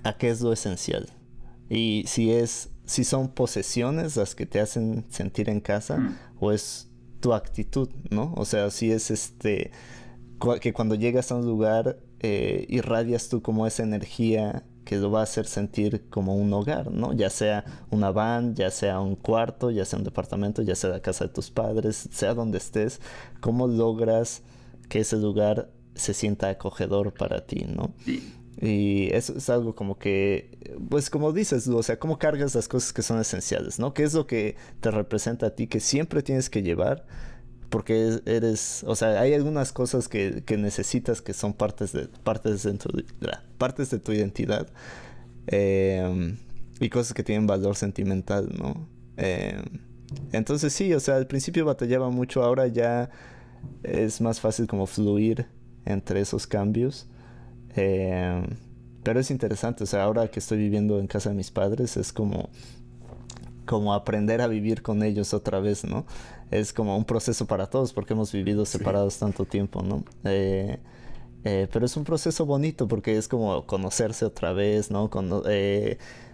a 0.03 0.17
qué 0.17 0.29
es 0.29 0.41
lo 0.41 0.53
esencial? 0.53 1.09
Y 1.69 2.03
si 2.07 2.31
es, 2.31 2.69
si 2.85 3.03
son 3.03 3.29
posesiones 3.29 4.15
las 4.15 4.35
que 4.35 4.45
te 4.45 4.59
hacen 4.59 5.05
sentir 5.09 5.49
en 5.49 5.59
casa, 5.59 5.97
mm. 5.97 6.17
o 6.39 6.51
es 6.51 6.89
tu 7.19 7.33
actitud, 7.33 7.89
¿no? 8.09 8.33
O 8.37 8.45
sea, 8.45 8.69
si 8.71 8.91
es 8.91 9.11
este, 9.11 9.71
que 10.61 10.73
cuando 10.73 10.95
llegas 10.95 11.31
a 11.31 11.35
un 11.35 11.45
lugar 11.45 11.99
eh, 12.19 12.65
irradias 12.69 13.29
tú 13.29 13.41
como 13.41 13.67
esa 13.67 13.83
energía 13.83 14.63
que 14.85 14.95
lo 14.95 15.11
va 15.11 15.19
a 15.19 15.23
hacer 15.23 15.45
sentir 15.45 16.07
como 16.09 16.35
un 16.35 16.53
hogar, 16.53 16.91
¿no? 16.91 17.11
Ya 17.11 17.29
sea 17.29 17.65
una 17.89 18.11
van, 18.11 18.55
ya 18.55 18.71
sea 18.71 19.01
un 19.01 19.17
cuarto, 19.17 19.69
ya 19.69 19.83
sea 19.83 19.99
un 19.99 20.05
departamento, 20.05 20.61
ya 20.61 20.75
sea 20.75 20.89
la 20.91 21.01
casa 21.01 21.25
de 21.25 21.33
tus 21.33 21.51
padres, 21.51 22.07
sea 22.11 22.33
donde 22.33 22.57
estés, 22.57 23.01
¿cómo 23.41 23.67
logras 23.67 24.43
que 24.87 24.99
ese 24.99 25.17
lugar 25.17 25.69
se 25.93 26.13
sienta 26.13 26.47
acogedor 26.49 27.13
para 27.13 27.45
ti, 27.45 27.65
¿no? 27.67 27.93
Y 28.59 29.09
eso 29.13 29.37
es 29.37 29.49
algo 29.49 29.75
como 29.75 29.99
que, 29.99 30.57
pues 30.89 31.09
como 31.09 31.31
dices, 31.33 31.67
o 31.67 31.83
sea, 31.83 31.99
cómo 31.99 32.17
cargas 32.17 32.55
las 32.55 32.67
cosas 32.67 32.93
que 32.93 33.01
son 33.01 33.19
esenciales, 33.19 33.79
¿no? 33.79 33.93
¿Qué 33.93 34.03
es 34.03 34.13
lo 34.13 34.25
que 34.25 34.55
te 34.79 34.89
representa 34.89 35.47
a 35.47 35.49
ti 35.51 35.67
que 35.67 35.79
siempre 35.79 36.23
tienes 36.23 36.49
que 36.49 36.63
llevar? 36.63 37.05
Porque 37.69 38.21
eres, 38.25 38.83
o 38.87 38.95
sea, 38.95 39.19
hay 39.19 39.33
algunas 39.33 39.73
cosas 39.73 40.07
que, 40.07 40.43
que 40.45 40.57
necesitas 40.57 41.21
que 41.21 41.33
son 41.33 41.53
partes 41.53 41.91
de, 41.91 42.07
partes 42.07 42.63
de, 42.63 42.73
tu, 42.73 42.89
partes 43.57 43.89
de 43.89 43.99
tu 43.99 44.13
identidad 44.13 44.67
em, 45.47 46.37
y 46.79 46.89
cosas 46.89 47.13
que 47.13 47.23
tienen 47.23 47.45
valor 47.45 47.75
sentimental, 47.75 48.49
¿no? 48.57 48.87
Em, 49.17 49.63
entonces 50.31 50.71
sí, 50.71 50.93
o 50.93 50.99
sea, 50.99 51.17
al 51.17 51.27
principio 51.27 51.65
batallaba 51.65 52.09
mucho, 52.09 52.43
ahora 52.43 52.67
ya 52.67 53.09
es 53.83 54.21
más 54.21 54.39
fácil 54.39 54.67
como 54.67 54.85
fluir 54.87 55.47
entre 55.85 56.21
esos 56.21 56.47
cambios. 56.47 57.07
Eh, 57.75 58.43
pero 59.03 59.19
es 59.19 59.31
interesante, 59.31 59.83
o 59.83 59.87
sea, 59.87 60.03
ahora 60.03 60.27
que 60.27 60.39
estoy 60.39 60.57
viviendo 60.57 60.99
en 60.99 61.07
casa 61.07 61.29
de 61.29 61.35
mis 61.35 61.49
padres 61.49 61.95
es 61.95 62.11
como, 62.11 62.49
como 63.65 63.93
aprender 63.93 64.41
a 64.41 64.47
vivir 64.47 64.81
con 64.81 65.01
ellos 65.03 65.33
otra 65.33 65.59
vez, 65.59 65.85
¿no? 65.85 66.05
Es 66.51 66.73
como 66.73 66.97
un 66.97 67.05
proceso 67.05 67.45
para 67.45 67.67
todos 67.67 67.93
porque 67.93 68.13
hemos 68.13 68.31
vivido 68.31 68.65
separados 68.65 69.17
tanto 69.17 69.45
tiempo, 69.45 69.81
¿no? 69.81 70.03
Eh, 70.23 70.79
eh, 71.43 71.67
pero 71.71 71.85
es 71.85 71.95
un 71.97 72.03
proceso 72.03 72.45
bonito 72.45 72.87
porque 72.87 73.17
es 73.17 73.27
como 73.27 73.65
conocerse 73.65 74.25
otra 74.25 74.53
vez, 74.53 74.91
¿no? 74.91 75.09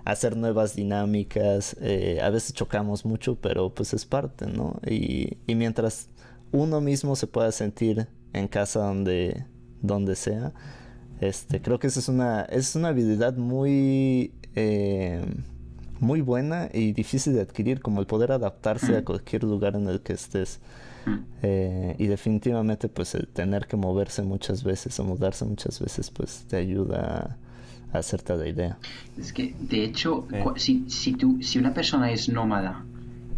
hacer 0.06 0.36
nuevas 0.36 0.76
dinámicas. 0.76 1.76
a 2.22 2.30
veces 2.30 2.54
chocamos 2.54 3.06
mucho, 3.06 3.36
pero 3.36 3.74
pues 3.74 3.94
es 3.94 4.06
parte, 4.06 4.48
¿no? 4.48 4.80
Y, 4.86 5.38
y, 5.48 5.56
mientras 5.56 6.10
uno 6.52 6.82
mismo 6.82 7.16
se 7.16 7.28
pueda 7.28 7.52
sentir 7.52 8.08
en 8.34 8.48
casa 8.48 8.80
donde, 8.80 9.46
donde 9.82 10.16
sea, 10.16 10.54
este, 11.24 11.62
creo 11.62 11.80
que 11.80 11.88
esa 11.88 12.00
es 12.00 12.10
una, 12.10 12.42
es 12.44 12.76
una 12.76 12.90
habilidad 12.90 13.36
muy, 13.38 14.34
eh, 14.56 15.24
muy 16.04 16.22
buena 16.22 16.70
y 16.72 16.94
difícil 16.94 17.34
de 17.34 17.42
adquirir, 17.42 17.82
como 17.82 18.00
el 18.00 18.06
poder 18.06 18.32
adaptarse 18.32 18.98
a 18.98 19.04
cualquier 19.04 19.44
lugar 19.44 19.76
en 19.76 19.88
el 19.88 20.02
que 20.02 20.14
estés. 20.14 20.60
Eh, 21.42 21.96
y 21.98 22.08
definitivamente, 22.08 22.88
pues 22.88 23.16
el 23.16 23.28
tener 23.28 23.68
que 23.68 23.76
moverse 23.76 24.22
muchas 24.22 24.64
veces 24.64 24.98
o 25.00 25.04
mudarse 25.04 25.44
muchas 25.46 25.80
veces, 25.80 26.12
pues 26.12 26.46
te 26.48 26.58
ayuda 26.58 27.38
a, 27.92 27.98
hacerte 27.98 28.36
la 28.36 28.48
idea. 28.48 28.78
Es 29.18 29.34
que, 29.34 29.54
de 29.60 29.84
hecho, 29.84 30.28
si, 30.56 30.90
si, 30.90 31.14
tú, 31.14 31.40
si 31.42 31.60
una 31.60 31.74
persona 31.74 32.12
es 32.12 32.30
nómada 32.30 32.86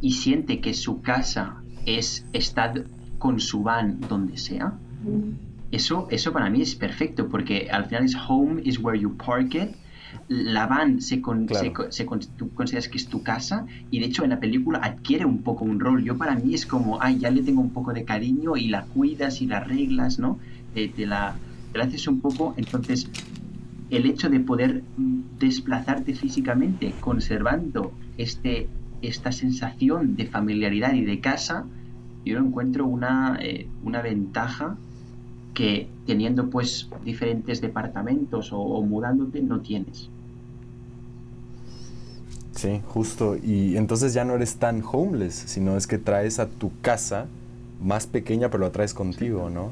y 0.02 0.12
siente 0.14 0.62
que 0.62 0.74
su 0.74 1.02
casa 1.02 1.62
es 1.86 2.26
estar 2.34 2.86
con 3.18 3.40
su 3.40 3.64
van 3.64 4.00
donde 4.02 4.38
sea, 4.38 4.74
eso, 5.72 6.08
eso 6.10 6.32
para 6.32 6.50
mí 6.50 6.62
es 6.62 6.76
perfecto 6.76 7.28
porque 7.28 7.68
al 7.72 7.86
final 7.86 8.06
es 8.06 8.16
home 8.16 8.62
is 8.64 8.80
where 8.80 8.98
you 8.98 9.16
park 9.18 9.56
it. 9.56 9.76
La 10.28 10.68
van 10.68 11.02
se, 11.02 11.22
se, 11.90 12.06
tú 12.38 12.50
consideras 12.54 12.88
que 12.88 12.98
es 12.98 13.08
tu 13.08 13.24
casa 13.24 13.66
y 13.92 14.00
de 14.00 14.06
hecho 14.06 14.24
en 14.24 14.32
la 14.32 14.40
película 14.40 14.80
adquiere 14.80 15.26
un 15.26 15.44
poco 15.44 15.66
un 15.66 15.80
rol. 15.80 16.04
Yo 16.04 16.18
para 16.18 16.36
mí 16.36 16.54
es 16.54 16.66
como, 16.66 17.02
ay, 17.02 17.20
ya 17.20 17.30
le 17.32 17.44
tengo 17.44 17.62
un 17.62 17.72
poco 17.72 17.94
de 17.94 18.04
cariño 18.04 18.58
y 18.58 18.68
la 18.68 18.86
cuidas 18.86 19.42
y 19.42 19.48
las 19.48 19.68
reglas, 19.68 20.20
¿no? 20.20 20.40
Te, 20.74 20.92
la, 21.06 21.36
te 21.72 21.78
la 21.78 21.86
haces 21.86 22.08
un 22.08 22.20
poco. 22.20 22.54
Entonces, 22.58 23.08
el 23.90 24.06
hecho 24.06 24.30
de 24.30 24.40
poder 24.40 24.84
desplazarte 25.40 26.14
físicamente 26.14 26.94
conservando 27.00 27.94
este, 28.18 28.68
esta 29.02 29.32
sensación 29.32 30.16
de 30.16 30.26
familiaridad 30.26 30.94
y 30.94 31.06
de 31.06 31.20
casa, 31.20 31.66
yo 32.26 32.40
encuentro 32.40 32.86
una, 32.86 33.38
eh, 33.42 33.68
una 33.84 34.02
ventaja 34.02 34.78
que 35.56 35.88
teniendo 36.06 36.50
pues 36.52 36.88
diferentes 37.04 37.62
departamentos 37.62 38.52
o, 38.54 38.82
mudándote 38.84 39.42
no 39.42 39.62
tienes. 39.62 40.10
Sí, 42.52 42.82
justo. 42.88 43.36
Y 43.42 43.76
entonces 43.78 44.14
ya 44.14 44.24
no 44.24 44.36
eres 44.36 44.58
tan 44.58 44.84
homeless, 44.90 45.34
sino 45.34 45.76
es 45.78 45.88
que 45.88 45.98
traes 45.98 46.38
a 46.40 46.48
tu 46.48 46.72
casa 46.82 47.26
más 47.82 48.06
pequeña, 48.06 48.52
pero 48.52 48.64
la 48.64 48.72
traes 48.72 48.94
contigo, 48.94 49.50
¿no? 49.50 49.72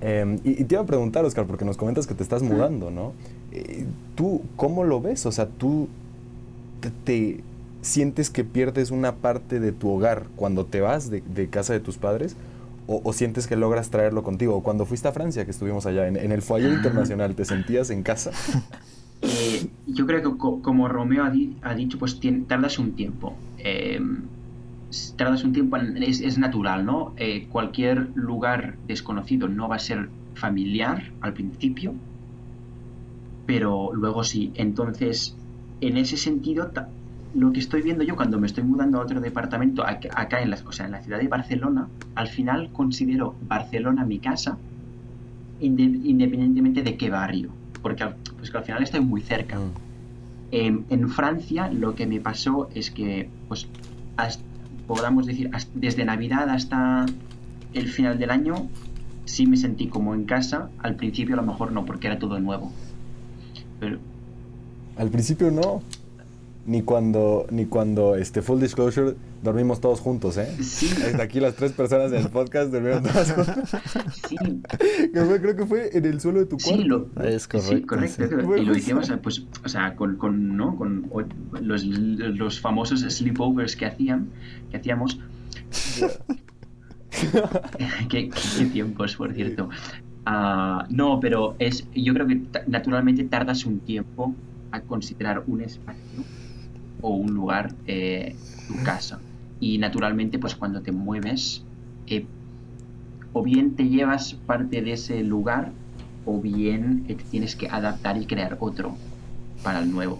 Em, 0.00 0.38
y, 0.44 0.64
te 0.64 0.74
iba 0.74 0.82
a 0.82 0.86
preguntar, 0.86 1.24
Oscar, 1.24 1.46
porque 1.46 1.64
nos 1.64 1.76
comentas 1.76 2.06
que 2.06 2.14
te 2.14 2.22
estás 2.22 2.42
mudando, 2.42 2.90
¿no? 2.90 3.12
Eh, 3.52 3.86
¿Tú 4.14 4.42
cómo 4.56 4.84
lo 4.84 5.00
ves? 5.00 5.26
O 5.26 5.32
sea, 5.32 5.46
¿tú 5.46 5.88
te, 7.04 7.42
sientes 7.82 8.30
que 8.30 8.44
pierdes 8.44 8.90
una 8.90 9.16
parte 9.16 9.60
de 9.60 9.72
tu 9.72 9.90
hogar 9.90 10.26
cuando 10.36 10.66
te 10.66 10.80
vas 10.80 11.10
de, 11.10 11.22
de 11.22 11.48
casa 11.48 11.72
de 11.72 11.80
tus 11.80 11.96
padres? 11.96 12.36
O, 12.90 13.12
sientes 13.12 13.46
que 13.46 13.54
logras 13.54 13.90
traerlo 13.90 14.22
contigo? 14.22 14.62
Cuando 14.62 14.86
fuiste 14.86 15.08
a 15.08 15.12
Francia, 15.12 15.44
que 15.44 15.50
estuvimos 15.50 15.84
allá, 15.84 16.08
en, 16.08 16.32
el 16.32 16.40
foyer 16.40 16.72
internacional, 16.72 17.34
¿te 17.34 17.44
sentías 17.44 17.90
en 17.90 18.02
casa? 18.02 18.32
Eh, 19.20 19.66
yo 19.88 20.06
creo 20.06 20.22
que 20.22 20.38
como 20.38 20.86
Romeo 20.86 21.24
ha, 21.24 21.74
dicho, 21.74 21.98
pues 21.98 22.20
tardas 22.46 22.78
un 22.78 22.92
tiempo. 22.92 23.34
Em, 23.58 24.20
tardas 25.16 25.42
un 25.42 25.52
tiempo, 25.52 25.76
es, 25.76 26.38
natural, 26.38 26.86
¿no? 26.86 27.14
Eh, 27.16 27.48
cualquier 27.50 28.10
lugar 28.14 28.76
desconocido 28.86 29.48
no 29.48 29.68
va 29.68 29.74
a 29.74 29.80
ser 29.80 30.08
familiar 30.34 31.10
al 31.20 31.32
principio, 31.32 31.94
pero 33.44 33.90
luego 33.92 34.22
sí. 34.22 34.52
Entonces, 34.54 35.36
en 35.80 35.96
ese 35.96 36.16
sentido, 36.16 36.70
lo 37.34 37.52
que 37.52 37.60
estoy 37.60 37.82
viendo 37.82 38.04
yo 38.04 38.16
cuando 38.16 38.38
me 38.38 38.46
estoy 38.46 38.64
mudando 38.64 38.98
a 38.98 39.02
otro 39.02 39.20
departamento 39.20 39.84
acá 39.84 40.40
en 40.40 40.50
la, 40.50 40.58
o 40.66 40.72
sea, 40.72 40.86
en 40.86 40.92
la 40.92 41.02
ciudad 41.02 41.18
de 41.18 41.28
Barcelona, 41.28 41.88
al 42.14 42.28
final 42.28 42.70
considero 42.72 43.34
Barcelona 43.46 44.04
mi 44.04 44.18
casa 44.18 44.58
independientemente 45.60 46.82
de 46.82 46.96
qué 46.96 47.10
barrio, 47.10 47.50
porque 47.82 48.06
pues 48.36 48.50
que 48.50 48.58
al 48.58 48.64
final 48.64 48.82
estoy 48.82 49.00
muy 49.00 49.20
cerca. 49.20 49.58
Mm. 49.58 50.84
en 50.88 51.08
Francia 51.10 51.68
lo 51.70 51.94
que 51.94 52.06
me 52.06 52.20
pasó 52.20 52.70
es 52.74 52.90
que, 52.90 53.28
pues, 53.48 53.66
podamos 54.86 55.26
decir, 55.26 55.50
desde 55.74 56.04
Navidad 56.04 56.48
hasta 56.48 57.06
el 57.74 57.88
final 57.88 58.18
del 58.18 58.30
año, 58.30 58.68
sí 59.26 59.46
me 59.46 59.56
sentí 59.56 59.88
como 59.88 60.14
en 60.14 60.24
casa, 60.24 60.70
al 60.78 60.94
principio 60.96 61.34
a 61.34 61.36
lo 61.36 61.42
mejor 61.42 61.72
no, 61.72 61.84
porque 61.84 62.06
era 62.06 62.18
todo 62.18 62.40
nuevo. 62.40 62.72
Pero... 63.78 63.98
Al 64.96 65.10
principio 65.10 65.50
no 65.50 65.82
ni 66.66 66.82
cuando, 66.82 67.46
ni 67.50 67.64
cuando, 67.64 68.14
este, 68.16 68.42
full 68.42 68.60
disclosure, 68.60 69.14
dormimos 69.42 69.80
todos 69.80 70.00
juntos, 70.00 70.36
¿eh? 70.36 70.54
Sí. 70.62 70.90
Aquí 71.18 71.40
las 71.40 71.54
tres 71.54 71.72
personas 71.72 72.10
del 72.10 72.28
podcast 72.28 72.70
durmieron 72.70 73.04
todas 73.04 73.32
juntas. 73.34 73.70
Sí. 74.28 74.36
creo 75.12 75.56
que 75.56 75.64
fue 75.64 75.96
en 75.96 76.04
el 76.04 76.20
suelo 76.20 76.40
de 76.40 76.46
tu 76.46 76.58
cuarto. 76.58 76.82
Sí, 76.82 76.84
lo, 76.84 77.08
es 77.24 77.48
correcto. 77.48 77.76
Sí, 77.76 77.82
correcto. 77.82 78.56
Y 78.56 78.66
lo 78.66 78.76
hicimos, 78.76 79.10
pues, 79.22 79.46
o 79.64 79.68
sea, 79.68 79.96
con, 79.96 80.16
con, 80.16 80.56
¿no? 80.58 80.76
con 80.76 81.10
los, 81.60 81.84
los 81.84 82.60
famosos 82.60 83.00
sleepovers 83.00 83.74
que 83.74 83.86
hacían, 83.86 84.28
que 84.70 84.76
hacíamos. 84.76 85.18
¿Qué, 88.10 88.28
qué, 88.28 88.64
tiempos, 88.66 89.16
por 89.16 89.32
cierto. 89.32 89.70
Uh, 90.26 90.82
no, 90.90 91.18
pero 91.20 91.56
es, 91.58 91.88
yo 91.94 92.12
creo 92.12 92.26
que 92.26 92.42
naturalmente 92.66 93.24
tardas 93.24 93.64
un 93.64 93.80
tiempo 93.80 94.34
a 94.70 94.82
considerar 94.82 95.42
un 95.46 95.62
espacio 95.62 96.22
o 97.00 97.10
un 97.10 97.34
lugar, 97.34 97.74
eh, 97.86 98.34
tu 98.66 98.82
casa. 98.82 99.20
Y 99.60 99.78
naturalmente, 99.78 100.38
pues 100.38 100.54
cuando 100.54 100.82
te 100.82 100.92
mueves, 100.92 101.62
eh, 102.06 102.26
o 103.32 103.42
bien 103.42 103.76
te 103.76 103.88
llevas 103.88 104.34
parte 104.34 104.82
de 104.82 104.92
ese 104.92 105.22
lugar, 105.22 105.72
o 106.24 106.40
bien 106.40 107.04
eh, 107.08 107.16
tienes 107.30 107.56
que 107.56 107.68
adaptar 107.68 108.16
y 108.18 108.26
crear 108.26 108.56
otro 108.60 108.94
para 109.62 109.80
el 109.80 109.90
nuevo. 109.90 110.18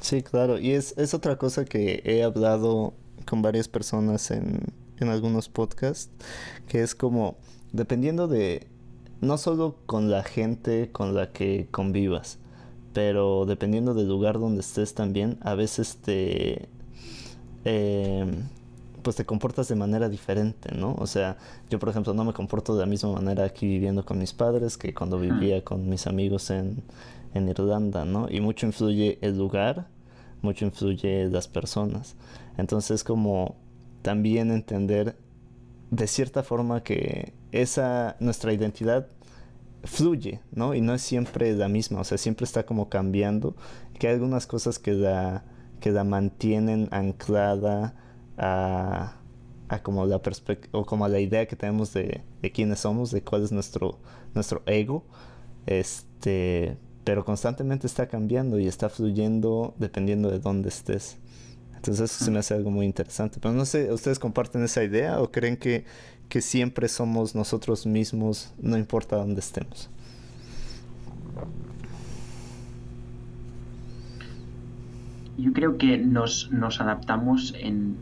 Sí, 0.00 0.22
claro. 0.22 0.58
Y 0.58 0.72
es, 0.72 0.96
es 0.98 1.14
otra 1.14 1.36
cosa 1.36 1.64
que 1.64 2.02
he 2.04 2.22
hablado 2.22 2.94
con 3.26 3.42
varias 3.42 3.68
personas 3.68 4.30
en, 4.30 4.60
en 4.98 5.08
algunos 5.08 5.48
podcasts, 5.48 6.10
que 6.68 6.82
es 6.82 6.94
como, 6.94 7.36
dependiendo 7.72 8.28
de, 8.28 8.66
no 9.20 9.38
solo 9.38 9.76
con 9.86 10.10
la 10.10 10.22
gente 10.22 10.90
con 10.92 11.14
la 11.14 11.32
que 11.32 11.68
convivas, 11.70 12.38
pero 12.92 13.46
dependiendo 13.46 13.94
del 13.94 14.08
lugar 14.08 14.38
donde 14.38 14.60
estés 14.60 14.94
también, 14.94 15.38
a 15.40 15.54
veces 15.54 15.96
te... 15.96 16.68
Em, 17.64 18.48
pues 19.02 19.16
te 19.16 19.24
comportas 19.24 19.68
de 19.68 19.76
manera 19.76 20.08
diferente, 20.08 20.74
¿no? 20.74 20.94
O 20.98 21.06
sea, 21.06 21.36
yo 21.70 21.78
por 21.78 21.88
ejemplo 21.88 22.12
no 22.14 22.24
me 22.24 22.32
comporto 22.32 22.74
de 22.74 22.80
la 22.80 22.86
misma 22.86 23.12
manera 23.12 23.44
aquí 23.44 23.66
viviendo 23.66 24.04
con 24.04 24.18
mis 24.18 24.32
padres 24.32 24.76
que 24.76 24.92
cuando 24.92 25.18
vivía 25.18 25.64
con 25.64 25.88
mis 25.88 26.06
amigos 26.06 26.50
en, 26.50 26.82
en 27.34 27.48
Irlanda, 27.48 28.04
¿no? 28.04 28.28
Y 28.30 28.40
mucho 28.40 28.66
influye 28.66 29.18
el 29.22 29.38
lugar, 29.38 29.86
mucho 30.42 30.64
influye 30.66 31.28
las 31.30 31.48
personas. 31.48 32.14
Entonces 32.58 33.04
como 33.04 33.56
también 34.02 34.50
entender 34.50 35.16
de 35.90 36.06
cierta 36.06 36.42
forma 36.42 36.82
que 36.82 37.32
esa 37.52 38.16
nuestra 38.20 38.52
identidad 38.52 39.08
fluye, 39.84 40.40
¿no? 40.52 40.74
Y 40.74 40.80
no 40.80 40.94
es 40.94 41.02
siempre 41.02 41.54
la 41.54 41.68
misma, 41.68 42.00
o 42.00 42.04
sea, 42.04 42.18
siempre 42.18 42.44
está 42.44 42.64
como 42.64 42.88
cambiando, 42.88 43.56
que 43.98 44.08
hay 44.08 44.14
algunas 44.14 44.46
cosas 44.46 44.78
que 44.78 44.92
la, 44.92 45.44
que 45.80 45.90
la 45.90 46.04
mantienen 46.04 46.88
anclada 46.90 47.94
a, 48.36 49.16
a 49.68 49.82
como 49.82 50.06
la 50.06 50.20
o 50.72 50.84
como 50.84 51.08
la 51.08 51.20
idea 51.20 51.46
que 51.46 51.56
tenemos 51.56 51.92
de, 51.92 52.22
de 52.42 52.52
quiénes 52.52 52.80
somos, 52.80 53.10
de 53.10 53.22
cuál 53.22 53.44
es 53.44 53.52
nuestro, 53.52 53.98
nuestro 54.34 54.62
ego, 54.66 55.04
este, 55.66 56.76
pero 57.04 57.24
constantemente 57.24 57.86
está 57.86 58.08
cambiando 58.08 58.58
y 58.58 58.66
está 58.66 58.88
fluyendo 58.88 59.74
dependiendo 59.78 60.30
de 60.30 60.38
dónde 60.38 60.68
estés. 60.68 61.18
Entonces 61.74 62.10
eso 62.10 62.24
se 62.24 62.30
me 62.30 62.40
hace 62.40 62.52
algo 62.52 62.70
muy 62.70 62.84
interesante. 62.84 63.38
Pero 63.40 63.54
no 63.54 63.64
sé, 63.64 63.90
¿ustedes 63.90 64.18
comparten 64.18 64.62
esa 64.62 64.84
idea 64.84 65.20
o 65.20 65.30
creen 65.30 65.56
que, 65.56 65.86
que 66.30 66.40
siempre 66.40 66.88
somos 66.88 67.34
nosotros 67.34 67.84
mismos, 67.84 68.54
no 68.62 68.78
importa 68.78 69.16
dónde 69.16 69.40
estemos? 69.40 69.90
Yo 75.36 75.52
creo 75.52 75.76
que 75.76 75.98
nos, 75.98 76.50
nos 76.52 76.80
adaptamos 76.80 77.54
en, 77.58 77.96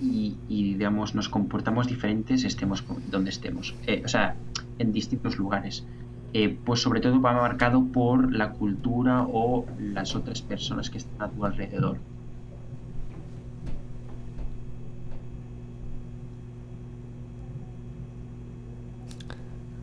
y, 0.00 0.36
digamos, 0.48 1.14
nos 1.14 1.28
comportamos 1.28 1.86
diferentes 1.86 2.44
estemos 2.44 2.84
donde 3.10 3.30
estemos. 3.30 3.74
Eh, 3.86 4.02
o 4.04 4.08
sea, 4.08 4.36
en 4.78 4.92
distintos 4.92 5.38
lugares. 5.38 5.86
Eh, 6.32 6.58
pues 6.64 6.80
sobre 6.80 7.00
todo 7.00 7.20
va 7.20 7.32
marcado 7.32 7.84
por 7.84 8.32
la 8.32 8.50
cultura 8.50 9.22
o 9.22 9.64
las 9.78 10.14
otras 10.14 10.42
personas 10.42 10.90
que 10.90 10.98
están 10.98 11.22
a 11.22 11.30
tu 11.30 11.44
alrededor. 11.44 11.98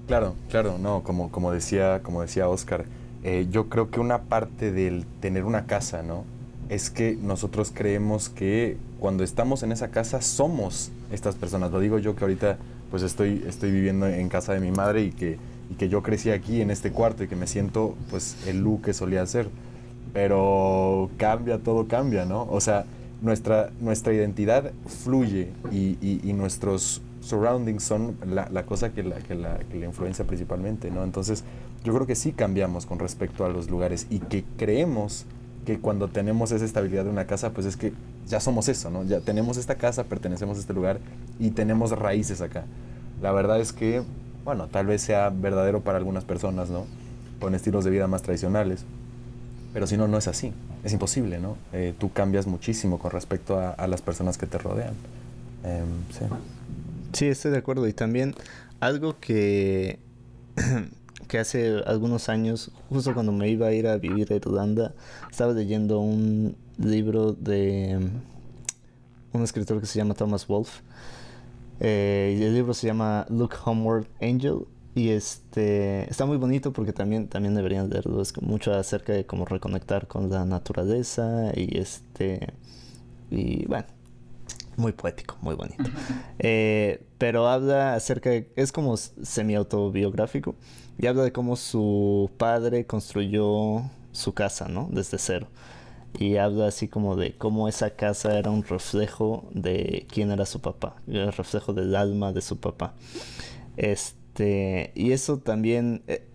Claro, 0.08 0.36
claro, 0.50 0.78
no, 0.78 1.02
como, 1.04 1.32
como 1.32 1.52
decía, 1.52 2.02
como 2.04 2.22
decía 2.22 2.50
Oscar, 2.50 2.86
eh, 3.24 3.48
yo 3.50 3.70
creo 3.70 3.90
que 3.90 4.02
una 4.02 4.24
parte 4.24 4.72
del 4.74 5.06
tener 5.22 5.46
una 5.46 5.66
casa, 5.66 6.04
¿no? 6.04 6.26
Es 6.68 6.90
que 6.90 7.18
nosotros 7.22 7.72
creemos 7.74 8.28
que 8.28 8.78
cuando 9.00 9.24
estamos 9.24 9.64
en 9.64 9.72
esa 9.72 9.90
casa 9.90 10.22
somos 10.22 10.92
estas 11.12 11.36
personas. 11.36 11.72
Lo 11.72 11.80
digo 11.80 12.00
yo 12.00 12.16
que 12.16 12.26
ahorita 12.26 12.58
pues 12.92 13.02
estoy, 13.04 13.44
estoy 13.48 13.72
viviendo 13.72 14.08
en 14.08 14.28
casa 14.28 14.54
de 14.54 14.60
mi 14.60 14.72
madre 14.72 15.04
y 15.04 15.12
que, 15.12 15.38
y 15.72 15.76
que 15.76 15.88
yo 15.88 16.04
crecí 16.04 16.32
aquí 16.32 16.62
en 16.62 16.70
este 16.70 16.92
cuarto 16.92 17.24
y 17.24 17.28
que 17.28 17.36
me 17.36 17.48
siento 17.48 17.96
pues 18.10 18.36
el 18.46 18.60
Lu 18.62 18.82
que 18.82 18.94
solía 18.94 19.26
ser. 19.26 19.48
Pero 20.12 21.10
cambia, 21.18 21.60
todo 21.60 21.88
cambia, 21.88 22.26
¿no? 22.26 22.44
O 22.52 22.60
sea, 22.60 22.86
nuestra, 23.22 23.72
nuestra 23.80 24.14
identidad 24.14 24.72
fluye 24.86 25.50
y, 25.72 25.98
y 26.02 26.34
nuestros 26.34 27.02
surroundings 27.24 27.84
son 27.84 28.18
la, 28.26 28.66
cosa 28.66 28.92
que 28.94 29.04
la, 29.04 29.18
que, 29.18 29.36
la, 29.36 29.60
que 29.60 29.78
la 29.78 29.86
influencia 29.86 30.26
principalmente, 30.26 30.92
¿no? 30.92 31.04
Entonces, 31.04 31.44
yo 31.84 31.94
creo 31.94 32.08
que 32.08 32.16
sí 32.16 32.32
cambiamos 32.32 32.86
con 32.86 33.00
respecto 33.00 33.46
a 33.46 33.50
los 33.50 33.70
lugares 33.70 34.08
y 34.10 34.20
que 34.20 34.44
creemos 34.58 35.26
que 35.66 35.80
cuando 35.80 36.10
tenemos 36.10 36.52
esa 36.52 36.66
estabilidad 36.66 37.06
de 37.06 37.10
una 37.10 37.26
casa, 37.26 37.52
pues 37.52 37.66
es 37.66 37.78
que 37.78 37.94
ya 38.28 38.40
somos 38.40 38.68
eso, 38.68 38.90
¿no? 38.90 39.04
Ya 39.04 39.20
tenemos 39.22 39.58
esta 39.58 39.76
casa, 39.76 40.04
pertenecemos 40.04 40.58
a 40.58 40.62
este 40.62 40.74
lugar 40.74 41.00
y 41.40 41.52
tenemos 41.52 41.92
raíces 41.92 42.42
acá. 42.42 42.66
La 43.22 43.32
verdad 43.32 43.60
es 43.60 43.72
que, 43.72 44.04
bueno, 44.44 44.68
tal 44.68 44.88
vez 44.88 45.02
sea 45.02 45.30
verdadero 45.30 45.82
para 45.82 45.98
algunas 45.98 46.26
personas, 46.26 46.70
¿no? 46.70 46.86
Con 47.40 47.56
estilos 47.56 47.86
de 47.86 47.92
vida 47.92 48.08
más 48.08 48.22
tradicionales. 48.22 48.86
Pero 49.74 49.88
si 49.88 49.98
no, 49.98 50.08
no 50.08 50.18
es 50.18 50.28
así. 50.28 50.54
Es 50.84 50.94
imposible, 50.94 51.40
¿no? 51.40 51.58
Eh, 51.72 51.94
tú 51.98 52.12
cambias 52.12 52.46
muchísimo 52.46 53.00
con 53.00 53.12
respecto 53.12 53.60
a, 53.60 53.88
las 53.88 54.02
personas 54.02 54.38
que 54.38 54.46
te 54.46 54.58
rodean. 54.58 54.94
Em, 55.64 55.88
sí. 56.12 56.26
Sí, 57.14 57.28
estoy 57.28 57.52
de 57.52 57.60
acuerdo. 57.60 57.88
Y 57.88 57.94
también 57.94 58.34
algo 58.80 59.20
que, 59.20 60.00
que 61.28 61.40
hace 61.40 61.82
algunos 61.86 62.28
años, 62.28 62.72
justo 62.90 63.14
cuando 63.14 63.32
me 63.32 63.50
iba 63.50 63.68
a 63.68 63.74
ir 63.74 63.88
a 63.88 63.98
vivir 63.98 64.34
a 64.34 64.36
Irlanda, 64.36 64.94
estaba 65.30 65.54
leyendo 65.54 66.00
un 66.00 66.56
libro 66.78 67.34
de 67.34 68.00
un 69.32 69.44
escritor 69.44 69.80
que 69.80 69.86
se 69.86 70.00
llama 70.00 70.16
Thomas 70.16 70.48
Wolfe. 70.48 70.82
Eh, 71.80 72.40
el 72.42 72.54
libro 72.56 72.74
se 72.74 72.88
llama 72.88 73.26
Look 73.30 73.54
Homeward 73.64 74.08
Angel. 74.22 74.66
Y 74.96 75.10
este 75.10 76.08
está 76.10 76.28
muy 76.28 76.38
bonito 76.38 76.72
porque 76.72 76.94
también, 76.94 77.28
también 77.28 77.56
deberían 77.56 77.90
leerlo. 77.90 78.22
Es 78.22 78.40
mucho 78.42 78.74
acerca 78.74 79.14
de 79.14 79.26
cómo 79.26 79.46
reconectar 79.46 80.08
con 80.08 80.30
la 80.30 80.46
naturaleza. 80.46 81.52
Y 81.56 81.78
este. 81.78 82.54
Y 83.32 83.66
bueno, 83.66 83.86
muy 84.78 84.92
poético, 84.92 85.38
muy 85.42 85.56
bonito. 85.56 85.84
Eh, 86.40 87.06
pero 87.18 87.48
habla 87.48 87.96
acerca 87.96 88.30
de, 88.30 88.52
es 88.56 88.72
como 88.72 88.98
semi-autobiográfico, 88.98 90.56
y 90.98 91.08
habla 91.08 91.24
de 91.24 91.32
cómo 91.32 91.56
su 91.56 92.32
padre 92.38 92.86
construyó 92.86 93.90
su 94.12 94.34
casa, 94.34 94.68
¿no? 94.68 94.90
Desde 94.92 95.18
cero. 95.18 95.48
Y 96.20 96.38
habla 96.38 96.68
así 96.68 96.88
como 96.88 97.16
de 97.16 97.36
cómo 97.36 97.68
esa 97.68 97.92
casa 97.92 98.38
era 98.38 98.52
un 98.52 98.64
reflejo 98.64 99.48
de 99.52 100.06
quién 100.12 100.32
era 100.32 100.46
su 100.46 100.62
papá, 100.62 100.98
el 101.08 101.34
reflejo 101.34 101.74
del 101.74 101.96
alma 101.96 102.34
de 102.34 102.42
su 102.42 102.60
papá. 102.60 102.94
Este, 103.78 104.92
y 104.94 105.12
eso 105.12 105.40
también 105.40 106.04
eh, 106.08 106.28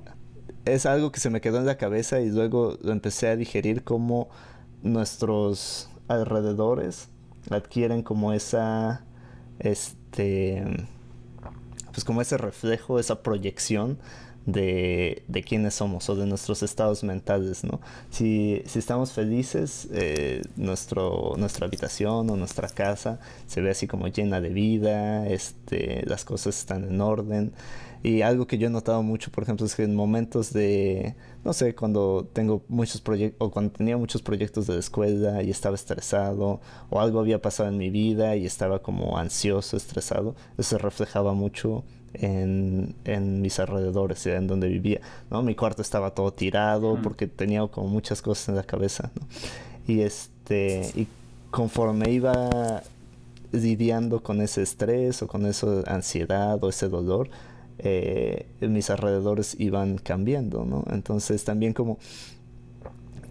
es 0.65 0.87
algo 0.87 1.13
que 1.13 1.21
se 1.21 1.31
me 1.31 1.41
quedó 1.41 1.59
en 1.59 1.67
la 1.67 1.77
cabeza 1.77 2.21
y 2.21 2.31
luego 2.31 2.77
lo 2.83 2.93
empecé 2.93 3.29
a 3.29 3.37
digerir 3.37 3.85
como 3.85 4.29
nuestros 4.83 5.89
alrededores 6.09 7.09
adquieren 7.57 8.03
como 8.03 8.33
esa, 8.33 9.05
este, 9.59 10.65
pues 11.93 12.05
como 12.05 12.23
ese 12.23 12.37
reflejo, 12.39 12.99
esa 12.99 13.23
proyección 13.23 13.99
de, 14.47 15.25
de 15.29 15.43
quiénes 15.43 15.75
somos 15.75 16.09
o 16.09 16.17
de 16.17 16.25
nuestros 16.25 16.63
estados 16.63 17.05
mentales, 17.05 17.65
¿no? 17.65 17.81
Si, 18.09 18.63
si 18.65 18.79
estamos 18.79 19.13
felices, 19.13 19.89
eh, 19.93 20.43
nuestro, 20.57 21.35
nuestra 21.37 21.67
habitación 21.67 22.31
o 22.31 22.37
nuestra 22.37 22.69
casa 22.69 23.21
se 23.47 23.61
ve 23.61 23.71
así 23.71 23.87
como 23.87 24.09
llena 24.09 24.41
de 24.41 24.49
vida, 24.49 25.29
este, 25.29 26.03
las 26.07 26.25
cosas 26.25 26.59
están 26.59 26.85
en 26.85 27.01
orden. 27.03 27.53
Y 28.03 28.23
algo 28.23 28.47
que 28.47 28.59
yo 28.59 28.69
he 28.69 28.71
notado 28.71 29.03
mucho, 29.03 29.31
por 29.31 29.43
ejemplo, 29.43 29.67
es 29.67 29.75
que 29.75 29.83
en 29.83 29.95
momentos 29.95 30.53
de, 30.53 31.15
no 31.45 31.53
sé, 31.53 31.75
cuando 31.75 32.29
tengo 32.33 32.63
muchos 32.69 33.01
proyectos, 33.01 33.37
o 33.47 33.51
cuando 33.51 33.73
tenía 33.73 33.97
muchos 33.97 34.23
proyectos 34.23 34.67
de 34.67 34.75
la 34.75 34.81
escuela 34.81 35.43
y 35.43 35.51
estaba 35.51 35.75
estresado, 35.75 36.61
o 36.91 37.01
algo 37.01 37.21
había 37.21 37.43
pasado 37.43 37.69
en 37.69 37.77
mi 37.77 37.91
vida 37.91 38.37
y 38.37 38.47
estaba 38.47 38.81
como 38.81 39.19
ansioso, 39.19 39.77
estresado, 39.77 40.35
eso 40.57 40.71
se 40.71 40.79
reflejaba 40.79 41.33
mucho 41.33 41.85
en, 42.15 42.95
en 43.05 43.41
mis 43.41 43.59
alrededores, 43.59 44.27
en 44.27 44.47
donde 44.47 44.69
vivía, 44.69 45.01
¿no? 45.31 45.43
Mi 45.43 45.55
cuarto 45.55 45.83
estaba 45.83 46.15
todo 46.15 46.33
tirado 46.33 46.99
porque 47.03 47.27
tenía 47.27 47.67
como 47.67 47.89
muchas 47.89 48.23
cosas 48.23 48.49
en 48.49 48.57
la 48.57 48.63
cabeza, 48.63 49.11
¿no? 49.19 49.27
Y 49.87 50.01
este, 50.03 50.91
y 50.95 51.07
conforme 51.51 52.11
iba 52.11 52.83
lidiando 53.53 54.23
con 54.23 54.41
ese 54.43 54.63
estrés 54.63 55.23
o 55.23 55.27
con 55.27 55.47
esa 55.47 55.81
ansiedad 55.87 56.63
o 56.63 56.69
ese 56.69 56.89
dolor, 56.89 57.31
eh, 57.79 58.47
mis 58.61 58.91
alrededores 58.91 59.57
iban 59.59 59.99
cambiando, 59.99 60.65
¿no? 60.65 60.85
Entonces 60.91 61.45
también 61.45 61.73
como 61.73 61.99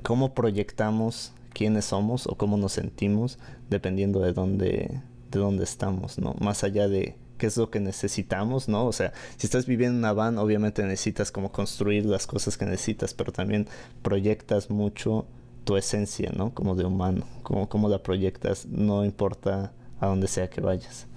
cómo 0.04 0.34
proyectamos 0.34 1.34
quiénes 1.54 1.86
somos 1.86 2.28
o 2.28 2.36
cómo 2.36 2.56
nos 2.58 2.74
sentimos 2.74 3.40
dependiendo 3.70 4.20
de 4.22 4.34
dónde, 4.34 5.02
de 5.32 5.40
dónde 5.40 5.64
estamos, 5.64 6.18
¿no? 6.18 6.36
Más 6.40 6.64
allá 6.64 6.88
de 6.88 7.16
qué 7.38 7.48
es 7.48 7.58
lo 7.58 7.70
que 7.70 7.80
necesitamos, 7.80 8.68
¿no? 8.68 8.86
O 8.86 8.94
sea, 8.94 9.14
si 9.38 9.48
estás 9.48 9.66
viviendo 9.66 9.96
en 9.96 10.00
una 10.00 10.14
van, 10.14 10.38
obviamente 10.38 10.84
necesitas 10.84 11.32
como 11.32 11.52
construir 11.52 12.06
las 12.06 12.28
cosas 12.28 12.58
que 12.58 12.66
necesitas, 12.66 13.14
pero 13.14 13.32
también 13.32 13.68
proyectas 14.02 14.70
mucho 14.70 15.26
tu 15.64 15.78
esencia, 15.78 16.32
¿no? 16.36 16.54
Como 16.54 16.76
de 16.76 16.86
humano, 16.86 17.26
como, 17.44 17.68
como 17.70 17.90
la 17.90 18.02
proyectas, 18.02 18.66
no 18.66 19.04
importa 19.04 19.74
a 20.00 20.08
dónde 20.08 20.28
sea 20.28 20.50
que 20.50 20.62
vayas. 20.62 21.08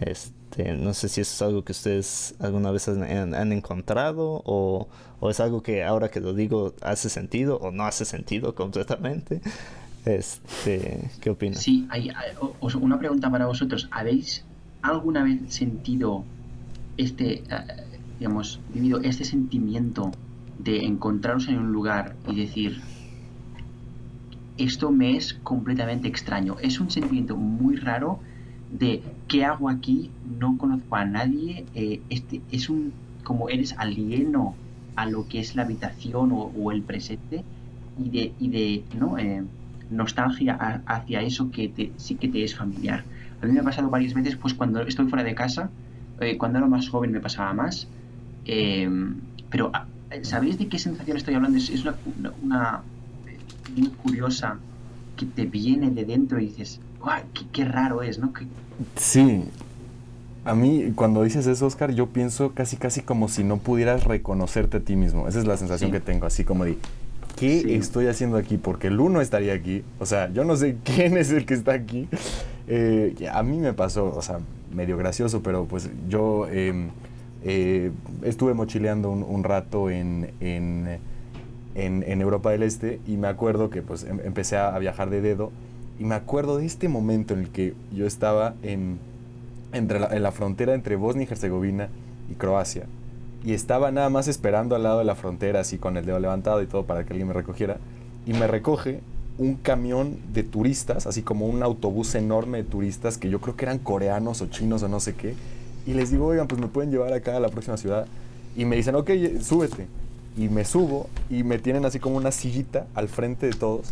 Este, 0.00 0.33
este, 0.56 0.76
no 0.76 0.94
sé 0.94 1.08
si 1.08 1.20
eso 1.20 1.34
es 1.34 1.42
algo 1.42 1.64
que 1.64 1.72
ustedes 1.72 2.36
alguna 2.38 2.70
vez 2.70 2.86
han, 2.88 3.52
encontrado 3.52 4.40
o, 4.44 4.88
es 5.28 5.40
algo 5.40 5.62
que 5.62 5.82
ahora 5.82 6.10
que 6.10 6.20
lo 6.20 6.32
digo 6.32 6.74
hace 6.82 7.08
sentido 7.08 7.56
o 7.56 7.72
no 7.72 7.84
hace 7.84 8.04
sentido 8.04 8.54
completamente. 8.54 9.40
Este, 10.04 11.10
¿Qué 11.20 11.30
opinan? 11.30 11.58
Sí, 11.58 11.86
hay, 11.88 12.10
una 12.80 12.98
pregunta 12.98 13.30
para 13.30 13.46
vosotros. 13.46 13.88
¿Habéis 13.90 14.44
alguna 14.82 15.24
vez 15.24 15.40
sentido 15.52 16.24
este, 16.98 17.38
eh, 17.38 17.44
digamos, 18.18 18.60
vivido 18.72 19.00
este 19.00 19.24
sentimiento 19.24 20.12
de 20.58 20.84
encontraros 20.84 21.48
en 21.48 21.58
un 21.58 21.72
lugar 21.72 22.14
y 22.28 22.36
decir, 22.36 22.80
esto 24.58 24.92
me 24.92 25.16
es 25.16 25.34
completamente 25.34 26.06
extraño? 26.06 26.58
Es 26.60 26.78
un 26.78 26.90
sentimiento 26.90 27.34
muy 27.34 27.76
raro 27.76 28.20
de 28.78 29.02
qué 29.28 29.44
hago 29.44 29.68
aquí, 29.68 30.10
no 30.38 30.58
conozco 30.58 30.96
a 30.96 31.04
nadie, 31.04 31.64
eh, 31.74 32.00
este 32.10 32.42
es 32.50 32.68
un 32.68 32.92
como 33.22 33.48
eres 33.48 33.74
alieno 33.78 34.54
a 34.96 35.06
lo 35.06 35.26
que 35.26 35.40
es 35.40 35.56
la 35.56 35.62
habitación 35.62 36.30
o, 36.32 36.72
el 36.72 36.82
presente 36.82 37.42
y 37.98 38.10
de, 38.10 38.32
y 38.38 38.48
de 38.48 38.84
¿no? 38.98 39.18
Eh, 39.18 39.42
nostalgia 39.90 40.82
hacia 40.86 41.22
eso 41.22 41.50
que 41.50 41.92
sí 41.96 42.16
que 42.16 42.28
te 42.28 42.44
es 42.44 42.54
familiar. 42.54 43.02
A 43.40 43.46
mí 43.46 43.52
me 43.52 43.60
ha 43.60 43.64
pasado 43.64 43.88
varias 43.88 44.12
veces, 44.14 44.36
pues 44.36 44.54
cuando 44.54 44.82
estoy 44.82 45.06
fuera 45.06 45.24
de 45.24 45.34
casa, 45.34 45.70
eh, 46.20 46.36
cuando 46.36 46.58
era 46.58 46.66
más 46.66 46.88
joven 46.88 47.12
me 47.12 47.20
pasaba 47.20 47.52
más, 47.54 47.88
Em, 48.44 49.16
pero, 49.50 49.70
ah, 49.72 49.86
¿sabéis 50.22 50.58
de 50.58 50.68
qué 50.68 50.78
sensación 50.78 51.16
estoy 51.16 51.34
hablando? 51.34 51.58
Es, 51.58 51.70
una, 51.82 51.96
una, 52.42 52.82
muy 53.76 53.88
curiosa 53.90 54.58
que 55.16 55.26
te 55.26 55.46
viene 55.46 55.90
de 55.90 56.04
dentro 56.04 56.40
y 56.40 56.46
dices, 56.46 56.80
qué, 57.52 57.64
raro 57.64 58.02
es, 58.02 58.18
¿no? 58.18 58.32
Sí. 58.96 59.44
A 60.44 60.54
mí, 60.54 60.92
cuando 60.94 61.22
dices 61.22 61.46
eso, 61.46 61.66
Oscar, 61.66 61.92
yo 61.92 62.08
pienso 62.08 62.52
casi, 62.52 62.76
casi 62.76 63.00
como 63.00 63.28
si 63.28 63.44
no 63.44 63.56
pudieras 63.56 64.04
reconocerte 64.04 64.78
a 64.78 64.80
ti 64.80 64.94
mismo. 64.94 65.26
Esa 65.26 65.38
es 65.38 65.46
la 65.46 65.56
sensación 65.56 65.90
que 65.90 66.00
tengo, 66.00 66.26
así 66.26 66.44
como 66.44 66.64
de, 66.64 66.76
¿qué 67.36 67.76
estoy 67.76 68.08
haciendo 68.08 68.36
aquí? 68.36 68.58
Porque 68.58 68.88
el 68.88 69.00
uno 69.00 69.20
estaría 69.20 69.54
aquí. 69.54 69.84
O 69.98 70.06
sea, 70.06 70.30
yo 70.32 70.44
no 70.44 70.56
sé 70.56 70.76
quién 70.84 71.16
es 71.16 71.30
el 71.30 71.46
que 71.46 71.54
está 71.54 71.72
aquí. 71.72 72.08
Eh, 72.68 73.14
a 73.32 73.42
mí 73.42 73.58
me 73.58 73.72
pasó, 73.72 74.14
o 74.14 74.22
sea, 74.22 74.38
medio 74.74 74.96
gracioso, 74.96 75.42
pero 75.42 75.64
pues 75.64 75.90
yo 76.08 76.46
em, 76.48 76.90
eh, 77.42 77.90
estuve 78.22 78.54
mochileando 78.54 79.10
un, 79.10 79.44
rato 79.44 79.90
en, 79.90 80.32
en, 80.40 80.98
en, 81.74 82.20
Europa 82.20 82.50
del 82.50 82.62
Este 82.62 83.00
y 83.06 83.16
me 83.16 83.28
acuerdo 83.28 83.70
que 83.70 83.82
pues 83.82 84.04
em, 84.04 84.20
empecé 84.24 84.56
a, 84.56 84.76
viajar 84.78 85.10
de 85.10 85.20
dedo 85.20 85.52
y 85.98 86.04
me 86.04 86.14
acuerdo 86.14 86.58
de 86.58 86.66
este 86.66 86.88
momento 86.88 87.34
en 87.34 87.40
el 87.40 87.50
que 87.50 87.74
yo 87.92 88.06
estaba 88.06 88.54
en, 88.62 88.98
entre 89.72 89.98
en 89.98 90.22
la 90.22 90.32
frontera 90.32 90.74
entre 90.74 90.96
Bosnia 90.96 91.26
y 91.28 91.32
Herzegovina 91.32 91.88
y 92.30 92.34
Croacia 92.34 92.86
y 93.44 93.52
estaba 93.52 93.90
nada 93.90 94.08
más 94.08 94.26
esperando 94.26 94.74
al 94.74 94.84
lado 94.84 95.00
de 95.00 95.04
la 95.04 95.14
frontera, 95.14 95.60
así 95.60 95.76
con 95.76 95.98
el 95.98 96.06
dedo 96.06 96.18
levantado 96.18 96.62
y 96.62 96.66
todo 96.66 96.84
para 96.84 97.04
que 97.04 97.12
alguien 97.12 97.28
me 97.28 97.34
recogiera. 97.34 97.76
Y 98.26 98.32
me 98.32 98.46
recoge 98.46 99.00
un 99.36 99.56
camión 99.56 100.16
de 100.32 100.42
turistas, 100.42 101.06
así 101.06 101.20
como 101.20 101.46
un 101.46 101.62
autobús 101.62 102.14
enorme 102.14 102.58
de 102.58 102.64
turistas 102.64 103.18
que 103.18 103.28
yo 103.28 103.40
creo 103.40 103.54
que 103.54 103.66
eran 103.66 103.78
coreanos 103.78 104.40
o 104.40 104.46
chinos 104.46 104.82
o 104.82 104.88
no 104.88 104.98
sé 104.98 105.14
qué. 105.14 105.34
Y 105.86 105.92
les 105.92 106.10
digo, 106.10 106.24
oigan, 106.24 106.48
pues 106.48 106.58
me 106.58 106.68
pueden 106.68 106.90
llevar 106.90 107.12
acá 107.12 107.36
a 107.36 107.40
la 107.40 107.50
próxima 107.50 107.76
ciudad. 107.76 108.06
Y 108.56 108.64
me 108.64 108.76
dicen, 108.76 108.94
ok, 108.94 109.10
súbete. 109.42 109.88
Y 110.38 110.48
me 110.48 110.64
subo 110.64 111.10
y 111.28 111.42
me 111.42 111.58
tienen 111.58 111.84
así 111.84 111.98
como 111.98 112.16
una 112.16 112.32
sillita 112.32 112.86
al 112.94 113.08
frente 113.08 113.46
de 113.46 113.52
todos. 113.52 113.90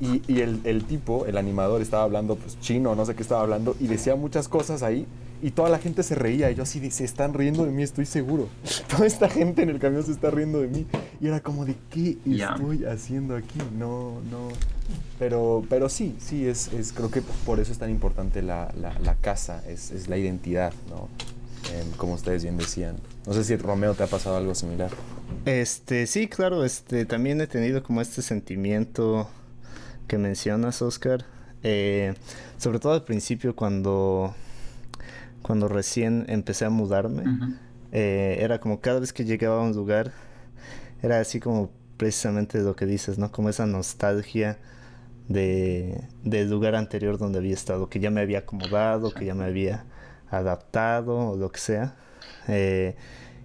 Y, 0.00 0.22
y 0.26 0.40
el, 0.40 0.60
el, 0.64 0.84
tipo, 0.84 1.26
el 1.26 1.36
animador, 1.36 1.82
estaba 1.82 2.04
hablando 2.04 2.36
pues 2.36 2.58
chino, 2.60 2.94
no 2.94 3.04
sé 3.04 3.14
qué 3.14 3.22
estaba 3.22 3.42
hablando, 3.42 3.76
y 3.78 3.86
decía 3.86 4.16
muchas 4.16 4.48
cosas 4.48 4.82
ahí 4.82 5.06
y 5.42 5.52
toda 5.52 5.70
la 5.70 5.78
gente 5.78 6.02
se 6.02 6.14
reía. 6.14 6.50
Y 6.50 6.54
yo 6.54 6.62
así, 6.62 6.90
se 6.90 7.04
están 7.04 7.34
riendo 7.34 7.64
de 7.64 7.72
mí, 7.72 7.82
estoy 7.82 8.06
seguro. 8.06 8.48
Toda 8.88 9.06
esta 9.06 9.28
gente 9.28 9.62
en 9.62 9.70
el 9.70 9.78
camión 9.78 10.04
se 10.04 10.12
está 10.12 10.30
riendo 10.30 10.60
de 10.60 10.68
mí. 10.68 10.86
Y 11.20 11.28
era 11.28 11.40
como 11.40 11.64
de, 11.64 11.76
¿qué 11.90 12.18
estoy 12.26 12.84
haciendo 12.84 13.36
aquí? 13.36 13.58
No, 13.76 14.20
no. 14.30 14.48
Pero, 15.18 15.64
pero 15.68 15.88
sí, 15.88 16.16
sí, 16.18 16.46
es, 16.46 16.72
es, 16.72 16.92
creo 16.92 17.10
que 17.10 17.22
por 17.44 17.60
eso 17.60 17.72
es 17.72 17.78
tan 17.78 17.90
importante 17.90 18.42
la, 18.42 18.72
la, 18.76 19.14
casa, 19.16 19.62
es, 19.68 19.90
es, 19.90 20.08
la 20.08 20.16
identidad, 20.16 20.72
¿no? 20.88 21.08
Em, 21.74 21.90
como 21.96 22.14
ustedes 22.14 22.42
bien 22.42 22.56
decían. 22.56 22.96
No 23.26 23.34
sé 23.34 23.44
si 23.44 23.56
Romeo 23.56 23.94
te 23.94 24.02
ha 24.02 24.06
pasado 24.06 24.36
algo 24.36 24.54
similar. 24.54 24.90
Este, 25.44 26.06
sí, 26.06 26.26
claro, 26.26 26.64
este, 26.64 27.04
también 27.04 27.40
he 27.40 27.46
tenido 27.46 27.82
como 27.82 28.00
este 28.00 28.22
sentimiento 28.22 29.28
que 30.10 30.18
mencionas, 30.18 30.82
Oscar. 30.82 31.24
Eh, 31.62 32.14
sobre 32.58 32.80
todo 32.80 32.94
al 32.94 33.04
principio 33.04 33.54
cuando 33.54 34.34
cuando 35.40 35.68
recién 35.68 36.24
empecé 36.28 36.64
a 36.64 36.70
mudarme, 36.70 37.22
eh, 37.92 38.38
era 38.40 38.58
como 38.58 38.80
cada 38.80 38.98
vez 38.98 39.12
que 39.12 39.24
llegaba 39.24 39.60
a 39.60 39.62
un 39.62 39.72
lugar, 39.72 40.10
era 41.00 41.20
así 41.20 41.38
como 41.38 41.70
precisamente 41.96 42.58
lo 42.58 42.74
que 42.74 42.86
dices, 42.86 43.18
¿no? 43.18 43.30
Como 43.30 43.50
esa 43.50 43.66
nostalgia 43.66 44.58
de, 45.28 46.02
del 46.24 46.50
lugar 46.50 46.74
anterior 46.74 47.16
donde 47.16 47.38
había 47.38 47.54
estado, 47.54 47.88
que 47.88 48.00
ya 48.00 48.10
me 48.10 48.20
había 48.20 48.40
acomodado, 48.40 49.14
que 49.14 49.24
ya 49.24 49.34
me 49.36 49.44
había 49.44 49.84
adaptado 50.28 51.30
o 51.30 51.36
lo 51.36 51.52
que 51.52 51.60
sea. 51.60 51.94
Eh, 52.48 52.96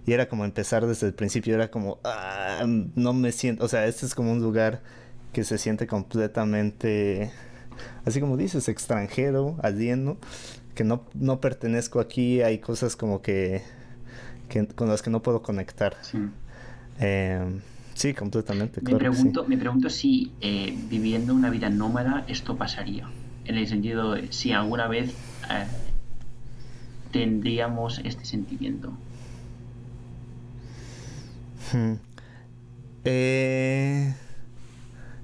y 0.04 0.12
era 0.12 0.28
como 0.28 0.44
empezar 0.44 0.84
desde 0.84 1.06
el 1.06 1.14
principio, 1.14 1.54
era 1.54 1.70
como, 1.70 2.00
ah, 2.02 2.64
no 2.66 3.12
me 3.12 3.30
siento, 3.30 3.64
o 3.64 3.68
sea, 3.68 3.86
este 3.86 4.04
es 4.04 4.16
como 4.16 4.32
un 4.32 4.42
lugar 4.42 4.82
que 5.32 5.44
se 5.44 5.58
siente 5.58 5.86
completamente, 5.86 7.30
así 8.04 8.20
como 8.20 8.36
dices, 8.36 8.68
extranjero, 8.68 9.56
alieno, 9.62 10.16
que 10.74 10.84
no, 10.84 11.04
no 11.14 11.40
pertenezco 11.40 12.00
aquí, 12.00 12.42
hay 12.42 12.58
cosas 12.58 12.96
como 12.96 13.22
que, 13.22 13.62
con 14.74 14.88
las 14.88 15.02
que 15.02 15.10
no 15.10 15.22
puedo 15.22 15.42
conectar. 15.42 15.96
Sí, 16.02 16.18
em, 17.00 17.60
sí 17.94 18.14
completamente. 18.14 18.80
Me, 18.82 18.94
pregunto, 18.96 19.44
me 19.46 19.58
pregunto 19.58 19.90
si 19.90 20.32
eh, 20.40 20.76
viviendo 20.88 21.34
una 21.34 21.50
vida 21.50 21.70
nómada 21.70 22.24
esto 22.28 22.56
pasaría. 22.56 23.08
En 23.44 23.56
el 23.56 23.66
sentido 23.66 24.12
de 24.12 24.32
si 24.32 24.52
alguna 24.52 24.88
vez 24.88 25.10
eh, 25.50 25.66
tendríamos 27.12 28.00
este 28.04 28.24
sentimiento. 28.24 28.92
Hmm. 31.72 31.94
Eh, 33.04 34.14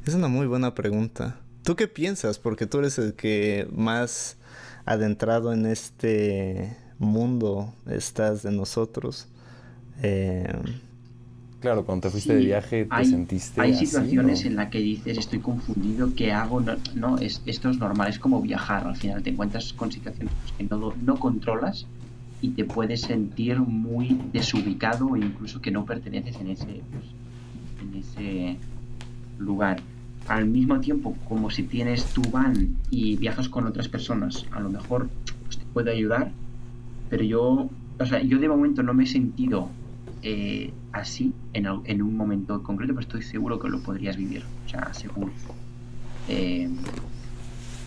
es 0.07 0.15
una 0.15 0.29
muy 0.29 0.47
buena 0.47 0.75
pregunta. 0.75 1.37
¿Tú 1.65 1.77
qué 1.77 1.87
piensas? 1.87 2.39
Porque 2.39 2.67
tú 2.67 2.79
eres 2.79 2.99
el 2.99 3.15
que 3.15 3.69
más 3.73 4.37
adentrado 4.85 5.53
en 5.53 5.67
este 5.67 6.77
mundo 6.99 7.73
estás 7.89 8.43
de 8.43 8.51
nosotros. 8.51 9.29
Eh, 10.03 10.53
claro, 11.61 11.85
cuando 11.85 12.09
te 12.09 12.11
fuiste 12.11 12.35
de 12.35 12.45
viaje 12.45 12.85
te 12.87 13.05
sentiste. 13.05 13.61
Hay 13.61 13.75
situaciones 13.75 14.45
en 14.45 14.57
las 14.57 14.71
que 14.71 14.79
dices 14.79 15.19
estoy 15.19 15.39
confundido, 15.39 16.15
¿qué 16.17 16.33
hago? 16.33 16.61
No, 16.95 17.19
es, 17.19 17.43
esto 17.47 17.71
es 17.71 17.79
normal, 17.79 18.09
es 18.09 18.19
como 18.19 18.41
viajar. 18.41 18.87
Al 18.87 18.97
final 18.97 19.23
te 19.23 19.31
encuentras 19.31 19.73
con 19.73 19.93
situaciones 19.93 20.35
que 20.59 20.65
no, 20.65 20.95
no 21.01 21.17
controlas 21.21 21.87
y 22.41 22.51
te 22.51 22.65
puedes 22.65 23.03
sentir 23.03 23.61
muy 23.61 24.21
desubicado 24.33 25.07
o 25.07 25.17
incluso 25.17 25.61
que 25.61 25.71
no 25.71 25.85
perteneces 25.85 26.37
en 26.41 26.49
ese, 26.49 26.83
pues, 26.91 27.05
en 27.81 28.01
ese 28.01 28.57
lugar 29.39 29.81
al 30.29 30.47
mismo 30.47 30.81
tiempo 30.81 31.17
como 31.29 31.51
si 31.51 31.65
tienes 31.65 32.05
tu 32.07 32.23
van 32.31 32.77
y 32.91 33.17
viajas 33.17 33.49
con 33.49 33.67
otras 33.67 33.89
personas, 33.89 34.47
a 34.53 34.61
lo 34.61 34.71
mejor 34.71 35.09
pues, 35.45 35.59
te 35.59 35.65
puede 35.73 35.93
ayudar, 35.93 36.31
pero 37.11 37.25
yo, 37.25 37.69
o 37.99 38.07
sea, 38.07 38.23
yo 38.23 38.39
de 38.39 38.49
momento 38.49 38.83
no 38.83 38.95
me 38.95 39.05
he 39.05 39.07
sentido 39.07 39.69
eh, 40.23 40.73
así 40.93 41.33
en, 41.53 41.67
en, 41.85 42.03
un 42.03 42.17
momento 42.17 42.63
concreto, 42.63 42.95
pero 42.95 43.01
estoy 43.01 43.23
seguro 43.23 43.59
que 43.59 43.69
lo 43.69 43.83
podrías 43.83 44.17
vivir, 44.17 44.45
o 44.67 44.69
sea, 44.69 44.95
seguro. 44.95 45.33
Eh, 46.29 46.69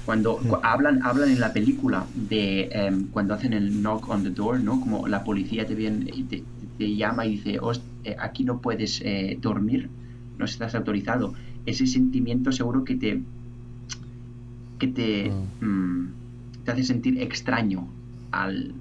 cuando 0.06 0.38
mm. 0.38 0.54
hablan, 0.62 1.02
hablan 1.04 1.30
en 1.30 1.40
la 1.40 1.54
película 1.54 2.06
de 2.14 2.70
em, 2.72 3.08
cuando 3.08 3.34
hacen 3.34 3.54
el 3.54 3.82
knock 3.82 4.10
on 4.10 4.24
the 4.24 4.30
door, 4.30 4.60
¿no? 4.60 4.80
Como 4.80 5.08
la 5.08 5.24
policía 5.24 5.66
te, 5.66 5.74
viene, 5.74 6.12
te, 6.30 6.44
te 6.78 6.96
llama 6.96 7.26
y 7.26 7.38
dice, 7.38 7.60
eh, 8.04 8.16
aquí 8.20 8.44
no 8.44 8.60
puedes 8.60 9.02
dormir, 9.42 9.90
no 10.38 10.46
estás 10.46 10.76
autorizado 10.76 11.34
ese 11.66 11.88
sentimiento 11.88 12.52
seguro 12.52 12.84
que 12.84 12.96
te 12.96 13.22
que 14.80 14.88
te, 14.88 15.32
mm. 15.32 15.66
Mm, 15.66 16.14
te 16.66 16.72
hace 16.72 16.84
sentir 16.84 17.22
extraño 17.22 17.88
al, 18.32 18.74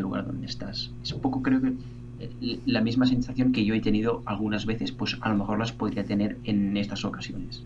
lugar 0.00 0.26
donde 0.26 0.46
estás. 0.46 0.90
Es 1.02 1.12
un 1.12 1.20
poco 1.20 1.42
creo 1.42 1.60
que 1.60 1.72
eh, 2.20 2.60
la 2.66 2.80
misma 2.80 3.06
sensación 3.06 3.52
que 3.52 3.64
yo 3.64 3.74
he 3.74 3.80
tenido 3.80 4.22
algunas 4.26 4.64
veces, 4.64 4.92
pues 4.92 5.18
a 5.20 5.28
lo 5.28 5.36
mejor 5.36 5.58
las 5.58 5.72
podría 5.72 6.04
tener 6.04 6.38
en 6.44 6.76
estas 6.76 7.04
ocasiones. 7.04 7.62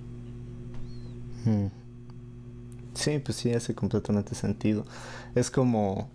Hmm. 1.44 1.66
Sí, 2.94 3.18
pues 3.22 3.36
sí, 3.36 3.52
hace 3.52 3.74
completamente 3.74 4.34
sentido. 4.34 4.86
Es 5.34 5.50
como 5.50 6.08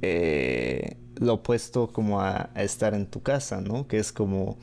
eh, 0.00 0.96
lo 1.16 1.34
opuesto 1.34 1.88
como 1.88 2.20
a, 2.20 2.50
estar 2.54 2.94
en 2.94 3.06
tu 3.06 3.22
casa, 3.22 3.60
¿no? 3.60 3.86
Que 3.86 3.98
es 3.98 4.12
como 4.12 4.56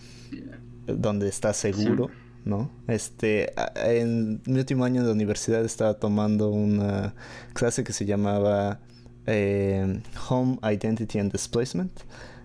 donde 0.88 1.28
estás 1.30 1.58
seguro. 1.58 2.10
¿No? 2.46 2.70
Este, 2.88 3.54
en 3.76 4.42
mi 4.46 4.60
último 4.60 4.86
año 4.86 5.04
de 5.04 5.12
universidad 5.12 5.66
estaba 5.66 5.96
tomando 5.96 6.50
una 6.52 7.16
clase 7.54 7.84
que 7.84 7.92
se 7.92 8.06
llamaba 8.06 8.80
eh, 9.26 10.02
Home 10.30 10.60
Identity 10.62 11.20
and 11.20 11.32
Displacement. 11.32 11.92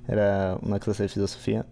Era 0.08 0.58
una 0.62 0.80
clase 0.80 1.04
de 1.04 1.08
filosofía. 1.10 1.66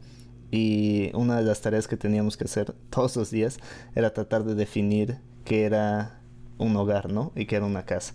Y 0.51 1.11
una 1.15 1.39
de 1.39 1.45
las 1.45 1.61
tareas 1.61 1.89
que 1.89 1.97
teníamos 1.97 2.37
que 2.37 2.45
hacer 2.45 2.73
todos 2.91 3.17
los 3.17 3.31
días 3.31 3.59
era 3.95 4.13
tratar 4.13 4.45
de 4.45 4.55
definir 4.55 5.19
qué 5.45 5.65
era 5.65 6.21
un 6.59 6.77
hogar, 6.77 7.11
¿no? 7.11 7.33
Y 7.35 7.47
qué 7.47 7.57
era 7.57 7.67
una 7.67 7.85
casa. 7.85 8.15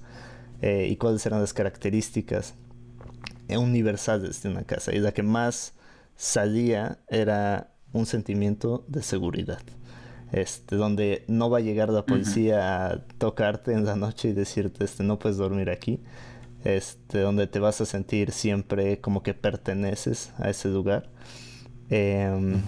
Eh, 0.61 0.87
y 0.89 0.95
cuáles 0.97 1.25
eran 1.25 1.41
las 1.41 1.53
características 1.53 2.53
universales 3.49 4.41
de 4.43 4.49
una 4.49 4.63
casa. 4.63 4.93
Y 4.93 4.99
la 4.99 5.11
que 5.11 5.23
más 5.23 5.73
salía 6.15 6.99
era 7.07 7.71
un 7.91 8.05
sentimiento 8.05 8.85
de 8.87 9.03
seguridad 9.03 9.61
este, 10.33 10.75
donde 10.75 11.23
no 11.27 11.49
va 11.51 11.59
a 11.59 11.61
llegar 11.61 11.89
la 11.89 12.05
policía 12.05 12.87
a 12.87 13.05
tocarte 13.19 13.71
en 13.71 13.85
la 13.85 13.95
noche 13.95 14.29
y 14.29 14.33
decirte, 14.33 14.83
este, 14.83 15.03
no 15.03 15.19
puedes 15.19 15.37
dormir 15.37 15.69
aquí, 15.69 16.01
este, 16.63 17.19
donde 17.19 17.45
te 17.45 17.59
vas 17.59 17.79
a 17.81 17.85
sentir 17.85 18.31
siempre 18.31 18.99
como 18.99 19.21
que 19.21 19.35
perteneces 19.35 20.33
a 20.39 20.49
ese 20.49 20.69
lugar. 20.69 21.11
Em, 21.89 22.61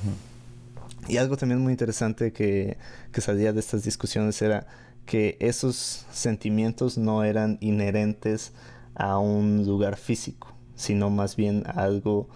y 1.07 1.17
algo 1.17 1.37
también 1.37 1.59
muy 1.59 1.73
interesante 1.73 2.31
que, 2.31 2.77
que 3.11 3.21
salía 3.21 3.51
de 3.51 3.59
estas 3.61 3.83
discusiones 3.83 4.39
era 4.43 4.67
que 5.07 5.35
esos 5.39 6.05
sentimientos 6.11 6.99
no 6.99 7.23
eran 7.23 7.57
inherentes 7.61 8.53
a 8.93 9.17
un 9.17 9.65
lugar 9.65 9.97
físico, 9.97 10.53
sino 10.75 11.09
más 11.09 11.35
bien 11.35 11.63
a 11.65 11.83
algo 11.83 12.29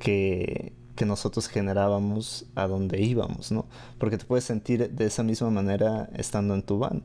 que, 0.00 0.72
que 1.02 1.06
nosotros 1.06 1.48
generábamos 1.48 2.46
a 2.54 2.68
donde 2.68 3.02
íbamos, 3.02 3.50
¿no? 3.50 3.66
Porque 3.98 4.18
te 4.18 4.24
puedes 4.24 4.44
sentir 4.44 4.88
de 4.88 5.06
esa 5.06 5.24
misma 5.24 5.50
manera 5.50 6.08
estando 6.14 6.54
en 6.54 6.62
tu 6.62 6.78
van. 6.78 7.02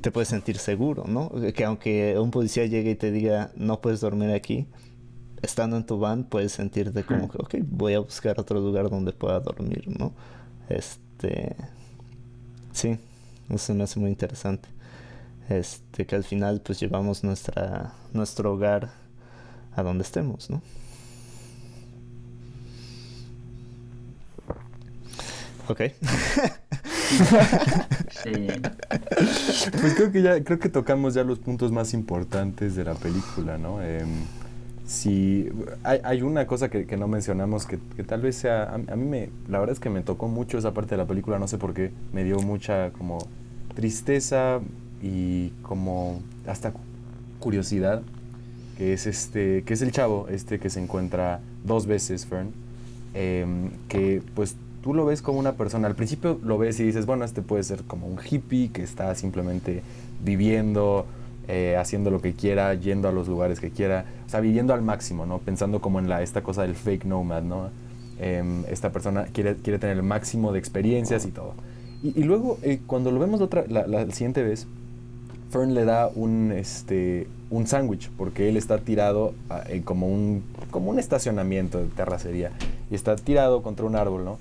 Te 0.00 0.10
puedes 0.10 0.30
sentir 0.30 0.56
seguro, 0.56 1.04
¿no? 1.06 1.30
Que 1.54 1.66
aunque 1.66 2.18
un 2.18 2.30
policía 2.30 2.64
llegue 2.64 2.92
y 2.92 2.94
te 2.94 3.10
diga, 3.12 3.50
no 3.56 3.82
puedes 3.82 4.00
dormir 4.00 4.30
aquí, 4.30 4.68
estando 5.42 5.76
en 5.76 5.84
tu 5.84 5.98
van 5.98 6.24
puedes 6.24 6.52
sentirte 6.52 7.04
como 7.04 7.28
que, 7.28 7.36
ok, 7.36 7.56
voy 7.68 7.92
a 7.92 7.98
buscar 7.98 8.40
otro 8.40 8.58
lugar 8.58 8.88
donde 8.88 9.12
pueda 9.12 9.38
dormir, 9.38 9.84
¿no? 9.98 10.14
Este... 10.70 11.56
Sí, 12.72 12.96
eso 13.50 13.74
me 13.74 13.84
hace 13.84 14.00
muy 14.00 14.08
interesante. 14.08 14.70
Este, 15.50 16.06
que 16.06 16.16
al 16.16 16.24
final 16.24 16.62
pues 16.62 16.80
llevamos 16.80 17.22
nuestra, 17.22 17.92
nuestro 18.14 18.54
hogar 18.54 18.88
a 19.76 19.82
donde 19.82 20.04
estemos, 20.04 20.48
¿no? 20.48 20.62
Ok. 25.70 25.82
Pues 29.80 29.94
creo 29.94 30.12
que 30.12 30.22
ya, 30.22 30.42
creo 30.44 30.58
que 30.58 30.68
tocamos 30.68 31.14
ya 31.14 31.24
los 31.24 31.38
puntos 31.38 31.72
más 31.72 31.94
importantes 31.94 32.74
de 32.76 32.84
la 32.84 32.94
película, 32.94 33.58
¿no? 33.58 33.82
Em, 33.82 34.08
si 34.86 35.48
hay, 35.82 36.00
hay, 36.04 36.22
una 36.22 36.46
cosa 36.46 36.68
que, 36.70 36.86
que 36.86 36.96
no 36.96 37.08
mencionamos 37.08 37.66
que, 37.66 37.78
que, 37.96 38.04
tal 38.04 38.20
vez 38.20 38.36
sea, 38.36 38.64
a, 38.64 38.74
a, 38.74 38.96
mí 38.96 39.06
me, 39.06 39.30
la 39.48 39.58
verdad 39.58 39.74
es 39.74 39.80
que 39.80 39.90
me 39.90 40.02
tocó 40.02 40.28
mucho 40.28 40.58
esa 40.58 40.74
parte 40.74 40.90
de 40.90 40.96
la 40.98 41.06
película, 41.06 41.38
no 41.38 41.48
sé 41.48 41.58
por 41.58 41.74
qué, 41.74 41.92
me 42.12 42.24
dio 42.24 42.38
mucha 42.40 42.90
como 42.90 43.18
tristeza 43.74 44.60
y 45.02 45.50
como 45.62 46.20
hasta 46.46 46.72
curiosidad, 47.38 48.02
que 48.76 48.92
es 48.92 49.06
este, 49.06 49.62
que 49.64 49.74
es 49.74 49.82
el 49.82 49.92
chavo, 49.92 50.26
este 50.28 50.58
que 50.58 50.70
se 50.70 50.80
encuentra 50.80 51.40
dos 51.64 51.86
veces, 51.86 52.26
Fern, 52.26 52.52
eh, 53.14 53.46
que 53.88 54.22
pues 54.34 54.56
tú 54.82 54.94
lo 54.94 55.04
ves 55.04 55.22
como 55.22 55.38
una 55.38 55.52
persona, 55.52 55.88
al 55.88 55.94
principio 55.94 56.38
lo 56.42 56.58
ves 56.58 56.80
y 56.80 56.84
dices, 56.84 57.06
bueno, 57.06 57.24
este 57.24 57.42
puede 57.42 57.62
ser 57.62 57.82
como 57.84 58.06
un 58.06 58.18
hippie 58.18 58.70
que 58.70 58.82
está 58.82 59.14
simplemente 59.14 59.82
viviendo, 60.24 61.06
eh, 61.48 61.76
haciendo 61.78 62.10
lo 62.10 62.20
que 62.20 62.34
quiera, 62.34 62.74
yendo 62.74 63.08
a 63.08 63.12
los 63.12 63.28
lugares 63.28 63.60
que 63.60 63.70
quiera, 63.70 64.04
o 64.26 64.28
sea, 64.28 64.40
viviendo 64.40 64.74
al 64.74 64.82
máximo, 64.82 65.26
¿no? 65.26 65.38
Pensando 65.38 65.80
como 65.80 65.98
en 65.98 66.08
la, 66.08 66.22
esta 66.22 66.42
cosa 66.42 66.62
del 66.62 66.74
fake 66.74 67.04
nomad, 67.04 67.42
¿no? 67.42 67.70
Eh, 68.18 68.42
esta 68.68 68.92
persona 68.92 69.24
quiere, 69.24 69.56
quiere 69.56 69.78
tener 69.78 69.96
el 69.96 70.02
máximo 70.02 70.52
de 70.52 70.58
experiencias 70.58 71.24
y 71.24 71.30
todo. 71.30 71.54
Y, 72.02 72.22
luego, 72.22 72.58
eh, 72.62 72.80
cuando 72.86 73.10
lo 73.10 73.20
vemos 73.20 73.42
otra, 73.42 73.64
la, 73.68 73.86
la, 73.86 74.10
siguiente 74.10 74.42
vez, 74.42 74.66
Fern 75.50 75.74
le 75.74 75.84
da 75.84 76.10
un, 76.14 76.50
este, 76.50 77.26
un 77.50 77.66
sándwich, 77.66 78.10
porque 78.16 78.48
él 78.48 78.56
está 78.56 78.78
tirado 78.78 79.34
eh, 79.68 79.82
como, 79.84 80.06
un, 80.06 80.42
como 80.70 80.90
un 80.90 80.98
estacionamiento 80.98 81.78
de 81.78 81.88
terracería, 81.88 82.52
y 82.90 82.94
está 82.94 83.16
tirado 83.16 83.62
contra 83.62 83.84
un 83.84 83.96
árbol, 83.96 84.24
¿no? 84.24 84.38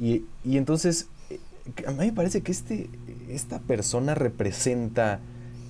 Y, 0.00 0.24
entonces, 0.44 1.08
eh, 1.28 1.38
a 1.86 1.90
mí 1.90 2.06
me 2.06 2.12
parece 2.12 2.40
que 2.40 2.52
este, 2.52 2.88
esta 3.28 3.58
persona 3.58 4.14
representa 4.14 5.20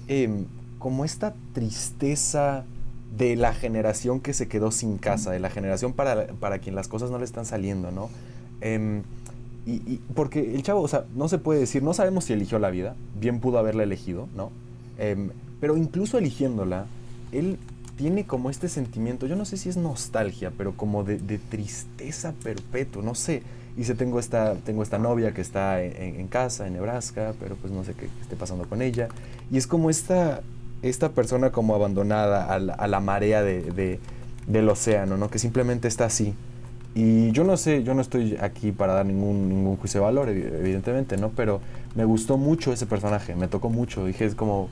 eh, 0.09 0.45
como 0.78 1.05
esta 1.05 1.35
tristeza 1.53 2.64
de 3.16 3.37
la 3.37 3.53
generación 3.53 4.20
que 4.20 4.33
se 4.33 4.49
quedó 4.49 4.70
sin 4.70 4.99
casa, 4.99 5.31
de 5.31 5.41
la 5.41 5.51
generación 5.51 5.93
para, 5.93 6.28
para 6.28 6.59
quien 6.59 6.74
las 6.74 6.89
cosas 6.89 7.11
no 7.11 7.18
le 7.18 7.24
están 7.24 7.45
saliendo, 7.45 7.91
¿no? 7.91 8.09
Eh, 8.61 9.03
y, 9.66 10.01
porque 10.14 10.55
el 10.55 10.62
chavo, 10.62 10.81
o 10.81 10.89
sea, 10.89 11.05
no 11.14 11.28
se 11.28 11.39
puede 11.39 11.61
decir, 11.61 11.83
no 11.83 11.93
sabemos 11.93 12.24
si 12.24 12.33
eligió 12.33 12.59
la 12.59 12.70
vida, 12.70 12.97
bien 13.18 13.41
pudo 13.41 13.59
haberla 13.59 13.83
elegido, 13.83 14.28
¿no? 14.35 14.51
Eh, 14.99 15.31
pero 15.61 15.76
incluso 15.76 16.18
eligiéndola, 16.18 16.87
él 17.31 17.59
tiene 17.97 18.24
como 18.24 18.49
este 18.49 18.68
sentimiento, 18.68 19.26
yo 19.26 19.37
no 19.37 19.45
sé 19.45 19.59
si 19.59 19.68
es 19.68 19.76
nostalgia, 19.76 20.53
pero 20.57 20.76
como 20.76 21.05
de 21.05 21.39
tristeza 21.39 22.33
perpetua, 22.43 23.03
no 23.03 23.14
sé. 23.14 23.43
Dice, 23.76 23.94
tengo 23.94 24.18
esta, 24.18 24.54
tengo 24.56 24.82
esta 24.82 24.98
novia 24.98 25.32
que 25.32 25.40
está 25.40 25.82
en, 25.82 26.20
en, 26.20 26.28
casa, 26.28 26.66
en 26.66 26.74
Nebraska, 26.74 27.34
pero 27.40 27.56
pues 27.56 27.72
no 27.72 27.84
sé 27.84 27.94
qué 27.94 28.08
esté 28.20 28.36
pasando 28.36 28.68
con 28.68 28.82
ella. 28.82 29.08
Y 29.50 29.56
es 29.56 29.66
como 29.66 29.90
esta, 29.90 30.42
esta 30.82 31.10
persona 31.10 31.50
como 31.50 31.74
abandonada 31.74 32.52
a 32.52 32.58
la, 32.58 32.74
a 32.74 32.86
la 32.88 33.00
marea 33.00 33.42
de, 33.42 33.62
de, 33.62 34.00
del 34.46 34.68
océano, 34.68 35.16
¿no? 35.16 35.30
Que 35.30 35.38
simplemente 35.38 35.88
está 35.88 36.06
así. 36.06 36.34
Y 36.94 37.30
yo 37.30 37.44
no 37.44 37.56
sé, 37.56 37.84
yo 37.84 37.94
no 37.94 38.00
estoy 38.00 38.36
aquí 38.40 38.72
para 38.72 38.94
dar 38.94 39.06
ningún, 39.06 39.48
ningún 39.48 39.76
juicio 39.76 40.00
de 40.00 40.06
valor, 40.06 40.28
evidentemente, 40.28 41.16
¿no? 41.16 41.30
Pero 41.30 41.60
me 41.94 42.04
gustó 42.04 42.36
mucho 42.36 42.72
ese 42.72 42.86
personaje, 42.86 43.36
me 43.36 43.46
tocó 43.46 43.68
mucho. 43.68 44.04
Dije, 44.04 44.24
es 44.24 44.34
como, 44.34 44.68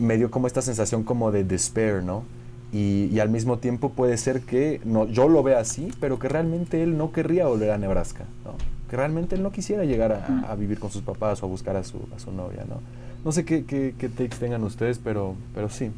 me 0.00 0.16
dio 0.16 0.30
como 0.30 0.46
esta 0.46 0.62
sensación 0.62 1.04
como 1.04 1.30
de 1.30 1.44
despair, 1.44 2.02
¿no? 2.02 2.24
Y, 2.72 3.10
y, 3.12 3.20
al 3.20 3.28
mismo 3.28 3.58
tiempo 3.58 3.90
puede 3.90 4.16
ser 4.16 4.40
que 4.40 4.80
no, 4.84 5.06
yo 5.06 5.28
lo 5.28 5.42
vea 5.42 5.58
así, 5.58 5.92
pero 6.00 6.18
que 6.18 6.30
realmente 6.30 6.82
él 6.82 6.96
no 6.96 7.12
querría 7.12 7.46
volver 7.46 7.70
a 7.70 7.76
Nebraska, 7.76 8.24
¿no? 8.46 8.54
Que 8.88 8.96
realmente 8.96 9.34
él 9.36 9.42
no 9.42 9.52
quisiera 9.52 9.84
llegar 9.84 10.12
a, 10.12 10.50
a 10.50 10.54
vivir 10.54 10.78
con 10.78 10.90
sus 10.90 11.02
papás 11.02 11.42
o 11.42 11.46
a 11.46 11.48
buscar 11.50 11.76
a 11.76 11.84
su, 11.84 11.98
a 12.16 12.18
su 12.18 12.32
novia, 12.32 12.64
¿no? 12.66 12.80
No 13.24 13.30
sé 13.30 13.44
qué, 13.44 13.64
qué, 13.64 13.94
qué 13.96 14.08
takes 14.08 14.38
tengan 14.38 14.64
ustedes, 14.64 14.98
pero, 14.98 15.36
pero 15.54 15.68
sí. 15.68 15.90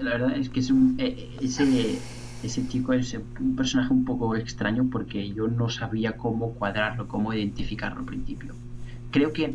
La 0.00 0.12
verdad 0.12 0.36
es 0.36 0.48
que 0.48 0.60
es 0.60 0.70
un, 0.70 0.96
eh, 0.98 1.28
ese, 1.42 1.98
ese 2.42 2.68
chico 2.68 2.94
es 2.94 3.14
un 3.38 3.54
personaje 3.54 3.92
un 3.92 4.06
poco 4.06 4.34
extraño 4.34 4.88
porque 4.90 5.30
yo 5.32 5.48
no 5.48 5.68
sabía 5.68 6.16
cómo 6.16 6.52
cuadrarlo, 6.52 7.06
cómo 7.06 7.34
identificarlo 7.34 8.00
al 8.00 8.06
principio. 8.06 8.54
Creo 9.10 9.32
que 9.34 9.54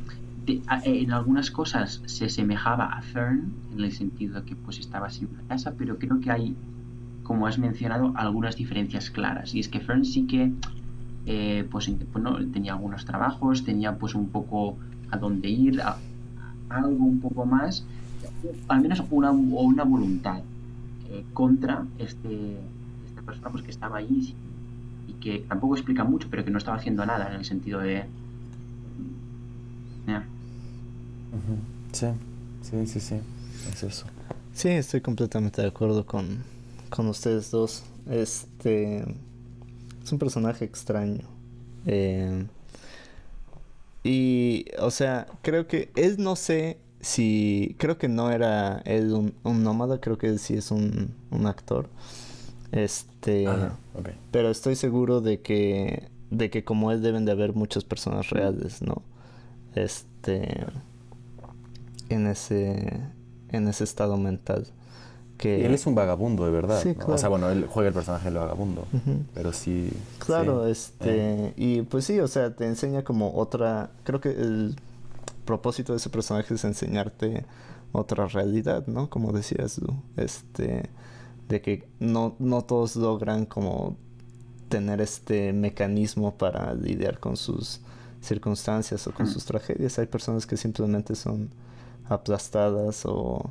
a, 0.68 0.82
en 0.84 1.12
algunas 1.12 1.52
cosas 1.52 2.02
se 2.06 2.30
semejaba 2.30 2.86
a 2.86 3.02
Fern 3.02 3.54
en 3.74 3.84
el 3.84 3.92
sentido 3.92 4.42
de 4.42 4.46
que 4.46 4.56
pues 4.56 4.80
estaba 4.80 5.10
sin 5.10 5.30
una 5.32 5.42
casa, 5.48 5.74
pero 5.78 5.98
creo 5.98 6.20
que 6.20 6.32
hay, 6.32 6.56
como 7.24 7.48
has 7.48 7.58
mencionado, 7.58 8.14
algunas 8.16 8.56
diferencias 8.56 9.10
claras. 9.10 9.54
Y 9.54 9.60
es 9.60 9.68
que 9.68 9.80
Fern 9.80 10.06
sí 10.06 10.28
que 10.28 10.52
eh, 11.26 11.68
pues, 11.72 11.90
bueno, 12.14 12.38
tenía 12.52 12.74
algunos 12.74 13.06
trabajos, 13.06 13.64
tenía 13.64 13.98
pues 13.98 14.14
un 14.14 14.30
poco 14.30 14.78
a 15.10 15.18
dónde 15.18 15.50
ir, 15.50 15.82
a, 15.82 15.98
algo 16.70 17.06
un 17.06 17.20
poco 17.20 17.46
más, 17.46 17.86
al 18.68 18.82
menos 18.82 19.04
una, 19.10 19.32
una 19.32 19.84
voluntad 19.84 20.42
eh, 21.10 21.24
contra 21.34 21.86
este, 21.98 22.60
esta 23.08 23.22
persona 23.22 23.50
pues, 23.50 23.64
que 23.64 23.72
estaba 23.72 23.98
ahí 23.98 24.36
y 25.08 25.14
que 25.14 25.40
tampoco 25.48 25.76
explica 25.76 26.04
mucho, 26.04 26.28
pero 26.30 26.44
que 26.46 26.52
no 26.52 26.58
estaba 26.58 26.78
haciendo 26.78 27.06
nada 27.06 27.30
en 27.30 27.36
el 27.36 27.46
sentido 27.46 27.80
de... 27.80 28.06
Sí, 31.92 32.08
sí, 32.62 32.88
sí, 32.88 33.00
sí, 33.00 33.16
es 33.72 33.84
eso. 33.84 34.06
Sí, 34.54 34.70
estoy 34.70 35.02
completamente 35.02 35.62
de 35.62 35.68
acuerdo 35.68 36.06
con, 36.06 36.44
con 36.90 37.08
ustedes 37.08 37.52
dos. 37.52 37.84
Este 38.10 39.04
es 40.04 40.12
un 40.12 40.20
personaje 40.20 40.66
extraño. 40.66 41.24
Eh, 41.86 42.46
y, 44.04 44.66
o 44.80 44.92
sea, 44.92 45.26
creo 45.42 45.68
que 45.68 45.90
él 45.96 46.18
no 46.20 46.36
sé 46.36 46.78
si. 47.02 47.76
Creo 47.80 47.98
que 47.98 48.08
no 48.08 48.30
era 48.30 48.82
él 48.86 49.12
un, 49.14 49.34
un 49.44 49.64
nómada, 49.64 50.00
creo 50.00 50.18
que 50.18 50.28
él 50.28 50.40
sí 50.40 50.54
es 50.54 50.70
un, 50.70 51.16
un 51.32 51.48
actor. 51.48 51.90
Este. 52.72 53.48
Ajá, 53.48 53.78
okay. 53.96 54.14
Pero 54.32 54.52
estoy 54.52 54.76
seguro 54.76 55.22
de 55.22 55.42
que. 55.42 56.08
De 56.30 56.50
que 56.50 56.64
como 56.64 56.92
él 56.92 57.02
deben 57.02 57.26
de 57.26 57.32
haber 57.32 57.54
muchas 57.54 57.84
personas 57.84 58.30
reales, 58.30 58.84
¿no? 58.84 59.02
Este. 59.74 60.66
En 62.10 62.28
ese. 62.28 63.02
En 63.50 63.68
ese 63.68 63.84
estado 63.84 64.18
mental. 64.18 64.68
Que... 65.38 65.60
Y 65.60 65.64
él 65.64 65.74
es 65.74 65.86
un 65.86 65.96
vagabundo, 65.96 66.46
de 66.46 66.52
verdad. 66.52 66.82
Sí, 66.82 66.90
¿no? 66.90 66.96
claro. 66.96 67.14
O 67.14 67.18
sea, 67.18 67.30
bueno, 67.30 67.50
él 67.50 67.68
juega 67.70 67.90
el 67.90 67.94
personaje 67.94 68.26
del 68.26 68.36
vagabundo. 68.40 68.88
Uh 68.94 68.98
-huh. 68.98 69.24
Pero 69.34 69.54
sí. 69.54 69.92
Claro, 70.20 70.66
sí. 70.66 70.72
este. 70.72 71.46
Eh. 71.48 71.54
Y 71.58 71.82
pues 71.84 72.06
sí, 72.06 72.20
o 72.20 72.28
sea, 72.28 72.56
te 72.56 72.66
enseña 72.66 73.04
como 73.04 73.36
otra. 73.36 73.92
Creo 74.04 74.22
que 74.22 74.30
el 74.30 74.76
propósito 75.46 75.94
de 75.94 75.98
ese 75.98 76.10
personaje 76.10 76.54
es 76.54 76.64
enseñarte 76.64 77.46
otra 77.92 78.28
realidad, 78.28 78.88
¿no? 78.88 79.10
Como 79.10 79.32
decías 79.34 79.76
tú. 79.76 79.94
Este. 80.18 80.90
De 81.50 81.62
que 81.62 81.88
no, 82.00 82.36
no 82.40 82.64
todos 82.64 82.96
logran 82.96 83.46
como 83.46 83.98
tener 84.70 85.00
este 85.02 85.54
mecanismo 85.54 86.38
para 86.38 86.74
lidiar 86.74 87.20
con 87.20 87.38
sus 87.38 87.82
circunstancias 88.22 89.06
o 89.08 89.12
con 89.14 89.28
sus 89.28 89.46
tragedias. 89.46 90.00
Hay 90.00 90.08
personas 90.08 90.46
que 90.46 90.58
simplemente 90.58 91.16
son 91.16 91.50
aplastadas 92.10 93.06
o, 93.06 93.50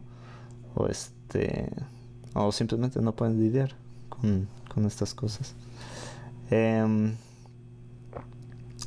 o 0.74 0.86
este 0.86 1.70
o 2.34 2.50
simplemente 2.52 3.00
no 3.00 3.14
pueden 3.14 3.40
lidiar 3.40 3.74
con, 4.08 4.48
con 4.72 4.84
estas 4.86 5.14
cosas. 5.14 5.54
Eh, 6.50 7.14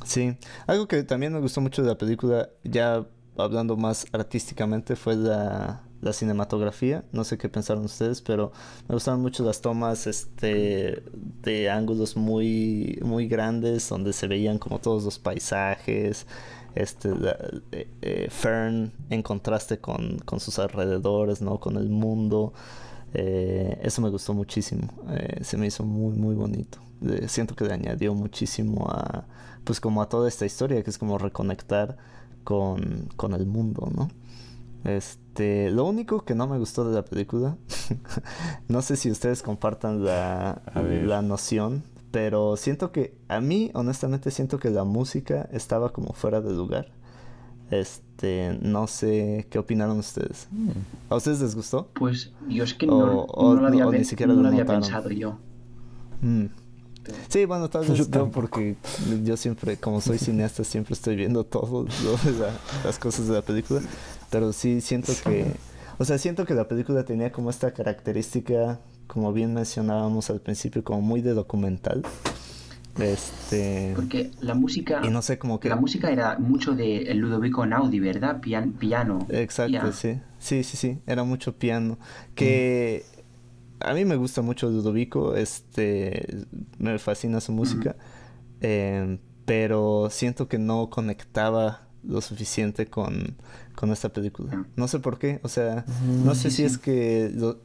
sí, 0.04 0.36
algo 0.66 0.86
que 0.86 1.02
también 1.02 1.32
me 1.32 1.40
gustó 1.40 1.60
mucho 1.60 1.82
de 1.82 1.88
la 1.88 1.98
película, 1.98 2.50
ya 2.64 3.06
hablando 3.36 3.76
más 3.76 4.06
artísticamente, 4.12 4.96
fue 4.96 5.16
la, 5.16 5.82
la 6.00 6.12
cinematografía. 6.12 7.04
No 7.12 7.24
sé 7.24 7.38
qué 7.38 7.48
pensaron 7.48 7.84
ustedes, 7.84 8.20
pero 8.20 8.52
me 8.88 8.94
gustaron 8.94 9.22
mucho 9.22 9.44
las 9.44 9.60
tomas 9.60 10.06
este, 10.06 11.02
de 11.42 11.70
ángulos 11.70 12.16
muy, 12.16 12.98
muy 13.02 13.28
grandes, 13.28 13.88
donde 13.88 14.12
se 14.12 14.26
veían 14.26 14.58
como 14.58 14.78
todos 14.78 15.04
los 15.04 15.18
paisajes. 15.18 16.26
Este, 16.78 17.12
la, 17.12 17.36
eh, 17.72 18.28
Fern 18.30 18.92
en 19.10 19.22
contraste 19.22 19.78
con, 19.78 20.20
con, 20.20 20.38
sus 20.38 20.60
alrededores, 20.60 21.42
¿no? 21.42 21.58
Con 21.58 21.76
el 21.76 21.88
mundo. 21.88 22.52
Eh, 23.14 23.80
eso 23.82 24.00
me 24.00 24.10
gustó 24.10 24.32
muchísimo. 24.32 24.86
Eh, 25.10 25.42
se 25.42 25.56
me 25.56 25.66
hizo 25.66 25.82
muy, 25.82 26.16
muy 26.16 26.36
bonito. 26.36 26.78
siento 27.26 27.56
que 27.56 27.64
le 27.64 27.74
añadió 27.74 28.14
muchísimo 28.14 28.88
a, 28.88 29.24
pues 29.64 29.80
como 29.80 30.02
a 30.02 30.08
toda 30.08 30.28
esta 30.28 30.46
historia, 30.46 30.80
que 30.84 30.90
es 30.90 30.98
como 30.98 31.18
reconectar 31.18 31.96
con, 32.44 33.08
con 33.16 33.34
el 33.34 33.46
mundo, 33.46 33.90
¿no? 33.92 34.08
Este, 34.84 35.72
lo 35.72 35.84
único 35.84 36.24
que 36.24 36.36
no 36.36 36.46
me 36.46 36.58
gustó 36.58 36.88
de 36.88 36.94
la 36.94 37.04
película, 37.04 37.56
no 38.68 38.82
sé 38.82 38.94
si 38.94 39.10
ustedes 39.10 39.42
compartan 39.42 40.04
la, 40.04 40.62
la 40.74 41.22
noción, 41.22 41.82
pero 42.10 42.56
siento 42.56 42.90
que 42.92 43.16
a 43.28 43.40
mí, 43.40 43.70
honestamente, 43.74 44.30
siento 44.30 44.58
que 44.58 44.70
la 44.70 44.84
música 44.84 45.48
estaba 45.52 45.92
como 45.92 46.12
fuera 46.12 46.40
de 46.40 46.52
lugar. 46.52 46.90
Este, 47.70 48.58
no 48.62 48.86
sé 48.86 49.46
qué 49.50 49.58
opinaron 49.58 49.98
ustedes. 49.98 50.48
Mm. 50.50 50.70
¿A 51.10 51.16
ustedes 51.16 51.40
les 51.40 51.54
gustó? 51.54 51.90
Pues 51.94 52.32
yo 52.48 52.64
es 52.64 52.72
que 52.72 52.86
no, 52.86 53.26
lo 53.26 53.66
había, 53.66 53.84
ni 53.86 54.04
siquiera 54.04 54.32
lo 54.32 54.48
había 54.48 54.64
pensado 54.64 55.10
yo. 55.10 55.38
Mm. 56.22 56.46
Sí, 57.28 57.44
bueno, 57.44 57.68
tal 57.70 57.86
vez 57.86 58.08
yo 58.08 58.30
porque 58.30 58.76
yo 59.22 59.36
siempre, 59.36 59.76
como 59.76 60.00
soy 60.00 60.18
cineasta, 60.18 60.64
siempre 60.64 60.94
estoy 60.94 61.16
viendo 61.16 61.44
todo, 61.44 61.86
las 62.84 62.98
cosas 62.98 63.28
de 63.28 63.34
la 63.34 63.42
película. 63.42 63.80
Pero 64.30 64.52
sí 64.52 64.80
siento 64.80 65.12
que, 65.24 65.46
o 65.98 66.04
sea, 66.04 66.18
siento 66.18 66.44
que 66.44 66.54
la 66.54 66.68
película 66.68 67.04
tenía 67.04 67.32
como 67.32 67.50
esta 67.50 67.72
característica, 67.72 68.80
como 69.08 69.32
bien 69.32 69.54
mencionábamos 69.54 70.30
al 70.30 70.40
principio, 70.40 70.84
como 70.84 71.00
muy 71.00 71.22
de 71.22 71.34
documental. 71.34 72.04
Este. 73.00 73.92
Porque 73.94 74.30
la 74.40 74.54
música. 74.54 75.00
Y 75.04 75.10
no 75.10 75.22
sé 75.22 75.38
cómo 75.38 75.58
que. 75.60 75.68
La 75.68 75.76
música 75.76 76.10
era 76.10 76.38
mucho 76.38 76.74
de 76.74 77.12
Ludovico 77.14 77.64
Naudi, 77.66 78.00
¿verdad? 78.00 78.40
piano. 78.40 79.26
Exacto, 79.30 79.92
sí. 79.92 80.20
Sí, 80.38 80.62
sí, 80.62 80.76
sí. 80.76 80.98
Era 81.06 81.24
mucho 81.24 81.56
piano. 81.56 81.98
Que. 82.34 83.04
A 83.80 83.94
mí 83.94 84.04
me 84.04 84.16
gusta 84.16 84.42
mucho 84.42 84.68
Ludovico. 84.68 85.36
Este. 85.36 86.46
Me 86.78 86.98
fascina 86.98 87.40
su 87.40 87.52
música. 87.52 87.96
Em, 88.60 89.18
pero 89.44 90.08
siento 90.10 90.48
que 90.48 90.58
no 90.58 90.90
conectaba 90.90 91.88
lo 92.02 92.20
suficiente 92.20 92.86
con, 92.86 93.36
con 93.74 93.90
esta 93.92 94.08
película. 94.08 94.66
No 94.76 94.88
sé 94.88 94.98
por 94.98 95.18
qué. 95.18 95.40
O 95.42 95.48
sea, 95.48 95.84
no 96.24 96.34
sé 96.34 96.50
si 96.50 96.64
es 96.64 96.78
que 96.78 97.30
lo 97.32 97.60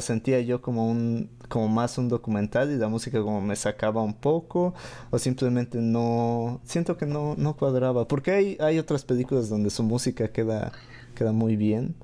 sentía 0.00 0.40
yo 0.40 0.62
como 0.62 0.88
un 0.88 1.30
como 1.48 1.68
más 1.68 1.98
un 1.98 2.08
documental 2.08 2.70
y 2.72 2.76
la 2.76 2.88
música 2.88 3.20
como 3.20 3.40
me 3.40 3.56
sacaba 3.56 4.02
un 4.02 4.14
poco 4.14 4.74
o 5.10 5.18
simplemente 5.18 5.78
no 5.78 6.60
siento 6.64 6.96
que 6.96 7.06
no, 7.06 7.34
no 7.36 7.56
cuadraba 7.56 8.08
porque 8.08 8.30
hay, 8.32 8.56
hay 8.60 8.78
otras 8.78 9.04
películas 9.04 9.48
donde 9.48 9.70
su 9.70 9.82
música 9.82 10.28
queda 10.28 10.72
queda 11.14 11.32
muy 11.32 11.56
bien 11.56 11.94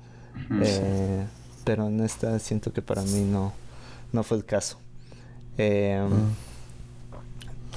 eh, 0.61 1.25
pero 1.63 1.87
en 1.87 2.01
esta 2.01 2.37
siento 2.39 2.71
que 2.71 2.81
para 2.81 3.01
mí 3.01 3.21
no 3.21 3.53
no 4.13 4.23
fue 4.23 4.37
el 4.37 4.45
caso. 4.45 4.77
Em, 5.57 6.09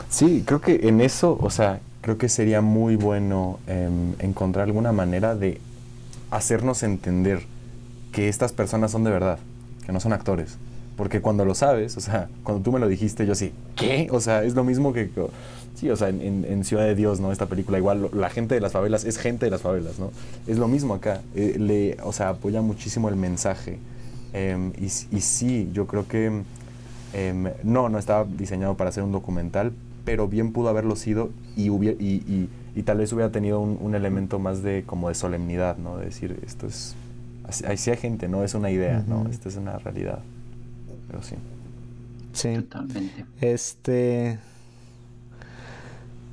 sí 0.08 0.42
creo 0.46 0.60
que 0.60 0.88
en 0.88 1.00
eso 1.00 1.38
o 1.40 1.50
sea 1.50 1.80
creo 2.00 2.18
que 2.18 2.28
sería 2.28 2.60
muy 2.60 2.96
bueno 2.96 3.58
em, 3.66 4.14
encontrar 4.18 4.66
alguna 4.66 4.92
manera 4.92 5.34
de 5.34 5.60
hacernos 6.30 6.82
entender 6.82 7.42
que 8.12 8.28
estas 8.28 8.52
personas 8.52 8.92
son 8.92 9.04
de 9.04 9.10
verdad 9.10 9.38
que 9.84 9.92
no 9.92 10.00
son 10.00 10.12
actores. 10.12 10.56
Porque 10.96 11.20
cuando 11.20 11.44
lo 11.44 11.54
sabes, 11.54 11.96
o 11.96 12.00
sea, 12.00 12.28
cuando 12.42 12.62
tú 12.62 12.72
me 12.72 12.78
lo 12.78 12.88
dijiste, 12.88 13.26
yo 13.26 13.32
así, 13.32 13.52
¿qué? 13.76 14.08
O 14.10 14.20
sea, 14.20 14.44
es 14.44 14.54
lo 14.54 14.64
mismo 14.64 14.92
que, 14.92 15.10
sí, 15.74 15.90
o 15.90 15.96
sea, 15.96 16.08
en, 16.08 16.64
Ciudad 16.64 16.84
de 16.84 16.94
Dios, 16.94 17.20
¿no? 17.20 17.32
Esta 17.32 17.46
película, 17.46 17.78
igual 17.78 18.10
la 18.12 18.30
gente 18.30 18.54
de 18.54 18.60
las 18.60 18.72
favelas 18.72 19.04
es 19.04 19.18
gente 19.18 19.46
de 19.46 19.50
las 19.50 19.62
favelas, 19.62 19.98
¿no? 19.98 20.10
Es 20.46 20.58
lo 20.58 20.68
mismo 20.68 20.94
acá, 20.94 21.20
eh, 21.34 21.56
le, 21.58 21.96
o 22.02 22.12
sea, 22.12 22.30
apoya 22.30 22.62
muchísimo 22.62 23.08
el 23.08 23.16
mensaje. 23.16 23.78
Em, 24.32 24.72
y, 24.80 24.88
sí, 24.88 25.68
yo 25.72 25.86
creo 25.86 26.06
que, 26.06 26.42
em, 27.12 27.48
no, 27.62 27.88
no 27.88 27.98
estaba 27.98 28.24
diseñado 28.24 28.76
para 28.76 28.90
hacer 28.90 29.02
un 29.02 29.12
documental, 29.12 29.72
pero 30.04 30.28
bien 30.28 30.52
pudo 30.52 30.68
haberlo 30.68 30.96
sido 30.96 31.30
y, 31.56 31.68
tal 32.84 32.98
vez 32.98 33.12
hubiera 33.12 33.30
tenido 33.30 33.60
un, 33.60 33.78
un 33.80 33.94
elemento 33.94 34.38
más 34.38 34.62
de, 34.62 34.84
como 34.84 35.08
de 35.08 35.14
solemnidad, 35.14 35.76
¿no? 35.78 35.96
De 35.96 36.06
decir, 36.06 36.38
esto 36.44 36.66
es 36.66 36.94
Así, 37.48 37.64
hay 37.66 37.96
gente, 37.96 38.28
no 38.28 38.42
es 38.42 38.54
una 38.54 38.70
idea, 38.70 39.04
¿no? 39.06 39.28
Esta 39.28 39.48
es 39.48 39.56
una 39.56 39.78
realidad. 39.78 40.20
Pero 41.06 41.22
sí. 41.22 41.36
Sí. 42.32 42.54
Totalmente. 42.56 43.24
Este. 43.40 44.38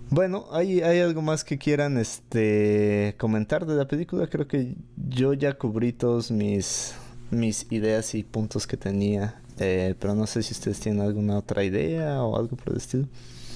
Bueno, 0.10 0.46
¿hay, 0.52 0.82
¿hay 0.82 1.00
algo 1.00 1.22
más 1.22 1.44
que 1.44 1.58
quieran 1.58 1.98
este 1.98 3.16
comentar 3.18 3.66
de 3.66 3.76
la 3.76 3.88
película? 3.88 4.28
Creo 4.28 4.48
que 4.48 4.76
yo 5.10 5.34
ya 5.34 5.58
cubrí 5.58 5.94
todos 5.94 6.32
mis, 6.32 6.96
mis 7.30 7.66
ideas 7.72 8.14
y 8.16 8.24
puntos 8.24 8.68
que 8.68 8.78
tenía. 8.78 9.36
Eh, 9.60 9.96
pero 10.00 10.16
no 10.16 10.26
sé 10.28 10.44
si 10.44 10.54
ustedes 10.54 10.80
tienen 10.80 11.02
alguna 11.02 11.38
otra 11.38 11.64
idea 11.64 12.24
o 12.24 12.38
algo 12.38 12.56
por 12.56 12.74
el 12.74 12.78
estilo. 12.78 13.06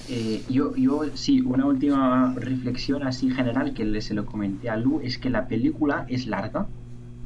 Eh, 0.08 0.42
yo, 0.48 0.74
yo, 0.76 1.02
sí, 1.14 1.40
una 1.40 1.66
última 1.66 2.32
reflexión 2.36 3.02
así 3.02 3.30
general 3.30 3.74
que 3.74 4.00
se 4.00 4.14
lo 4.14 4.24
comenté 4.24 4.70
a 4.70 4.76
Lu 4.76 5.00
es 5.00 5.18
que 5.18 5.30
la 5.30 5.48
película 5.48 6.06
es 6.08 6.26
larga 6.26 6.68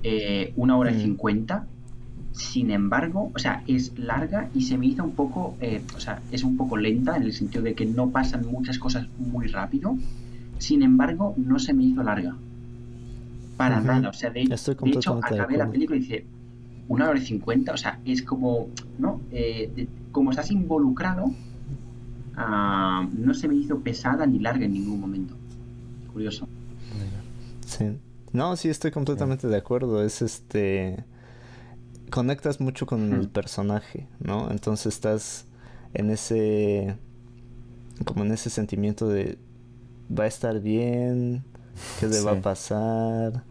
eh, 0.02 0.52
una 0.56 0.76
hora 0.76 0.92
y 0.92 1.00
cincuenta. 1.00 1.66
Sin 2.32 2.70
embargo, 2.70 3.32
o 3.34 3.38
sea, 3.38 3.62
es 3.66 3.98
larga 3.98 4.48
y 4.54 4.62
se 4.62 4.78
me 4.78 4.86
hizo 4.86 5.02
un 5.02 5.12
poco, 5.12 5.56
eh, 5.60 5.82
o 5.96 6.00
sea, 6.00 6.22
es 6.30 6.44
un 6.44 6.56
poco 6.56 6.76
lenta 6.76 7.16
en 7.16 7.24
el 7.24 7.32
sentido 7.32 7.62
de 7.62 7.74
que 7.74 7.86
no 7.86 8.10
pasan 8.10 8.46
muchas 8.46 8.78
cosas 8.78 9.08
muy 9.18 9.48
rápido. 9.48 9.96
Sin 10.58 10.82
embargo, 10.82 11.34
no 11.36 11.58
se 11.58 11.74
me 11.74 11.84
hizo 11.84 12.02
larga. 12.02 12.36
Para 13.56 13.80
nada. 13.80 14.08
O 14.08 14.12
sea, 14.12 14.30
de, 14.30 14.42
hecho, 14.42 15.20
acabé 15.22 15.56
la 15.56 15.68
película 15.68 15.96
y 15.96 16.00
dice 16.00 16.24
una 16.88 17.08
hora 17.08 17.18
y 17.18 17.22
cincuenta. 17.22 17.72
O 17.72 17.76
sea, 17.76 18.00
es 18.04 18.22
como, 18.22 18.68
¿no? 18.98 19.20
Eh, 19.32 19.86
como 20.12 20.30
estás 20.30 20.50
involucrado, 20.50 21.32
ah, 22.36 23.06
no 23.12 23.34
se 23.34 23.48
me 23.48 23.56
hizo 23.56 23.80
pesada 23.80 24.24
ni 24.26 24.38
larga 24.38 24.64
en 24.64 24.72
ningún 24.72 25.00
momento. 25.00 25.34
Curioso. 26.12 26.48
Sí. 27.66 27.86
No, 28.32 28.56
sí, 28.56 28.68
estoy 28.68 28.90
completamente 28.90 29.48
de 29.48 29.56
acuerdo. 29.56 30.02
Es 30.04 30.22
este. 30.22 31.04
Conectas 32.10 32.60
mucho 32.60 32.86
con 32.86 33.12
el 33.12 33.28
personaje, 33.28 34.08
¿no? 34.20 34.50
Entonces 34.50 34.94
estás 34.94 35.46
en 35.94 36.10
ese. 36.10 36.96
Como 38.04 38.24
en 38.24 38.32
ese 38.32 38.50
sentimiento 38.50 39.08
de. 39.08 39.38
Va 40.16 40.24
a 40.24 40.28
estar 40.28 40.60
bien. 40.60 41.44
¿Qué 41.98 42.06
le 42.06 42.20
va 42.20 42.32
a 42.32 42.40
pasar? 42.40 43.44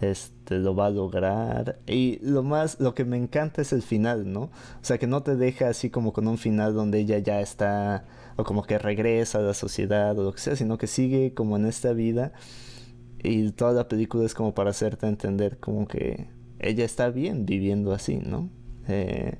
Este, 0.00 0.58
lo 0.58 0.74
va 0.74 0.86
a 0.86 0.90
lograr. 0.90 1.80
Y 1.86 2.18
lo 2.22 2.44
más. 2.44 2.78
Lo 2.78 2.94
que 2.94 3.04
me 3.04 3.16
encanta 3.16 3.62
es 3.62 3.72
el 3.72 3.82
final, 3.82 4.32
¿no? 4.32 4.42
O 4.42 4.50
sea, 4.82 4.98
que 4.98 5.08
no 5.08 5.22
te 5.24 5.34
deja 5.34 5.68
así 5.68 5.90
como 5.90 6.12
con 6.12 6.28
un 6.28 6.38
final 6.38 6.74
donde 6.74 7.00
ella 7.00 7.18
ya 7.18 7.40
está. 7.40 8.04
O 8.36 8.44
como 8.44 8.62
que 8.62 8.78
regresa 8.78 9.38
a 9.38 9.42
la 9.42 9.54
sociedad 9.54 10.16
o 10.16 10.22
lo 10.22 10.32
que 10.32 10.40
sea, 10.40 10.56
sino 10.56 10.78
que 10.78 10.86
sigue 10.86 11.34
como 11.34 11.56
en 11.56 11.66
esta 11.66 11.92
vida 11.92 12.32
y 13.22 13.50
toda 13.52 13.72
la 13.72 13.88
película 13.88 14.24
es 14.24 14.34
como 14.34 14.54
para 14.54 14.70
hacerte 14.70 15.06
entender 15.06 15.58
como 15.58 15.86
que 15.86 16.28
ella 16.58 16.84
está 16.84 17.10
bien 17.10 17.46
viviendo 17.46 17.92
así, 17.92 18.16
¿no? 18.16 18.48
Eh, 18.88 19.38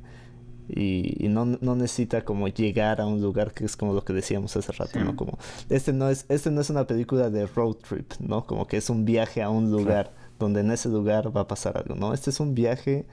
y, 0.68 1.28
no, 1.28 1.44
no, 1.44 1.74
necesita 1.74 2.24
como 2.24 2.48
llegar 2.48 3.00
a 3.00 3.06
un 3.06 3.20
lugar 3.20 3.52
que 3.52 3.64
es 3.64 3.76
como 3.76 3.92
lo 3.92 4.04
que 4.04 4.12
decíamos 4.12 4.56
hace 4.56 4.72
rato, 4.72 5.00
¿no? 5.00 5.16
Como, 5.16 5.36
este 5.68 5.92
no 5.92 6.08
es, 6.08 6.24
este 6.28 6.50
no 6.50 6.60
es 6.60 6.70
una 6.70 6.86
película 6.86 7.28
de 7.30 7.46
road 7.46 7.74
trip, 7.74 8.12
¿no? 8.20 8.46
Como 8.46 8.66
que 8.66 8.76
es 8.76 8.88
un 8.88 9.04
viaje 9.04 9.42
a 9.42 9.50
un 9.50 9.70
lugar 9.70 10.12
donde 10.38 10.60
en 10.60 10.70
ese 10.70 10.88
lugar 10.88 11.36
va 11.36 11.42
a 11.42 11.48
pasar 11.48 11.76
algo, 11.76 11.94
¿no? 11.94 12.14
Este 12.14 12.30
es 12.30 12.40
un 12.40 12.54
viaje 12.54 13.06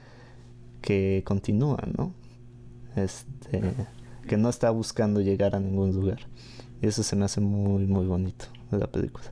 que 0.80 1.22
continúa, 1.26 1.82
¿no? 1.98 2.14
Este, 2.96 3.60
que 4.26 4.36
no 4.36 4.48
está 4.48 4.70
buscando 4.70 5.20
llegar 5.20 5.54
a 5.54 5.60
ningún 5.60 5.92
lugar. 5.92 6.20
Y 6.80 6.86
eso 6.86 7.02
se 7.02 7.14
me 7.14 7.24
hace 7.24 7.40
muy, 7.40 7.86
muy 7.86 8.06
bonito 8.06 8.46
de 8.70 8.78
la 8.78 8.86
película. 8.86 9.26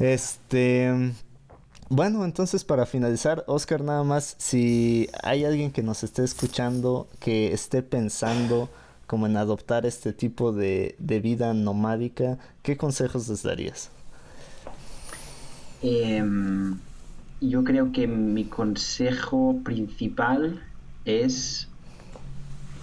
Este. 0.00 1.12
Bueno, 1.90 2.24
entonces 2.24 2.64
para 2.64 2.86
finalizar, 2.86 3.44
Oscar, 3.46 3.82
nada 3.82 4.02
más, 4.02 4.34
si 4.38 5.08
hay 5.22 5.44
alguien 5.44 5.72
que 5.72 5.82
nos 5.82 6.02
esté 6.04 6.24
escuchando, 6.24 7.08
que 7.18 7.52
esté 7.52 7.82
pensando 7.82 8.70
como 9.06 9.26
en 9.26 9.36
adoptar 9.36 9.86
este 9.86 10.12
tipo 10.12 10.52
de, 10.52 10.94
vida 10.98 11.52
nomádica, 11.52 12.38
¿qué 12.62 12.76
consejos 12.76 13.28
les 13.28 13.42
darías? 13.42 13.90
Em, 15.82 16.78
yo 17.40 17.64
creo 17.64 17.90
que 17.90 18.06
mi 18.06 18.44
consejo 18.44 19.60
principal 19.64 20.62
es 21.04 21.66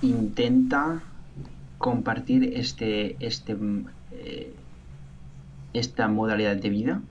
intenta 0.01 1.01
compartir 1.77 2.43
este, 2.55 3.15
este 3.25 3.55
eh, 4.11 4.53
esta 5.79 6.07
modalidad 6.07 6.57
de 6.57 6.69
vida, 6.69 7.01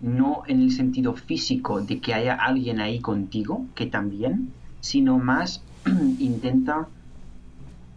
no 0.00 0.42
en 0.46 0.60
el 0.60 0.72
sentido 0.72 1.14
físico 1.14 1.80
de 1.80 2.00
que 2.00 2.14
haya 2.14 2.34
alguien 2.34 2.80
ahí 2.80 3.00
contigo, 3.00 3.66
que 3.74 3.86
también, 3.86 4.52
sino 4.80 5.18
más 5.18 5.62
intenta 6.18 6.88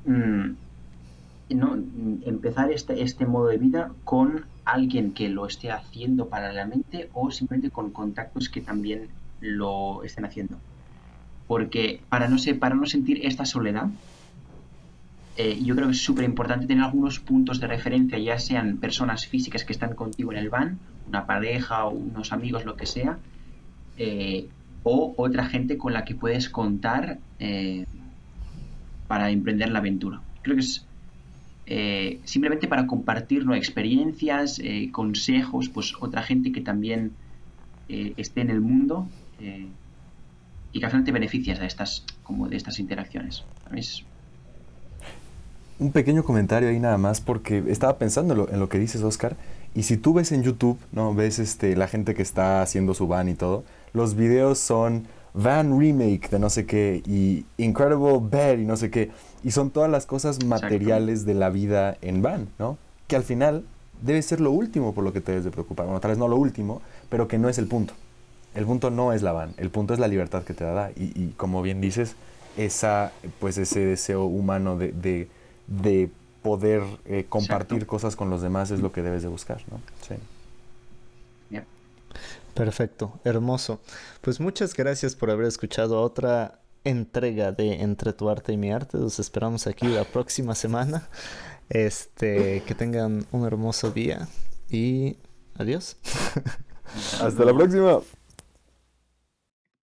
mm, 0.05 0.51
no, 1.55 1.78
empezar 2.26 2.72
este, 2.72 3.01
este 3.03 3.26
modo 3.26 3.47
de 3.47 3.57
vida 3.57 3.91
con 4.03 4.45
alguien 4.66 5.14
que 5.14 5.30
lo 5.30 5.47
esté 5.47 5.72
haciendo 5.72 6.30
paralelamente 6.30 7.10
o 7.14 7.32
simplemente 7.32 7.72
con 7.72 7.91
contactos 7.91 8.49
que 8.49 8.62
también 8.62 9.07
lo 9.41 10.03
estén 10.03 10.26
haciendo. 10.26 10.57
porque 11.47 12.01
para 12.10 12.28
no, 12.28 12.38
para 12.60 12.76
no 12.76 12.86
sentir 12.86 13.26
esta 13.26 13.45
soledad, 13.45 13.88
eh, 15.42 15.58
yo 15.64 15.74
creo 15.74 15.88
que 15.88 15.94
es 15.94 16.04
súper 16.04 16.26
importante 16.26 16.68
tener 16.68 16.84
algunos 16.84 17.22
puntos 17.22 17.62
de 17.62 17.68
referencia, 17.68 18.20
ya 18.20 18.38
sean 18.38 18.76
personas 18.76 19.26
físicas 19.26 19.64
que 19.64 19.72
están 19.72 19.96
contigo 19.96 20.34
en 20.34 20.38
el 20.38 20.50
van, 20.50 20.80
una 21.08 21.26
pareja 21.26 21.86
o 21.86 21.92
unos 21.92 22.34
amigos, 22.34 22.66
lo 22.66 22.76
que 22.76 22.86
sea, 22.86 23.20
eh, 23.98 24.50
o 24.84 25.14
otra 25.16 25.46
gente 25.46 25.78
con 25.78 25.94
la 25.94 26.04
que 26.04 26.14
puedes 26.14 26.50
contar 26.50 27.20
eh, 27.40 27.86
para 29.08 29.30
emprender 29.30 29.72
la 29.72 29.80
aventura. 29.80 30.20
Creo 30.42 30.58
que 30.58 30.62
es 30.62 30.86
simplemente 32.26 32.68
para 32.68 32.86
compartir 32.86 33.46
experiencias, 33.54 34.62
consejos, 34.92 35.70
pues 35.70 35.94
otra 36.02 36.22
gente 36.22 36.52
que 36.52 36.60
también 36.60 37.14
esté 37.88 38.42
en 38.42 38.50
el 38.50 38.60
mundo 38.60 39.08
y 39.40 40.80
que 40.80 40.86
al 40.86 40.92
final 40.92 41.06
te 41.06 41.12
beneficias 41.14 41.60
de 41.60 41.68
estas, 41.68 42.06
como 42.24 42.50
de 42.50 42.58
estas 42.58 42.80
interacciones. 42.80 43.46
Un 45.80 45.92
pequeño 45.92 46.24
comentario 46.24 46.70
ahí 46.70 46.80
nada 46.80 46.98
más, 46.98 47.22
porque 47.22 47.64
estaba 47.68 47.98
pensando 47.98 48.48
en 48.52 48.60
lo, 48.60 48.70
que 48.70 48.78
dices, 48.78 49.02
Oscar, 49.02 49.36
y 49.74 49.84
si 49.84 49.98
tú 49.98 50.14
ves 50.14 50.32
en 50.32 50.44
YouTube, 50.44 50.78
¿no? 50.92 51.14
Ves 51.14 51.40
este, 51.40 51.76
la 51.76 51.88
gente 51.88 52.14
que 52.16 52.22
está 52.22 52.62
haciendo 52.62 52.94
su 52.94 53.08
van 53.08 53.30
y 53.30 53.34
todo, 53.34 53.64
los 53.94 54.16
videos 54.16 54.60
son 54.60 55.08
van 55.34 55.80
remake 55.80 56.30
de 56.30 56.40
no 56.40 56.50
sé 56.50 56.66
qué, 56.66 57.02
y 57.06 57.46
incredible 57.58 58.20
bed 58.22 58.60
y 58.60 58.66
no 58.66 58.76
sé 58.76 58.90
qué, 58.92 59.12
y 59.44 59.52
son 59.52 59.70
todas 59.70 59.90
las 59.90 60.06
cosas 60.06 60.44
materiales 60.44 61.26
de 61.26 61.34
la 61.34 61.50
vida 61.50 61.98
en 62.02 62.22
van, 62.22 62.50
¿no? 62.60 62.78
Que 63.08 63.16
al 63.16 63.24
final 63.24 63.64
debe 64.02 64.22
ser 64.22 64.42
lo 64.42 64.52
último 64.52 64.94
por 64.94 65.04
lo 65.04 65.14
que 65.14 65.22
te 65.22 65.32
debes 65.32 65.46
de 65.46 65.52
preocupar. 65.52 65.86
Bueno, 65.86 66.02
tal 66.02 66.10
vez 66.10 66.18
no 66.18 66.28
lo 66.28 66.36
último, 66.36 66.82
pero 67.10 67.28
que 67.28 67.38
no 67.38 67.48
es 67.48 67.58
el 67.58 67.68
punto. 67.68 67.94
El 68.54 68.66
punto 68.66 68.90
no 68.90 69.14
es 69.14 69.22
la 69.22 69.32
van, 69.32 69.54
el 69.58 69.70
punto 69.70 69.94
es 69.94 70.00
la 70.00 70.08
libertad 70.08 70.44
que 70.44 70.54
te 70.54 70.66
da. 70.66 70.92
Y, 70.96 71.12
y 71.16 71.34
como 71.38 71.62
bien 71.62 71.80
dices, 71.80 72.16
esa, 72.58 73.12
pues 73.40 73.58
ese 73.58 73.86
deseo 73.86 74.26
humano 74.26 74.78
de 74.78 74.92
de 74.92 75.28
poder 76.41 76.84
eh, 77.05 77.26
compartir 77.28 77.86
cosas 77.86 78.15
con 78.15 78.30
los 78.30 78.41
demás 78.41 78.72
es 78.72 78.80
lo 78.80 78.91
que 78.91 79.01
debes 79.01 79.24
de 79.24 79.30
buscar, 79.30 79.61
¿no? 79.70 79.80
Sí. 80.07 80.15
Perfecto, 82.53 83.20
hermoso. 83.24 83.80
Pues 84.20 84.41
muchas 84.41 84.76
gracias 84.76 85.15
por 85.15 85.32
haber 85.32 85.45
escuchado 85.45 86.01
otra 86.01 86.59
entrega 86.84 87.53
de 87.53 87.82
Entre 87.82 88.11
tu 88.11 88.30
arte 88.30 88.51
y 88.51 88.57
mi 88.57 88.70
arte. 88.70 88.97
Los 88.97 89.17
esperamos 89.20 89.65
aquí 89.65 89.88
la 89.88 90.03
próxima 90.03 90.55
semana. 90.55 91.07
Este, 91.70 92.63
que 92.65 92.76
tengan 92.76 93.26
un 93.32 93.45
hermoso 93.45 93.91
día 93.91 94.28
y 94.70 95.17
adiós. 95.57 95.97
Hasta 97.22 97.45
la 97.45 97.53
próxima. 97.53 97.99